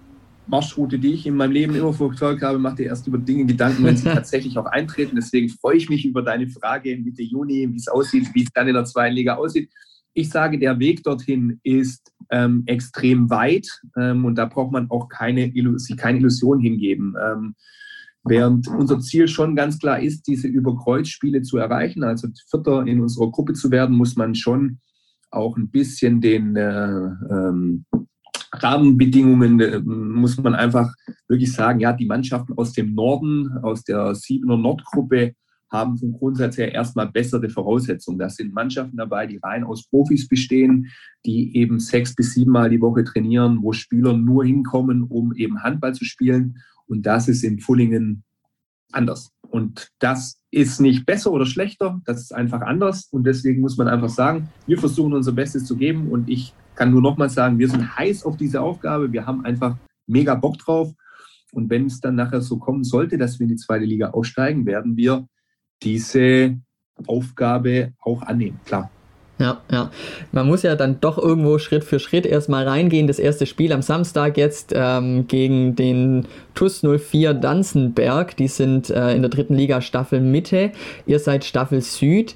Marschroute, 0.51 0.99
die 0.99 1.13
ich 1.13 1.25
in 1.25 1.37
meinem 1.37 1.53
Leben 1.53 1.75
immer 1.75 1.93
verfolgt 1.93 2.41
habe, 2.41 2.59
mache 2.59 2.75
dir 2.75 2.87
erst 2.87 3.07
über 3.07 3.17
Dinge 3.17 3.45
Gedanken, 3.45 3.85
wenn 3.85 3.95
sie 3.95 4.03
tatsächlich 4.13 4.57
auch 4.57 4.65
eintreten. 4.65 5.15
Deswegen 5.15 5.47
freue 5.47 5.77
ich 5.77 5.89
mich 5.89 6.05
über 6.05 6.21
deine 6.21 6.49
Frage 6.49 6.97
Mitte 6.97 7.23
Juni, 7.23 7.69
wie 7.71 7.77
es 7.77 7.87
aussieht, 7.87 8.27
wie 8.33 8.43
es 8.43 8.49
dann 8.53 8.67
in 8.67 8.73
der 8.73 8.83
zweiten 8.83 9.15
Liga 9.15 9.35
aussieht. 9.35 9.71
Ich 10.13 10.29
sage, 10.29 10.59
der 10.59 10.77
Weg 10.77 11.03
dorthin 11.03 11.61
ist 11.63 12.11
ähm, 12.29 12.63
extrem 12.65 13.29
weit 13.29 13.65
ähm, 13.97 14.25
und 14.25 14.35
da 14.35 14.43
braucht 14.43 14.73
man 14.73 14.89
auch 14.91 15.07
keine, 15.07 15.49
sich 15.77 15.95
keine 15.95 16.19
Illusion 16.19 16.59
hingeben. 16.59 17.15
Ähm, 17.25 17.55
während 18.25 18.67
unser 18.67 18.99
Ziel 18.99 19.29
schon 19.29 19.55
ganz 19.55 19.79
klar 19.79 20.01
ist, 20.01 20.27
diese 20.27 20.49
Überkreuzspiele 20.49 21.43
zu 21.43 21.59
erreichen, 21.59 22.03
also 22.03 22.27
Vierter 22.49 22.85
in 22.85 22.99
unserer 22.99 23.31
Gruppe 23.31 23.53
zu 23.53 23.71
werden, 23.71 23.95
muss 23.95 24.17
man 24.17 24.35
schon 24.35 24.79
auch 25.29 25.55
ein 25.55 25.69
bisschen 25.69 26.19
den 26.19 26.57
äh, 26.57 27.05
ähm, 27.29 27.85
Rahmenbedingungen 28.53 29.59
äh, 29.59 29.79
muss 29.79 30.37
man 30.37 30.55
einfach 30.55 30.93
wirklich 31.27 31.53
sagen, 31.53 31.79
ja, 31.79 31.93
die 31.93 32.05
Mannschaften 32.05 32.53
aus 32.57 32.73
dem 32.73 32.93
Norden, 32.93 33.49
aus 33.61 33.83
der 33.83 34.13
Siebener 34.15 34.57
Nordgruppe, 34.57 35.33
haben 35.71 35.97
vom 35.97 36.11
Grundsatz 36.11 36.57
her 36.57 36.73
erstmal 36.73 37.09
bessere 37.09 37.49
Voraussetzungen. 37.49 38.19
Da 38.19 38.29
sind 38.29 38.53
Mannschaften 38.53 38.97
dabei, 38.97 39.25
die 39.25 39.39
rein 39.41 39.63
aus 39.63 39.87
Profis 39.87 40.27
bestehen, 40.27 40.87
die 41.25 41.55
eben 41.55 41.79
sechs 41.79 42.13
bis 42.13 42.33
sieben 42.33 42.51
Mal 42.51 42.69
die 42.69 42.81
Woche 42.81 43.05
trainieren, 43.05 43.59
wo 43.61 43.71
Spieler 43.71 44.17
nur 44.17 44.43
hinkommen, 44.43 45.03
um 45.03 45.33
eben 45.33 45.63
Handball 45.63 45.95
zu 45.95 46.03
spielen. 46.03 46.57
Und 46.87 47.05
das 47.05 47.29
ist 47.29 47.43
in 47.43 47.59
Pfullingen 47.59 48.23
anders. 48.91 49.31
Und 49.49 49.89
das 49.99 50.41
ist 50.51 50.81
nicht 50.81 51.05
besser 51.05 51.31
oder 51.31 51.45
schlechter, 51.45 52.01
das 52.05 52.21
ist 52.21 52.33
einfach 52.33 52.61
anders. 52.61 53.07
Und 53.11 53.25
deswegen 53.25 53.61
muss 53.61 53.77
man 53.77 53.87
einfach 53.87 54.09
sagen, 54.09 54.49
wir 54.67 54.77
versuchen 54.77 55.13
unser 55.13 55.31
Bestes 55.31 55.65
zu 55.65 55.77
geben. 55.77 56.09
Und 56.09 56.29
ich 56.29 56.53
kann 56.75 56.91
nur 56.91 57.01
nochmal 57.01 57.29
sagen, 57.29 57.59
wir 57.59 57.69
sind 57.69 57.97
heiß 57.97 58.25
auf 58.25 58.37
diese 58.37 58.61
Aufgabe. 58.61 59.11
Wir 59.11 59.25
haben 59.25 59.45
einfach 59.45 59.75
mega 60.07 60.35
Bock 60.35 60.57
drauf. 60.57 60.91
Und 61.53 61.69
wenn 61.69 61.87
es 61.87 61.99
dann 61.99 62.15
nachher 62.15 62.41
so 62.41 62.57
kommen 62.57 62.83
sollte, 62.83 63.17
dass 63.17 63.39
wir 63.39 63.43
in 63.45 63.49
die 63.49 63.55
zweite 63.57 63.85
Liga 63.85 64.11
aufsteigen, 64.11 64.65
werden 64.65 64.95
wir 64.95 65.27
diese 65.83 66.57
Aufgabe 67.07 67.93
auch 68.01 68.21
annehmen, 68.21 68.59
klar. 68.65 68.89
Ja, 69.41 69.59
ja. 69.71 69.89
Man 70.31 70.45
muss 70.45 70.61
ja 70.61 70.75
dann 70.75 70.99
doch 71.01 71.17
irgendwo 71.17 71.57
Schritt 71.57 71.83
für 71.83 71.99
Schritt 71.99 72.27
erstmal 72.27 72.67
reingehen. 72.67 73.07
Das 73.07 73.17
erste 73.17 73.47
Spiel 73.47 73.73
am 73.73 73.81
Samstag 73.81 74.37
jetzt 74.37 74.71
ähm, 74.75 75.25
gegen 75.27 75.75
den 75.75 76.27
TUS 76.53 76.83
04 76.83 77.33
Danzenberg. 77.33 78.37
Die 78.37 78.47
sind 78.47 78.91
äh, 78.91 79.15
in 79.15 79.23
der 79.23 79.29
dritten 79.29 79.55
Liga 79.55 79.81
Staffel 79.81 80.21
Mitte. 80.21 80.71
Ihr 81.07 81.17
seid 81.17 81.43
Staffel 81.43 81.81
Süd. 81.81 82.35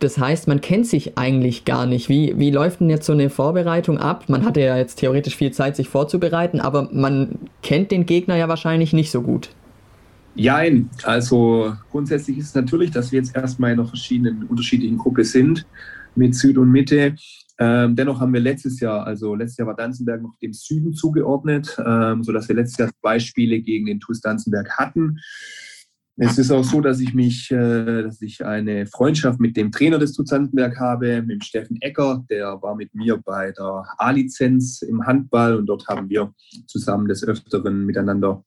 Das 0.00 0.16
heißt, 0.16 0.46
man 0.46 0.60
kennt 0.60 0.86
sich 0.86 1.18
eigentlich 1.18 1.64
gar 1.64 1.84
nicht. 1.84 2.08
Wie, 2.08 2.38
wie 2.38 2.50
läuft 2.50 2.80
denn 2.80 2.88
jetzt 2.88 3.06
so 3.06 3.12
eine 3.12 3.30
Vorbereitung 3.30 3.98
ab? 3.98 4.28
Man 4.28 4.44
hatte 4.44 4.60
ja 4.60 4.76
jetzt 4.76 4.96
theoretisch 4.96 5.36
viel 5.36 5.50
Zeit, 5.50 5.74
sich 5.74 5.88
vorzubereiten, 5.88 6.60
aber 6.60 6.88
man 6.92 7.38
kennt 7.62 7.90
den 7.90 8.06
Gegner 8.06 8.36
ja 8.36 8.48
wahrscheinlich 8.48 8.92
nicht 8.92 9.10
so 9.10 9.22
gut. 9.22 9.50
Jein, 10.36 10.88
also 11.02 11.74
grundsätzlich 11.90 12.38
ist 12.38 12.48
es 12.48 12.54
natürlich, 12.54 12.92
dass 12.92 13.10
wir 13.10 13.18
jetzt 13.18 13.34
erstmal 13.34 13.72
in 13.72 13.80
einer 13.80 13.88
verschiedenen, 13.88 14.44
unterschiedlichen 14.44 14.96
Gruppe 14.96 15.24
sind, 15.24 15.66
mit 16.14 16.36
Süd 16.36 16.58
und 16.58 16.70
Mitte. 16.70 17.16
Ähm, 17.58 17.96
dennoch 17.96 18.20
haben 18.20 18.32
wir 18.32 18.40
letztes 18.40 18.78
Jahr, 18.78 19.04
also 19.04 19.34
letztes 19.34 19.58
Jahr 19.58 19.66
war 19.66 19.74
Danzenberg 19.74 20.22
noch 20.22 20.36
dem 20.40 20.52
Süden 20.52 20.94
zugeordnet, 20.94 21.76
ähm, 21.84 22.22
sodass 22.22 22.48
wir 22.48 22.54
letztes 22.54 22.78
Jahr 22.78 22.90
zwei 23.00 23.18
Spiele 23.18 23.60
gegen 23.60 23.86
den 23.86 23.98
TuS 23.98 24.20
Danzenberg 24.20 24.70
hatten. 24.78 25.18
Es 26.20 26.36
ist 26.36 26.50
auch 26.50 26.64
so, 26.64 26.80
dass 26.80 26.98
ich 26.98 27.14
mich, 27.14 27.48
äh, 27.52 28.02
dass 28.02 28.20
ich 28.22 28.44
eine 28.44 28.86
Freundschaft 28.86 29.38
mit 29.38 29.56
dem 29.56 29.70
Trainer 29.70 30.00
des 30.00 30.14
Tuzantenberg 30.14 30.76
habe, 30.80 31.22
mit 31.22 31.44
Steffen 31.44 31.80
Ecker. 31.80 32.24
Der 32.28 32.60
war 32.60 32.74
mit 32.74 32.92
mir 32.92 33.18
bei 33.18 33.52
der 33.52 33.84
A-Lizenz 33.98 34.82
im 34.82 35.06
Handball 35.06 35.54
und 35.54 35.66
dort 35.66 35.86
haben 35.86 36.08
wir 36.08 36.34
zusammen 36.66 37.06
des 37.06 37.22
Öfteren 37.22 37.86
miteinander 37.86 38.44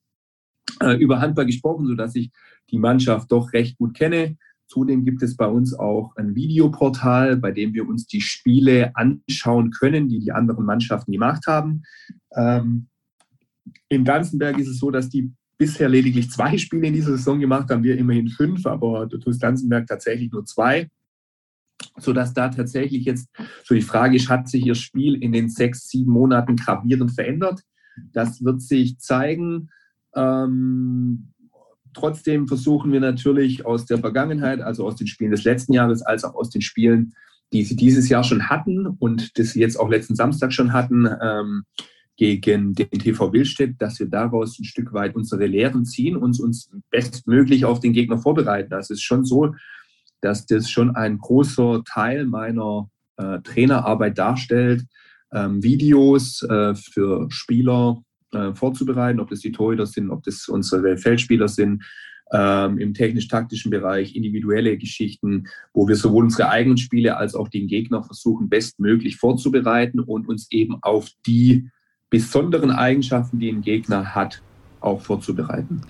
äh, 0.81 0.97
über 0.97 1.21
Handball 1.21 1.45
gesprochen, 1.45 1.87
sodass 1.87 2.13
ich 2.15 2.29
die 2.71 2.77
Mannschaft 2.77 3.31
doch 3.31 3.53
recht 3.53 3.77
gut 3.77 3.93
kenne. 3.93 4.35
Zudem 4.67 5.05
gibt 5.05 5.23
es 5.23 5.37
bei 5.37 5.47
uns 5.47 5.73
auch 5.73 6.13
ein 6.17 6.35
Videoportal, 6.35 7.37
bei 7.37 7.53
dem 7.53 7.73
wir 7.73 7.87
uns 7.87 8.05
die 8.05 8.21
Spiele 8.21 8.91
anschauen 8.95 9.71
können, 9.71 10.09
die 10.09 10.19
die 10.19 10.33
anderen 10.33 10.65
Mannschaften 10.65 11.13
gemacht 11.13 11.47
haben. 11.47 11.83
Ähm, 12.35 12.87
in 13.87 14.03
Danzenberg 14.03 14.59
ist 14.59 14.67
es 14.67 14.79
so, 14.79 14.91
dass 14.91 15.07
die 15.07 15.33
bisher 15.61 15.89
lediglich 15.89 16.31
zwei 16.31 16.57
Spiele 16.57 16.87
in 16.87 16.93
dieser 16.95 17.11
Saison 17.11 17.39
gemacht 17.39 17.69
haben, 17.69 17.83
wir 17.83 17.95
immerhin 17.95 18.29
fünf, 18.29 18.65
aber 18.65 19.05
der 19.05 19.19
TuS 19.19 19.37
Danzenberg 19.37 19.85
tatsächlich 19.85 20.31
nur 20.31 20.43
zwei. 20.43 20.89
Sodass 21.97 22.33
da 22.33 22.49
tatsächlich 22.49 23.05
jetzt 23.05 23.29
so 23.63 23.75
die 23.75 23.83
Frage 23.83 24.15
ist, 24.15 24.27
hat 24.27 24.49
sich 24.49 24.65
ihr 24.65 24.73
Spiel 24.73 25.21
in 25.21 25.31
den 25.31 25.49
sechs, 25.49 25.87
sieben 25.87 26.11
Monaten 26.13 26.55
gravierend 26.55 27.11
verändert? 27.11 27.61
Das 28.11 28.43
wird 28.43 28.63
sich 28.63 28.97
zeigen. 28.97 29.69
Ähm, 30.15 31.31
trotzdem 31.93 32.47
versuchen 32.47 32.91
wir 32.91 32.99
natürlich 32.99 33.63
aus 33.63 33.85
der 33.85 33.99
Vergangenheit, 33.99 34.61
also 34.61 34.87
aus 34.87 34.95
den 34.95 35.05
Spielen 35.05 35.29
des 35.29 35.43
letzten 35.43 35.73
Jahres, 35.73 36.01
als 36.01 36.23
auch 36.23 36.33
aus 36.33 36.49
den 36.49 36.63
Spielen, 36.63 37.13
die 37.53 37.61
sie 37.61 37.75
dieses 37.75 38.09
Jahr 38.09 38.23
schon 38.23 38.49
hatten 38.49 38.87
und 38.87 39.37
das 39.37 39.51
sie 39.51 39.59
jetzt 39.59 39.79
auch 39.79 39.91
letzten 39.91 40.15
Samstag 40.15 40.53
schon 40.53 40.73
hatten, 40.73 41.07
ähm, 41.21 41.65
gegen 42.21 42.75
den 42.75 42.87
TV 42.91 43.33
Willstedt, 43.33 43.81
dass 43.81 43.99
wir 43.99 44.07
daraus 44.07 44.59
ein 44.59 44.63
Stück 44.63 44.93
weit 44.93 45.15
unsere 45.15 45.47
Lehren 45.47 45.85
ziehen 45.85 46.15
und 46.15 46.39
uns 46.39 46.69
bestmöglich 46.91 47.65
auf 47.65 47.79
den 47.79 47.93
Gegner 47.93 48.19
vorbereiten. 48.19 48.69
Das 48.69 48.91
ist 48.91 49.01
schon 49.01 49.25
so, 49.25 49.55
dass 50.21 50.45
das 50.45 50.69
schon 50.69 50.95
ein 50.95 51.17
großer 51.17 51.81
Teil 51.83 52.27
meiner 52.27 52.91
äh, 53.17 53.39
Trainerarbeit 53.39 54.19
darstellt, 54.19 54.83
ähm, 55.33 55.63
Videos 55.63 56.43
äh, 56.43 56.75
für 56.75 57.25
Spieler 57.31 58.03
äh, 58.33 58.53
vorzubereiten, 58.53 59.19
ob 59.19 59.31
das 59.31 59.39
die 59.39 59.51
Torhüter 59.51 59.87
sind, 59.87 60.11
ob 60.11 60.21
das 60.21 60.47
unsere 60.47 60.97
Feldspieler 60.97 61.47
sind, 61.47 61.83
ähm, 62.31 62.77
im 62.77 62.93
technisch-taktischen 62.93 63.71
Bereich, 63.71 64.15
individuelle 64.15 64.77
Geschichten, 64.77 65.47
wo 65.73 65.87
wir 65.87 65.95
sowohl 65.95 66.25
unsere 66.25 66.49
eigenen 66.49 66.77
Spiele 66.77 67.17
als 67.17 67.33
auch 67.33 67.47
den 67.47 67.65
Gegner 67.65 68.03
versuchen, 68.03 68.47
bestmöglich 68.47 69.17
vorzubereiten 69.17 69.99
und 69.99 70.27
uns 70.27 70.51
eben 70.51 70.77
auf 70.83 71.09
die 71.25 71.67
besonderen 72.11 72.71
Eigenschaften, 72.71 73.39
die 73.39 73.49
ein 73.49 73.63
Gegner 73.63 74.13
hat, 74.13 74.43
auch 74.81 75.01
vorzubereiten. 75.01 75.81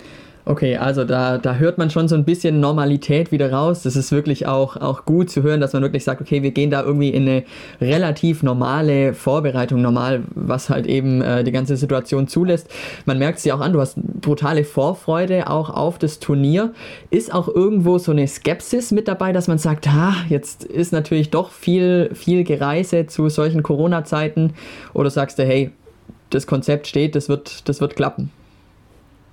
Okay, 0.44 0.76
also 0.76 1.04
da, 1.04 1.38
da 1.38 1.54
hört 1.54 1.78
man 1.78 1.88
schon 1.88 2.08
so 2.08 2.16
ein 2.16 2.24
bisschen 2.24 2.58
Normalität 2.58 3.30
wieder 3.30 3.52
raus. 3.52 3.84
Das 3.84 3.94
ist 3.94 4.10
wirklich 4.10 4.46
auch, 4.48 4.76
auch 4.76 5.04
gut 5.04 5.30
zu 5.30 5.44
hören, 5.44 5.60
dass 5.60 5.72
man 5.72 5.82
wirklich 5.82 6.02
sagt, 6.02 6.20
okay, 6.20 6.42
wir 6.42 6.50
gehen 6.50 6.68
da 6.70 6.82
irgendwie 6.82 7.10
in 7.10 7.28
eine 7.28 7.44
relativ 7.80 8.42
normale 8.42 9.14
Vorbereitung, 9.14 9.82
normal, 9.82 10.24
was 10.34 10.68
halt 10.68 10.86
eben 10.86 11.22
äh, 11.22 11.44
die 11.44 11.52
ganze 11.52 11.76
Situation 11.76 12.26
zulässt. 12.26 12.68
Man 13.06 13.20
merkt 13.20 13.38
es 13.38 13.44
ja 13.44 13.54
auch 13.54 13.60
an, 13.60 13.72
du 13.72 13.80
hast 13.80 13.96
brutale 14.20 14.64
Vorfreude 14.64 15.48
auch 15.48 15.70
auf 15.70 15.98
das 15.98 16.18
Turnier. 16.18 16.72
Ist 17.10 17.32
auch 17.32 17.46
irgendwo 17.46 17.98
so 17.98 18.10
eine 18.10 18.26
Skepsis 18.26 18.90
mit 18.90 19.06
dabei, 19.06 19.32
dass 19.32 19.46
man 19.46 19.58
sagt, 19.58 19.88
ha, 19.92 20.16
jetzt 20.28 20.64
ist 20.64 20.92
natürlich 20.92 21.30
doch 21.30 21.52
viel, 21.52 22.10
viel 22.14 22.42
Gereise 22.42 23.06
zu 23.06 23.28
solchen 23.28 23.62
Corona-Zeiten. 23.62 24.54
Oder 24.92 25.10
sagst 25.10 25.38
du, 25.38 25.44
hey, 25.44 25.70
das 26.34 26.46
Konzept 26.46 26.86
steht, 26.86 27.14
das 27.14 27.28
wird, 27.28 27.68
das 27.68 27.80
wird 27.80 27.96
klappen. 27.96 28.30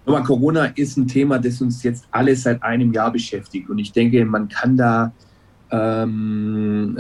Aber 0.06 0.24
Corona 0.24 0.66
ist 0.66 0.98
ein 0.98 1.08
Thema, 1.08 1.40
das 1.40 1.62
uns 1.62 1.84
jetzt 1.84 2.06
alle 2.12 2.36
seit 2.36 2.64
einem 2.64 2.92
Jahr 2.94 3.12
beschäftigt. 3.12 3.70
Und 3.70 3.80
ich 3.80 3.92
denke, 3.92 4.26
man 4.26 4.50
kann 4.50 4.76
da, 4.76 5.12
ähm, 5.72 6.98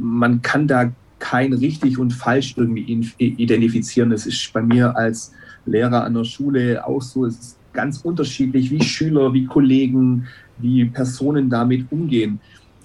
man 0.00 0.42
kann 0.42 0.66
da 0.66 0.90
kein 1.20 1.52
richtig 1.52 1.98
und 1.98 2.12
falsch 2.12 2.54
irgendwie 2.56 3.06
identifizieren. 3.18 4.10
Das 4.10 4.26
ist 4.26 4.52
bei 4.52 4.60
mir 4.60 4.96
als 4.96 5.32
Lehrer 5.66 6.04
an 6.04 6.14
der 6.14 6.24
Schule 6.24 6.84
auch 6.84 7.00
so. 7.00 7.26
Es 7.26 7.38
ist 7.38 7.58
ganz 7.72 8.00
unterschiedlich, 8.00 8.70
wie 8.70 8.82
Schüler, 8.82 9.32
wie 9.32 9.46
Kollegen, 9.46 10.26
wie 10.58 10.84
Personen 10.86 11.48
damit 11.48 11.86
umgehen. 11.90 12.40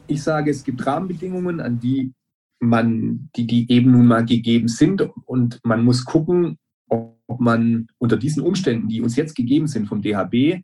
Ich 0.05 0.22
sage, 0.22 0.51
es 0.51 0.63
gibt 0.63 0.86
Rahmenbedingungen, 0.86 1.59
an 1.59 1.80
die 1.80 2.11
man, 2.60 3.30
die, 3.36 3.47
die 3.47 3.72
eben 3.72 3.91
nun 3.91 4.08
mal 4.08 4.26
gegeben 4.26 4.68
sind. 4.68 5.01
Und 5.26 5.60
man 5.64 5.84
muss 5.84 6.05
gucken, 6.05 6.58
ob 6.88 7.39
man 7.39 7.88
unter 7.97 8.18
diesen 8.18 8.41
Umständen, 8.41 8.88
die 8.88 9.01
uns 9.01 9.16
jetzt 9.16 9.36
gegeben 9.36 9.68
sind 9.68 9.88
vom 9.88 10.01
DHB, 10.01 10.64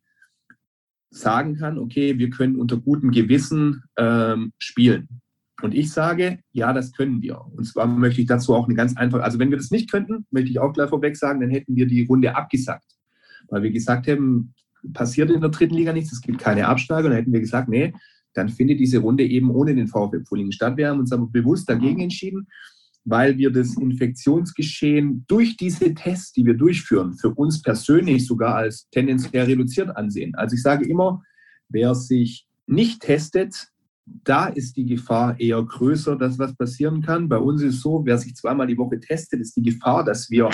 sagen 1.10 1.58
kann, 1.58 1.78
okay, 1.78 2.18
wir 2.18 2.30
können 2.30 2.56
unter 2.56 2.78
gutem 2.78 3.12
Gewissen 3.12 3.84
ähm, 3.98 4.54
spielen. 4.58 5.08
Und 5.62 5.74
ich 5.76 5.91
sage, 5.91 6.39
ja, 6.52 6.74
das 6.74 6.91
können 6.91 7.22
wir. 7.22 7.39
Und 7.39 7.66
zwar 7.66 7.86
möchte 7.86 8.22
ich 8.22 8.28
dazu 8.28 8.54
auch 8.56 8.66
eine 8.66 8.76
ganz 8.76 8.98
einfache, 8.98 9.24
also 9.24 9.39
wenn 9.39 9.52
wir 9.52 9.58
das 9.58 9.72
nicht 9.72 9.91
könnten, 9.91 10.26
möchte 10.32 10.50
ich 10.50 10.60
auch 10.60 10.74
gleich 10.74 10.89
vorweg 10.89 11.16
sagen, 11.16 11.39
dann 11.39 11.52
hätten 11.52 11.76
wir 11.76 11.86
die 11.86 12.04
Runde 12.04 12.36
abgesagt. 12.36 12.86
Weil 13.48 13.64
wir 13.64 13.72
gesagt 13.72 14.08
haben, 14.08 14.54
passiert 14.94 15.30
in 15.30 15.41
der 15.41 15.52
dritten 15.52 15.76
Liga 15.76 15.94
nichts, 15.94 16.12
es 16.12 16.22
gibt 16.22 16.39
keine 16.39 16.68
Absteiger. 16.68 17.10
Dann 17.10 17.18
hätten 17.18 17.32
wir 17.32 17.39
gesagt, 17.39 17.70
nee, 17.70 17.94
dann 18.34 18.50
findet 18.50 18.80
diese 18.80 19.00
Runde 19.00 19.26
eben 19.26 19.52
ohne 19.52 19.76
den 19.76 19.88
VfB 19.88 20.20
Pfullingen 20.22 20.52
statt. 20.52 20.78
Wir 20.78 20.90
haben 20.90 21.00
uns 21.00 21.12
aber 21.12 21.28
bewusst 21.28 21.70
dagegen 21.70 22.02
entschieden, 22.02 22.48
weil 23.06 23.38
wir 23.38 23.52
das 23.52 23.76
Infektionsgeschehen 23.78 25.26
durch 25.28 25.58
diese 25.58 25.94
Tests, 25.94 26.32
die 26.32 26.46
wir 26.46 26.54
durchführen, 26.54 27.14
für 27.14 27.34
uns 27.34 27.62
persönlich 27.62 28.26
sogar 28.26 28.56
als 28.56 28.88
tendenziell 28.92 29.46
reduziert 29.46 29.96
ansehen. 29.96 30.36
Also 30.36 30.56
ich 30.56 30.62
sage 30.62 30.88
immer, 30.88 31.22
wer 31.70 31.96
sich 31.96 32.48
nicht 32.66 33.02
testet, 33.02 33.68
da 34.06 34.48
ist 34.48 34.76
die 34.76 34.86
Gefahr 34.86 35.40
eher 35.40 35.62
größer, 35.64 36.18
dass 36.18 36.40
was 36.40 36.56
passieren 36.56 37.02
kann. 37.02 37.30
Bei 37.30 37.38
uns 37.38 37.62
ist 37.62 37.76
es 37.76 37.82
so, 37.82 38.06
wer 38.06 38.18
sich 38.18 38.36
zweimal 38.36 38.68
die 38.68 38.78
Woche 38.78 39.00
testet, 39.00 39.40
ist 39.40 39.56
die 39.56 39.62
Gefahr, 39.62 40.04
dass 40.04 40.30
wir 40.30 40.50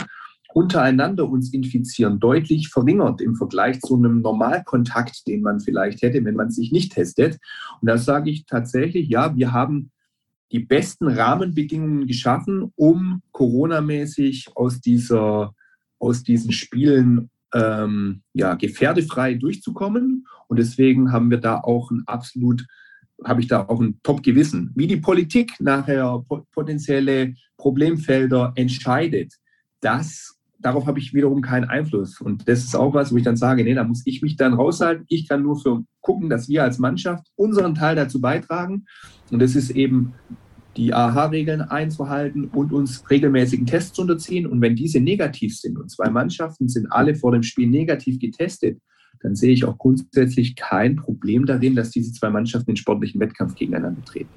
untereinander 0.54 1.30
uns 1.30 1.54
infizieren, 1.54 2.20
deutlich 2.20 2.70
verringert 2.70 3.22
im 3.22 3.36
Vergleich 3.36 3.80
zu 3.82 3.96
einem 3.96 4.22
Normalkontakt, 4.22 5.28
den 5.28 5.42
man 5.42 5.60
vielleicht 5.60 6.02
hätte, 6.02 6.24
wenn 6.26 6.36
man 6.36 6.50
sich 6.50 6.72
nicht 6.72 6.94
testet. 6.94 7.38
Und 7.82 7.88
da 7.88 7.98
sage 7.98 8.30
ich 8.30 8.46
tatsächlich, 8.46 9.10
ja, 9.10 9.36
wir 9.36 9.52
haben 9.52 9.92
die 10.52 10.60
besten 10.60 11.08
Rahmenbedingungen 11.08 12.08
geschaffen, 12.08 12.72
um 12.76 13.22
coronamäßig 13.32 14.48
aus, 14.56 14.82
dieser, 14.82 15.54
aus 16.00 16.24
diesen 16.24 16.52
Spielen 16.52 17.30
ähm, 17.54 18.22
ja, 18.34 18.56
gefährdefrei 18.56 19.36
durchzukommen. 19.36 20.26
Und 20.48 20.58
deswegen 20.58 21.12
haben 21.12 21.30
wir 21.30 21.40
da 21.40 21.60
auch 21.60 21.92
ein 21.92 22.04
absolut 22.08 22.66
habe 23.26 23.42
ich 23.42 23.48
da 23.48 23.68
auch 23.68 23.82
ein 23.82 24.00
Top-Gewissen. 24.04 24.72
Wie 24.76 24.88
die 24.88 24.98
Politik 24.98 25.52
nachher 25.60 26.24
potenzielle 26.54 27.34
Problemfelder 27.58 28.54
entscheidet, 28.56 29.34
das, 29.82 30.39
darauf 30.60 30.86
habe 30.86 31.00
ich 31.00 31.14
wiederum 31.14 31.42
keinen 31.42 31.66
Einfluss. 31.66 32.22
Und 32.22 32.48
das 32.48 32.60
ist 32.60 32.76
auch 32.76 32.94
was, 32.94 33.12
wo 33.12 33.18
ich 33.18 33.24
dann 33.24 33.38
sage, 33.38 33.64
nee, 33.64 33.74
da 33.74 33.84
muss 33.84 34.02
ich 34.06 34.22
mich 34.22 34.36
dann 34.36 34.54
raushalten. 34.54 35.06
Ich 35.08 35.28
kann 35.28 35.42
nur 35.42 35.60
für 35.60 35.84
gucken, 36.02 36.30
dass 36.30 36.50
wir 36.50 36.64
als 36.64 36.80
Mannschaft 36.80 37.28
unseren 37.36 37.76
Teil 37.76 37.96
dazu 37.96 38.22
beitragen. 38.22 38.86
Und 39.32 39.42
das 39.42 39.56
ist 39.56 39.72
eben 39.72 40.14
die 40.78 40.94
AHA-Regeln 40.94 41.62
einzuhalten 41.62 42.46
und 42.46 42.72
uns 42.72 43.10
regelmäßigen 43.10 43.66
Tests 43.66 43.94
zu 43.94 44.04
unterziehen. 44.04 44.46
Und 44.46 44.62
wenn 44.62 44.76
diese 44.76 45.00
negativ 45.00 45.58
sind 45.58 45.78
und 45.78 45.90
zwei 45.90 46.10
Mannschaften 46.10 46.68
sind 46.68 46.92
alle 46.92 47.16
vor 47.16 47.32
dem 47.32 47.44
Spiel 47.44 47.68
negativ 47.68 48.20
getestet, 48.20 48.80
dann 49.22 49.36
sehe 49.36 49.52
ich 49.52 49.66
auch 49.66 49.78
grundsätzlich 49.78 50.56
kein 50.56 50.96
Problem 50.96 51.46
darin, 51.46 51.76
dass 51.76 51.92
diese 51.92 52.14
zwei 52.14 52.30
Mannschaften 52.30 52.72
den 52.72 52.78
sportlichen 52.78 53.20
Wettkampf 53.20 53.56
gegeneinander 53.56 54.04
treten. 54.06 54.30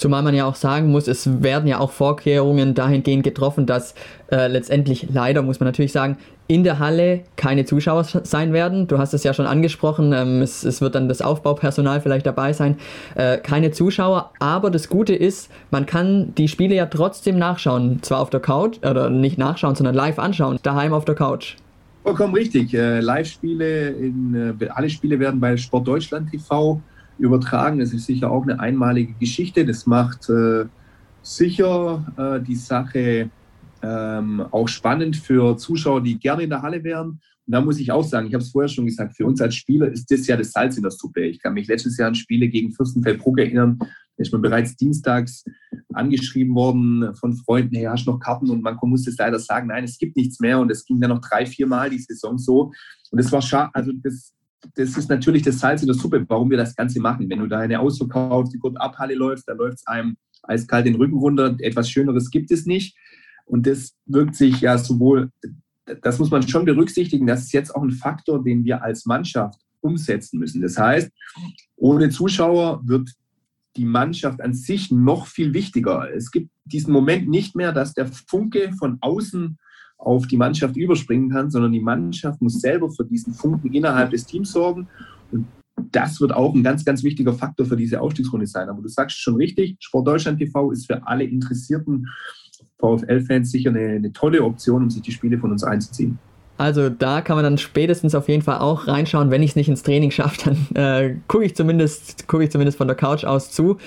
Zumal 0.00 0.22
man 0.22 0.34
ja 0.34 0.46
auch 0.46 0.54
sagen 0.54 0.90
muss, 0.90 1.08
es 1.08 1.42
werden 1.42 1.66
ja 1.66 1.78
auch 1.78 1.90
Vorkehrungen 1.90 2.74
dahingehend 2.74 3.22
getroffen, 3.22 3.66
dass 3.66 3.94
äh, 4.32 4.46
letztendlich 4.46 5.08
leider, 5.12 5.42
muss 5.42 5.60
man 5.60 5.66
natürlich 5.66 5.92
sagen, 5.92 6.16
in 6.46 6.64
der 6.64 6.78
Halle 6.78 7.20
keine 7.36 7.66
Zuschauer 7.66 8.04
sein 8.04 8.54
werden. 8.54 8.86
Du 8.86 8.96
hast 8.96 9.12
es 9.12 9.24
ja 9.24 9.34
schon 9.34 9.44
angesprochen, 9.44 10.14
ähm, 10.14 10.40
es, 10.40 10.64
es, 10.64 10.80
wird 10.80 10.94
dann 10.94 11.06
das 11.06 11.20
Aufbaupersonal 11.20 12.00
vielleicht 12.00 12.24
dabei 12.24 12.54
sein. 12.54 12.78
Äh, 13.14 13.36
keine 13.36 13.72
Zuschauer, 13.72 14.30
aber 14.38 14.70
das 14.70 14.88
Gute 14.88 15.14
ist, 15.14 15.50
man 15.70 15.84
kann 15.84 16.34
die 16.34 16.48
Spiele 16.48 16.74
ja 16.74 16.86
trotzdem 16.86 17.38
nachschauen. 17.38 18.02
Zwar 18.02 18.20
auf 18.20 18.30
der 18.30 18.40
Couch, 18.40 18.78
oder 18.78 19.10
nicht 19.10 19.36
nachschauen, 19.36 19.74
sondern 19.74 19.94
live 19.94 20.18
anschauen, 20.18 20.58
daheim 20.62 20.94
auf 20.94 21.04
der 21.04 21.14
Couch. 21.14 21.56
Vollkommen 22.04 22.32
richtig. 22.32 22.72
Äh, 22.72 23.00
Live-Spiele, 23.00 23.90
äh, 23.90 24.68
alle 24.70 24.88
Spiele 24.88 25.20
werden 25.20 25.38
bei 25.40 25.58
Sport 25.58 25.86
Deutschland 25.86 26.30
TV 26.30 26.80
übertragen. 27.20 27.78
Das 27.78 27.92
ist 27.92 28.06
sicher 28.06 28.30
auch 28.30 28.42
eine 28.42 28.58
einmalige 28.58 29.14
Geschichte. 29.14 29.64
Das 29.64 29.86
macht 29.86 30.28
äh, 30.28 30.64
sicher 31.22 32.06
äh, 32.16 32.44
die 32.44 32.56
Sache 32.56 33.30
ähm, 33.82 34.40
auch 34.50 34.68
spannend 34.68 35.16
für 35.16 35.56
Zuschauer, 35.56 36.02
die 36.02 36.18
gerne 36.18 36.42
in 36.42 36.50
der 36.50 36.62
Halle 36.62 36.82
wären. 36.84 37.20
Und 37.46 37.54
da 37.54 37.60
muss 37.60 37.80
ich 37.80 37.90
auch 37.90 38.04
sagen, 38.04 38.26
ich 38.26 38.34
habe 38.34 38.44
es 38.44 38.50
vorher 38.50 38.68
schon 38.68 38.86
gesagt, 38.86 39.16
für 39.16 39.26
uns 39.26 39.40
als 39.40 39.54
Spieler 39.54 39.90
ist 39.90 40.10
das 40.10 40.26
ja 40.26 40.36
das 40.36 40.52
Salz 40.52 40.76
in 40.76 40.82
der 40.82 40.92
Suppe. 40.92 41.22
Ich 41.22 41.40
kann 41.40 41.54
mich 41.54 41.66
letztes 41.66 41.96
Jahr 41.96 42.08
an 42.08 42.14
Spiele 42.14 42.48
gegen 42.48 42.72
Fürstenfeldbruck 42.72 43.38
erinnern. 43.38 43.78
Da 43.78 43.86
ist 44.22 44.32
man 44.32 44.42
bereits 44.42 44.76
dienstags 44.76 45.44
angeschrieben 45.92 46.54
worden 46.54 47.14
von 47.14 47.34
Freunden, 47.34 47.74
hey, 47.74 47.86
hast 47.86 48.06
du 48.06 48.12
noch 48.12 48.20
Karten? 48.20 48.50
Und 48.50 48.62
man 48.62 48.76
musste 48.82 49.10
es 49.10 49.16
leider 49.16 49.38
sagen, 49.38 49.68
nein, 49.68 49.84
es 49.84 49.98
gibt 49.98 50.16
nichts 50.16 50.38
mehr. 50.40 50.60
Und 50.60 50.70
es 50.70 50.84
ging 50.84 51.00
dann 51.00 51.10
noch 51.10 51.20
drei, 51.20 51.46
vier 51.46 51.66
Mal 51.66 51.90
die 51.90 51.98
Saison 51.98 52.38
so. 52.38 52.72
Und 53.10 53.20
das 53.20 53.32
war 53.32 53.42
schade, 53.42 53.70
also 53.72 53.92
das, 53.94 54.32
das 54.74 54.96
ist 54.96 55.08
natürlich 55.08 55.42
das 55.42 55.58
Salz 55.58 55.82
in 55.82 55.86
der 55.86 55.96
Suppe, 55.96 56.24
warum 56.28 56.50
wir 56.50 56.58
das 56.58 56.76
Ganze 56.76 57.00
machen. 57.00 57.28
Wenn 57.28 57.38
du 57.38 57.46
da 57.46 57.60
eine 57.60 57.80
ausverkaufte 57.80 58.58
Gurt-Abhalle 58.58 59.14
läufst, 59.14 59.48
da 59.48 59.52
läuft 59.54 59.78
es 59.78 59.86
einem 59.86 60.16
eiskalt 60.42 60.86
den 60.86 60.96
Rücken 60.96 61.18
runter. 61.18 61.56
Etwas 61.58 61.90
Schöneres 61.90 62.30
gibt 62.30 62.50
es 62.50 62.66
nicht. 62.66 62.96
Und 63.46 63.66
das 63.66 63.96
wirkt 64.06 64.36
sich 64.36 64.60
ja 64.60 64.78
sowohl, 64.78 65.30
das 66.02 66.18
muss 66.18 66.30
man 66.30 66.46
schon 66.46 66.64
berücksichtigen, 66.64 67.26
das 67.26 67.42
ist 67.42 67.52
jetzt 67.52 67.74
auch 67.74 67.82
ein 67.82 67.90
Faktor, 67.90 68.44
den 68.44 68.64
wir 68.64 68.82
als 68.82 69.06
Mannschaft 69.06 69.60
umsetzen 69.80 70.38
müssen. 70.38 70.62
Das 70.62 70.78
heißt, 70.78 71.10
ohne 71.76 72.10
Zuschauer 72.10 72.82
wird 72.84 73.10
die 73.76 73.84
Mannschaft 73.84 74.40
an 74.40 74.54
sich 74.54 74.90
noch 74.90 75.26
viel 75.26 75.54
wichtiger. 75.54 76.12
Es 76.14 76.30
gibt 76.30 76.50
diesen 76.64 76.92
Moment 76.92 77.28
nicht 77.28 77.56
mehr, 77.56 77.72
dass 77.72 77.94
der 77.94 78.06
Funke 78.06 78.72
von 78.78 78.98
außen 79.00 79.58
auf 80.00 80.26
die 80.26 80.36
Mannschaft 80.36 80.76
überspringen 80.76 81.30
kann, 81.30 81.50
sondern 81.50 81.72
die 81.72 81.80
Mannschaft 81.80 82.40
muss 82.40 82.60
selber 82.60 82.90
für 82.90 83.04
diesen 83.04 83.34
Funken 83.34 83.72
innerhalb 83.72 84.10
des 84.10 84.24
Teams 84.24 84.50
sorgen. 84.50 84.88
Und 85.30 85.46
das 85.92 86.20
wird 86.20 86.32
auch 86.32 86.54
ein 86.54 86.62
ganz, 86.62 86.84
ganz 86.84 87.02
wichtiger 87.04 87.34
Faktor 87.34 87.66
für 87.66 87.76
diese 87.76 88.00
Aufstiegsrunde 88.00 88.46
sein. 88.46 88.68
Aber 88.68 88.82
du 88.82 88.88
sagst 88.88 89.18
schon 89.18 89.36
richtig, 89.36 89.76
Sport 89.80 90.06
Deutschland 90.06 90.38
TV 90.38 90.72
ist 90.72 90.86
für 90.86 91.06
alle 91.06 91.24
interessierten 91.24 92.06
VfL-Fans 92.78 93.50
sicher 93.50 93.70
eine, 93.70 93.96
eine 93.96 94.12
tolle 94.12 94.42
Option, 94.42 94.82
um 94.84 94.90
sich 94.90 95.02
die 95.02 95.12
Spiele 95.12 95.38
von 95.38 95.52
uns 95.52 95.62
einzuziehen. 95.62 96.18
Also 96.60 96.90
da 96.90 97.22
kann 97.22 97.36
man 97.36 97.44
dann 97.44 97.56
spätestens 97.56 98.14
auf 98.14 98.28
jeden 98.28 98.42
Fall 98.42 98.58
auch 98.58 98.86
reinschauen. 98.86 99.30
Wenn 99.30 99.42
ich 99.42 99.52
es 99.52 99.56
nicht 99.56 99.70
ins 99.70 99.82
Training 99.82 100.10
schaffe, 100.10 100.50
dann 100.74 100.76
äh, 100.76 101.14
gucke 101.26 101.46
ich, 101.46 101.56
zumindest, 101.56 102.28
guck 102.28 102.42
ich 102.42 102.50
zumindest 102.50 102.76
von 102.76 102.86
der 102.86 102.98
Couch 102.98 103.24
aus 103.24 103.50
zu. 103.50 103.78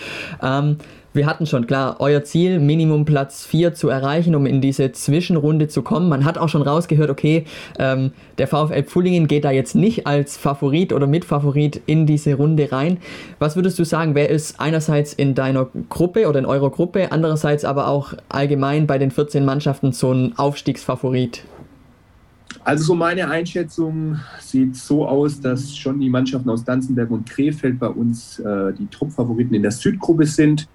Ähm, 0.42 0.78
wir 1.14 1.28
hatten 1.28 1.46
schon 1.46 1.68
klar 1.68 1.98
euer 2.00 2.24
Ziel, 2.24 2.60
Minimum 2.60 3.06
Platz 3.06 3.46
4 3.46 3.76
zu 3.76 3.90
erreichen, 3.90 4.34
um 4.34 4.48
in 4.48 4.60
diese 4.60 4.92
Zwischenrunde 4.92 5.68
zu 5.68 5.84
kommen. 5.84 6.10
Man 6.10 6.26
hat 6.26 6.40
auch 6.40 6.50
schon 6.50 6.64
rausgehört, 6.64 7.12
okay, 7.12 7.46
ähm, 7.78 8.12
der 8.40 8.48
VfL 8.48 8.82
Pfullingen 8.82 9.28
geht 9.28 9.46
da 9.46 9.52
jetzt 9.52 9.76
nicht 9.76 10.08
als 10.08 10.36
Favorit 10.36 10.94
oder 10.94 11.06
Mitfavorit 11.06 11.80
in 11.86 12.08
diese 12.08 12.34
Runde 12.34 12.72
rein. 12.72 12.98
Was 13.38 13.56
würdest 13.56 13.78
du 13.78 13.84
sagen, 13.84 14.16
wer 14.16 14.32
ist 14.32 14.60
einerseits 14.60 15.14
in 15.14 15.36
deiner 15.36 15.68
Gruppe 15.90 16.28
oder 16.28 16.40
in 16.40 16.48
eurer 16.48 16.72
Gruppe, 16.72 17.12
andererseits 17.12 17.66
aber 17.66 17.88
auch 17.88 18.16
allgemein 18.30 18.88
bei 18.88 18.98
den 18.98 19.12
14 19.12 19.46
Mannschaften 19.46 19.92
so 19.92 20.12
ein 20.12 20.34
Aufstiegsfavorit? 20.40 21.44
Also 22.64 22.84
so 22.84 22.96
meine 22.96 23.30
Einschätzung 23.30 24.20
sieht 24.40 24.76
so 24.76 25.08
aus, 25.08 25.40
dass 25.40 25.76
schon 25.76 26.00
die 26.00 26.10
Mannschaften 26.10 26.50
aus 26.50 26.64
Danzenberg 26.64 27.12
und 27.12 27.30
Krefeld 27.30 27.80
bei 27.80 27.88
uns 27.88 28.40
äh, 28.40 28.74
die 28.74 28.88
Top-Favoriten 28.88 29.54
in 29.54 29.62
der 29.62 29.72
Südgruppe 29.72 30.26
sind. 30.26 30.68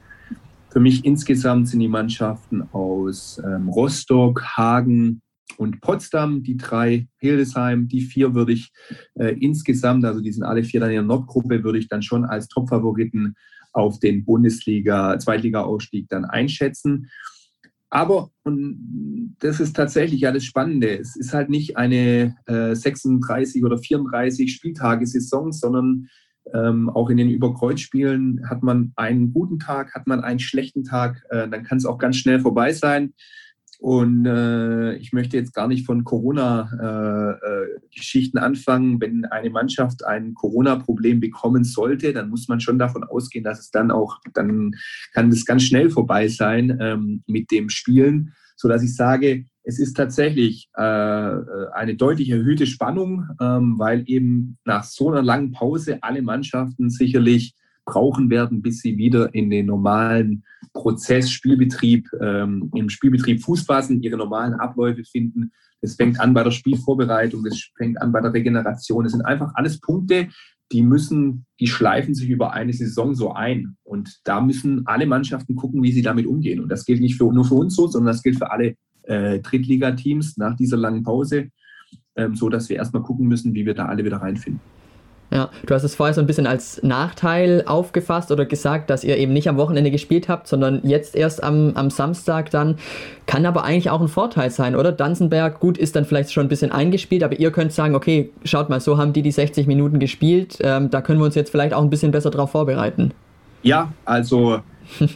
Für 0.70 0.80
mich 0.80 1.04
insgesamt 1.04 1.68
sind 1.68 1.80
die 1.80 1.88
Mannschaften 1.88 2.62
aus 2.72 3.40
ähm, 3.44 3.68
Rostock, 3.68 4.42
Hagen 4.56 5.22
und 5.56 5.80
Potsdam, 5.80 6.42
die 6.42 6.56
drei, 6.56 7.08
Hildesheim, 7.18 7.88
die 7.88 8.02
vier 8.02 8.34
würde 8.34 8.52
ich 8.52 8.70
äh, 9.14 9.34
insgesamt, 9.40 10.04
also 10.04 10.20
die 10.20 10.32
sind 10.32 10.44
alle 10.44 10.62
vier 10.62 10.80
dann 10.80 10.90
in 10.90 10.96
der 10.96 11.04
Nordgruppe, 11.04 11.64
würde 11.64 11.78
ich 11.78 11.88
dann 11.88 12.02
schon 12.02 12.24
als 12.24 12.48
Top-Favoriten 12.48 13.34
auf 13.72 13.98
den 13.98 14.24
Bundesliga, 14.24 15.18
Zweitliga-Ausstieg 15.18 16.08
dann 16.08 16.24
einschätzen. 16.24 17.10
Aber, 17.90 18.30
und 18.44 19.36
das 19.38 19.60
ist 19.60 19.74
tatsächlich 19.74 20.20
ja 20.20 20.32
das 20.32 20.44
Spannende, 20.44 20.98
es 20.98 21.16
ist 21.16 21.32
halt 21.32 21.48
nicht 21.48 21.76
eine 21.76 22.36
äh, 22.46 22.74
36 22.74 23.64
oder 23.64 23.78
34 23.78 24.52
Spieltage-Saison, 24.52 25.52
sondern 25.52 26.08
ähm, 26.54 26.88
auch 26.90 27.10
in 27.10 27.16
den 27.16 27.30
Überkreuzspielen 27.30 28.48
hat 28.48 28.62
man 28.62 28.92
einen 28.96 29.32
guten 29.32 29.58
Tag, 29.58 29.94
hat 29.94 30.06
man 30.06 30.20
einen 30.20 30.38
schlechten 30.38 30.84
Tag, 30.84 31.22
äh, 31.30 31.48
dann 31.48 31.62
kann 31.62 31.78
es 31.78 31.86
auch 31.86 31.98
ganz 31.98 32.16
schnell 32.16 32.40
vorbei 32.40 32.72
sein. 32.72 33.14
Und 33.78 34.26
äh, 34.26 34.92
ich 34.94 35.12
möchte 35.12 35.36
jetzt 35.36 35.54
gar 35.54 35.68
nicht 35.68 35.86
von 35.86 36.02
Corona-Geschichten 36.02 38.36
äh, 38.36 38.40
äh 38.40 38.44
anfangen. 38.44 39.00
Wenn 39.00 39.24
eine 39.26 39.50
Mannschaft 39.50 40.04
ein 40.04 40.34
Corona-Problem 40.34 41.20
bekommen 41.20 41.62
sollte, 41.62 42.12
dann 42.12 42.28
muss 42.28 42.48
man 42.48 42.58
schon 42.58 42.80
davon 42.80 43.04
ausgehen, 43.04 43.44
dass 43.44 43.60
es 43.60 43.70
dann 43.70 43.92
auch, 43.92 44.18
dann 44.34 44.72
kann 45.12 45.28
es 45.28 45.46
ganz 45.46 45.62
schnell 45.62 45.90
vorbei 45.90 46.26
sein 46.26 46.76
ähm, 46.80 47.22
mit 47.28 47.52
dem 47.52 47.68
Spielen, 47.68 48.34
sodass 48.56 48.82
ich 48.82 48.96
sage, 48.96 49.44
es 49.62 49.78
ist 49.78 49.94
tatsächlich 49.94 50.68
äh, 50.74 50.82
eine 50.82 51.94
deutlich 51.94 52.30
erhöhte 52.30 52.66
Spannung, 52.66 53.28
ähm, 53.40 53.78
weil 53.78 54.02
eben 54.06 54.58
nach 54.64 54.82
so 54.82 55.08
einer 55.10 55.22
langen 55.22 55.52
Pause 55.52 55.98
alle 56.00 56.22
Mannschaften 56.22 56.90
sicherlich 56.90 57.54
brauchen 57.88 58.28
werden, 58.28 58.60
bis 58.60 58.80
sie 58.80 58.98
wieder 58.98 59.34
in 59.34 59.48
den 59.48 59.66
normalen 59.66 60.44
Prozess, 60.74 61.30
Spielbetrieb, 61.30 62.06
ähm, 62.20 62.70
im 62.74 62.90
Spielbetrieb 62.90 63.42
Fuß 63.42 63.62
fassen, 63.62 64.02
ihre 64.02 64.18
normalen 64.18 64.54
Abläufe 64.54 65.04
finden. 65.04 65.52
Es 65.80 65.94
fängt 65.94 66.20
an 66.20 66.34
bei 66.34 66.42
der 66.42 66.50
Spielvorbereitung, 66.50 67.46
es 67.46 67.70
fängt 67.76 68.00
an 68.02 68.12
bei 68.12 68.20
der 68.20 68.34
Regeneration. 68.34 69.06
Es 69.06 69.12
sind 69.12 69.22
einfach 69.22 69.52
alles 69.54 69.80
Punkte, 69.80 70.28
die 70.70 70.82
müssen, 70.82 71.46
die 71.60 71.66
schleifen 71.66 72.14
sich 72.14 72.28
über 72.28 72.52
eine 72.52 72.74
Saison 72.74 73.14
so 73.14 73.32
ein. 73.32 73.76
Und 73.84 74.20
da 74.24 74.40
müssen 74.42 74.86
alle 74.86 75.06
Mannschaften 75.06 75.56
gucken, 75.56 75.82
wie 75.82 75.92
sie 75.92 76.02
damit 76.02 76.26
umgehen. 76.26 76.60
Und 76.60 76.68
das 76.68 76.84
gilt 76.84 77.00
nicht 77.00 77.16
für, 77.16 77.32
nur 77.32 77.46
für 77.46 77.54
uns 77.54 77.74
so, 77.74 77.86
sondern 77.86 78.12
das 78.12 78.22
gilt 78.22 78.36
für 78.36 78.50
alle 78.50 78.74
äh, 79.04 79.38
Drittligateams 79.38 80.36
nach 80.36 80.56
dieser 80.56 80.76
langen 80.76 81.04
Pause, 81.04 81.48
ähm, 82.16 82.34
so 82.34 82.50
dass 82.50 82.68
wir 82.68 82.76
erstmal 82.76 83.02
gucken 83.02 83.28
müssen, 83.28 83.54
wie 83.54 83.64
wir 83.64 83.74
da 83.74 83.86
alle 83.86 84.04
wieder 84.04 84.18
reinfinden. 84.18 84.60
Ja, 85.30 85.50
du 85.66 85.74
hast 85.74 85.82
es 85.82 85.94
vorher 85.94 86.14
so 86.14 86.22
ein 86.22 86.26
bisschen 86.26 86.46
als 86.46 86.82
Nachteil 86.82 87.64
aufgefasst 87.66 88.30
oder 88.30 88.46
gesagt, 88.46 88.88
dass 88.88 89.04
ihr 89.04 89.18
eben 89.18 89.34
nicht 89.34 89.48
am 89.48 89.58
Wochenende 89.58 89.90
gespielt 89.90 90.26
habt, 90.26 90.48
sondern 90.48 90.80
jetzt 90.84 91.14
erst 91.14 91.44
am, 91.44 91.72
am 91.74 91.90
Samstag 91.90 92.50
dann. 92.50 92.76
Kann 93.26 93.44
aber 93.44 93.62
eigentlich 93.62 93.90
auch 93.90 94.00
ein 94.00 94.08
Vorteil 94.08 94.50
sein, 94.50 94.74
oder? 94.74 94.90
Danzenberg, 94.90 95.60
gut, 95.60 95.76
ist 95.76 95.96
dann 95.96 96.06
vielleicht 96.06 96.32
schon 96.32 96.46
ein 96.46 96.48
bisschen 96.48 96.72
eingespielt, 96.72 97.22
aber 97.22 97.38
ihr 97.38 97.50
könnt 97.50 97.72
sagen, 97.72 97.94
okay, 97.94 98.30
schaut 98.44 98.70
mal, 98.70 98.80
so 98.80 98.96
haben 98.96 99.12
die 99.12 99.20
die 99.20 99.30
60 99.30 99.66
Minuten 99.66 99.98
gespielt, 99.98 100.58
ähm, 100.62 100.88
da 100.88 101.02
können 101.02 101.20
wir 101.20 101.26
uns 101.26 101.34
jetzt 101.34 101.50
vielleicht 101.50 101.74
auch 101.74 101.82
ein 101.82 101.90
bisschen 101.90 102.10
besser 102.10 102.30
drauf 102.30 102.52
vorbereiten. 102.52 103.12
Ja, 103.62 103.92
also 104.06 104.60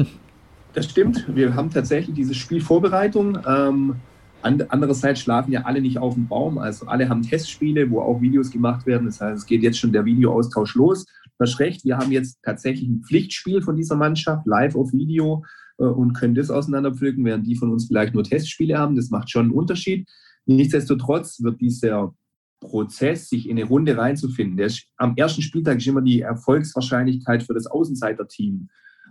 das 0.74 0.90
stimmt. 0.90 1.24
Wir 1.34 1.54
haben 1.54 1.70
tatsächlich 1.70 2.14
dieses 2.14 2.36
Spiel 2.36 2.60
Vorbereitung. 2.60 3.38
Ähm, 3.48 3.96
Andererseits 4.42 5.20
schlafen 5.20 5.52
ja 5.52 5.62
alle 5.62 5.80
nicht 5.80 5.98
auf 5.98 6.14
dem 6.14 6.28
Baum. 6.28 6.58
Also 6.58 6.86
alle 6.86 7.08
haben 7.08 7.22
Testspiele, 7.22 7.90
wo 7.90 8.00
auch 8.00 8.20
Videos 8.20 8.50
gemacht 8.50 8.86
werden. 8.86 9.06
Das 9.06 9.20
heißt, 9.20 9.38
es 9.38 9.46
geht 9.46 9.62
jetzt 9.62 9.78
schon 9.78 9.92
der 9.92 10.04
Videoaustausch 10.04 10.74
los. 10.74 11.04
Du 11.04 11.44
hast 11.46 11.58
recht, 11.60 11.84
wir 11.84 11.96
haben 11.96 12.12
jetzt 12.12 12.38
tatsächlich 12.42 12.88
ein 12.88 13.02
Pflichtspiel 13.02 13.62
von 13.62 13.76
dieser 13.76 13.96
Mannschaft, 13.96 14.46
live 14.46 14.74
auf 14.74 14.92
Video 14.92 15.44
äh, 15.78 15.84
und 15.84 16.12
können 16.12 16.34
das 16.34 16.50
auseinanderpflücken, 16.50 17.24
während 17.24 17.46
die 17.46 17.56
von 17.56 17.70
uns 17.70 17.86
vielleicht 17.86 18.14
nur 18.14 18.24
Testspiele 18.24 18.78
haben. 18.78 18.96
Das 18.96 19.10
macht 19.10 19.30
schon 19.30 19.46
einen 19.46 19.54
Unterschied. 19.54 20.08
Nichtsdestotrotz 20.46 21.42
wird 21.42 21.60
dieser 21.60 22.14
Prozess, 22.60 23.28
sich 23.28 23.48
in 23.48 23.58
eine 23.58 23.66
Runde 23.66 23.96
reinzufinden, 23.96 24.56
der 24.56 24.66
ist, 24.66 24.86
am 24.96 25.14
ersten 25.16 25.42
Spieltag 25.42 25.78
ist 25.78 25.86
immer 25.86 26.00
die 26.00 26.20
Erfolgswahrscheinlichkeit 26.20 27.42
für 27.42 27.54
das 27.54 27.66
Außenseiterteam 27.66 28.68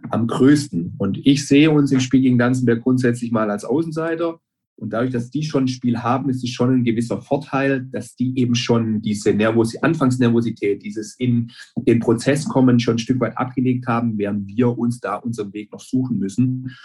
am 0.09 0.27
größten. 0.27 0.95
Und 0.97 1.19
ich 1.25 1.47
sehe 1.47 1.69
uns 1.69 1.91
im 1.91 1.99
Spiel 1.99 2.21
gegen 2.21 2.38
Danzenberg 2.38 2.82
grundsätzlich 2.82 3.32
mal 3.32 3.51
als 3.51 3.65
Außenseiter 3.65 4.39
und 4.82 4.91
dadurch, 4.91 5.11
dass 5.11 5.29
die 5.29 5.43
schon 5.43 5.65
ein 5.65 5.67
Spiel 5.67 5.99
haben, 5.99 6.27
ist 6.32 6.43
es 6.43 6.49
schon 6.49 6.73
ein 6.73 6.84
gewisser 6.84 7.21
Vorteil, 7.21 7.86
dass 7.91 8.15
die 8.15 8.38
eben 8.39 8.55
schon 8.55 8.99
diese 9.03 9.32
Nervos 9.32 9.75
Anfangsnervosität, 9.82 10.82
dieses 10.82 11.15
in 11.19 11.51
den 11.77 11.99
Prozess 11.99 12.45
kommen, 12.45 12.79
schon 12.79 12.95
ein 12.95 12.99
Stück 12.99 13.19
weit 13.19 13.38
abgelegt 13.38 13.86
haben, 13.86 14.17
während 14.17 14.47
wir 14.47 14.75
uns 14.75 14.99
da 14.99 15.17
unseren 15.17 15.53
Weg 15.53 15.71
noch 15.71 15.82
suchen 15.82 16.17
müssen. 16.17 16.75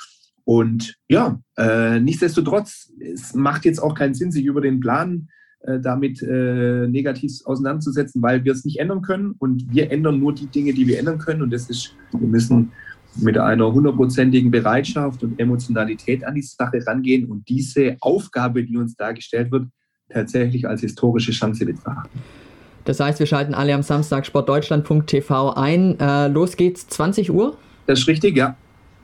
Und 0.44 0.98
ja, 1.08 1.40
äh, 1.56 1.98
nichtsdestotrotz, 1.98 2.92
es 3.00 3.32
macht 3.32 3.64
jetzt 3.64 3.78
auch 3.78 3.94
keinen 3.94 4.14
Sinn, 4.14 4.30
sich 4.30 4.44
über 4.44 4.60
den 4.60 4.78
Plan 4.78 5.28
äh, 5.60 5.80
damit 5.80 6.22
äh, 6.22 6.88
negativ 6.88 7.32
auseinanderzusetzen, 7.46 8.20
weil 8.20 8.44
wir 8.44 8.52
es 8.52 8.66
nicht 8.66 8.78
ändern 8.78 9.00
können. 9.00 9.34
Und 9.38 9.72
wir 9.72 9.90
ändern 9.90 10.20
nur 10.20 10.34
die 10.34 10.48
Dinge, 10.48 10.74
die 10.74 10.86
wir 10.86 10.98
ändern 10.98 11.18
können. 11.18 11.40
Und 11.40 11.50
das 11.50 11.70
ist, 11.70 11.96
wir 12.12 12.28
müssen 12.28 12.72
mit 13.18 13.38
einer 13.38 13.72
hundertprozentigen 13.72 14.50
Bereitschaft 14.50 15.22
und 15.22 15.38
Emotionalität 15.38 16.24
an 16.24 16.34
die 16.34 16.42
Sache 16.42 16.84
rangehen 16.86 17.26
und 17.26 17.48
diese 17.48 17.96
Aufgabe, 18.00 18.64
die 18.64 18.76
uns 18.76 18.94
dargestellt 18.96 19.50
wird, 19.50 19.68
tatsächlich 20.08 20.66
als 20.68 20.80
historische 20.80 21.32
Chance 21.32 21.66
betrachten. 21.66 22.18
Das 22.84 23.00
heißt, 23.00 23.18
wir 23.18 23.26
schalten 23.26 23.54
alle 23.54 23.74
am 23.74 23.82
Samstag 23.82 24.26
sportdeutschland.tv 24.26 25.54
ein. 25.54 25.98
Äh, 25.98 26.28
los 26.28 26.56
geht's, 26.56 26.86
20 26.88 27.32
Uhr? 27.32 27.56
Das 27.86 28.00
ist 28.00 28.08
richtig, 28.08 28.36
ja. 28.36 28.56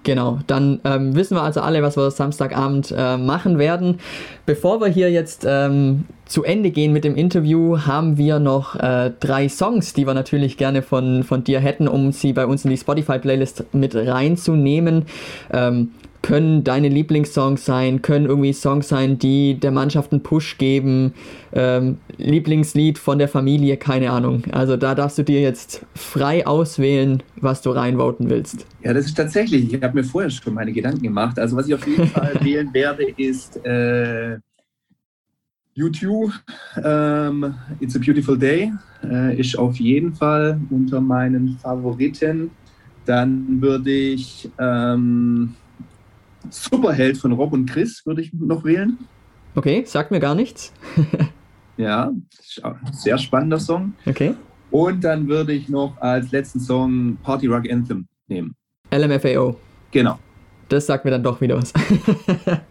Genau, 0.04 0.40
dann 0.48 0.80
ähm, 0.84 1.14
wissen 1.14 1.36
wir 1.36 1.42
also 1.42 1.60
alle, 1.60 1.82
was 1.82 1.96
wir 1.96 2.10
Samstagabend 2.10 2.92
äh, 2.96 3.16
machen 3.16 3.58
werden. 3.58 4.00
Bevor 4.46 4.80
wir 4.80 4.88
hier 4.88 5.10
jetzt 5.12 5.46
ähm, 5.48 6.06
zu 6.26 6.42
Ende 6.42 6.70
gehen 6.70 6.92
mit 6.92 7.04
dem 7.04 7.14
Interview, 7.14 7.78
haben 7.86 8.16
wir 8.16 8.40
noch 8.40 8.74
äh, 8.74 9.12
drei 9.20 9.48
Songs, 9.48 9.92
die 9.92 10.04
wir 10.06 10.14
natürlich 10.14 10.56
gerne 10.56 10.82
von, 10.82 11.22
von 11.22 11.44
dir 11.44 11.60
hätten, 11.60 11.86
um 11.86 12.10
sie 12.10 12.32
bei 12.32 12.46
uns 12.46 12.64
in 12.64 12.70
die 12.70 12.78
Spotify-Playlist 12.78 13.66
mit 13.72 13.94
reinzunehmen. 13.94 15.04
Ähm, 15.52 15.92
können 16.22 16.64
deine 16.64 16.88
Lieblingssongs 16.88 17.64
sein, 17.64 18.00
können 18.00 18.26
irgendwie 18.26 18.52
Songs 18.52 18.88
sein, 18.88 19.18
die 19.18 19.54
der 19.54 19.72
Mannschaft 19.72 20.12
einen 20.12 20.22
Push 20.22 20.56
geben, 20.56 21.14
ähm, 21.52 21.98
Lieblingslied 22.16 22.98
von 22.98 23.18
der 23.18 23.28
Familie, 23.28 23.76
keine 23.76 24.10
Ahnung. 24.10 24.44
Also 24.52 24.76
da 24.76 24.94
darfst 24.94 25.18
du 25.18 25.24
dir 25.24 25.40
jetzt 25.40 25.84
frei 25.94 26.46
auswählen, 26.46 27.22
was 27.36 27.60
du 27.62 27.70
reinvoten 27.70 28.30
willst. 28.30 28.66
Ja, 28.82 28.94
das 28.94 29.06
ist 29.06 29.16
tatsächlich, 29.16 29.72
ich 29.72 29.82
habe 29.82 29.94
mir 29.96 30.04
vorher 30.04 30.30
schon 30.30 30.54
meine 30.54 30.72
Gedanken 30.72 31.02
gemacht. 31.02 31.38
Also 31.38 31.56
was 31.56 31.66
ich 31.66 31.74
auf 31.74 31.86
jeden 31.86 32.06
Fall 32.06 32.32
wählen 32.40 32.72
werde, 32.72 33.04
ist 33.16 33.56
äh, 33.66 34.38
U2, 35.76 36.32
ähm, 36.84 37.54
It's 37.80 37.96
a 37.96 37.98
Beautiful 37.98 38.38
Day, 38.38 38.72
äh, 39.02 39.38
ist 39.38 39.58
auf 39.58 39.76
jeden 39.76 40.14
Fall 40.14 40.60
unter 40.70 41.00
meinen 41.00 41.58
Favoriten. 41.58 42.50
Dann 43.06 43.60
würde 43.60 43.90
ich 43.90 44.48
ähm, 44.60 45.54
Superheld 46.50 47.18
von 47.18 47.32
Rob 47.32 47.52
und 47.52 47.66
Chris 47.66 48.04
würde 48.06 48.22
ich 48.22 48.32
noch 48.32 48.64
wählen. 48.64 48.98
Okay, 49.54 49.84
sagt 49.86 50.10
mir 50.10 50.20
gar 50.20 50.34
nichts. 50.34 50.72
ja, 51.76 52.10
sehr 52.92 53.18
spannender 53.18 53.60
Song. 53.60 53.94
Okay. 54.06 54.34
Und 54.70 55.04
dann 55.04 55.28
würde 55.28 55.52
ich 55.52 55.68
noch 55.68 56.00
als 56.00 56.32
letzten 56.32 56.60
Song 56.60 57.18
Party 57.22 57.46
Rock 57.46 57.70
Anthem 57.70 58.06
nehmen. 58.28 58.54
LMFAO. 58.90 59.56
Genau. 59.90 60.18
Das 60.68 60.86
sagt 60.86 61.04
mir 61.04 61.10
dann 61.10 61.22
doch 61.22 61.40
wieder 61.40 61.58
was. 61.58 61.72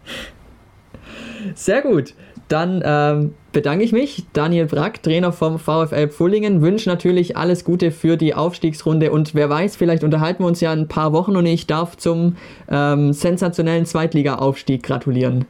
Sehr 1.54 1.82
gut. 1.82 2.14
Dann 2.48 2.82
ähm, 2.84 3.34
bedanke 3.52 3.84
ich 3.84 3.92
mich. 3.92 4.24
Daniel 4.32 4.66
Brack, 4.66 5.02
Trainer 5.02 5.32
vom 5.32 5.58
VfL 5.58 6.08
Pfullingen, 6.08 6.62
wünsche 6.62 6.88
natürlich 6.88 7.36
alles 7.36 7.64
Gute 7.64 7.90
für 7.90 8.16
die 8.16 8.34
Aufstiegsrunde 8.34 9.12
und 9.12 9.34
wer 9.34 9.48
weiß, 9.48 9.76
vielleicht 9.76 10.04
unterhalten 10.04 10.42
wir 10.42 10.48
uns 10.48 10.60
ja 10.60 10.72
in 10.72 10.80
ein 10.80 10.88
paar 10.88 11.12
Wochen 11.12 11.36
und 11.36 11.46
ich 11.46 11.66
darf 11.66 11.96
zum 11.96 12.36
ähm, 12.68 13.12
sensationellen 13.12 13.86
Zweitliga-Aufstieg 13.86 14.82
gratulieren. 14.82 15.44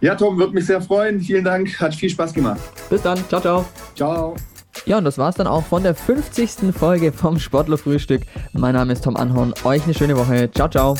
Ja, 0.00 0.14
Tom, 0.14 0.38
würde 0.38 0.54
mich 0.54 0.66
sehr 0.66 0.80
freuen. 0.80 1.20
Vielen 1.20 1.44
Dank, 1.44 1.80
hat 1.80 1.94
viel 1.94 2.10
Spaß 2.10 2.32
gemacht. 2.32 2.60
Bis 2.88 3.02
dann, 3.02 3.18
ciao, 3.28 3.40
ciao. 3.40 3.64
Ciao. 3.96 4.36
Ja, 4.86 4.98
und 4.98 5.04
das 5.04 5.18
war's 5.18 5.34
dann 5.34 5.46
auch 5.46 5.64
von 5.64 5.82
der 5.82 5.94
50. 5.94 6.72
Folge 6.72 7.12
vom 7.12 7.38
Sportlerfrühstück. 7.38 8.22
Mein 8.52 8.74
Name 8.74 8.92
ist 8.92 9.04
Tom 9.04 9.16
Anhorn. 9.16 9.52
Euch 9.64 9.84
eine 9.84 9.94
schöne 9.94 10.16
Woche. 10.16 10.50
Ciao, 10.52 10.68
ciao. 10.68 10.96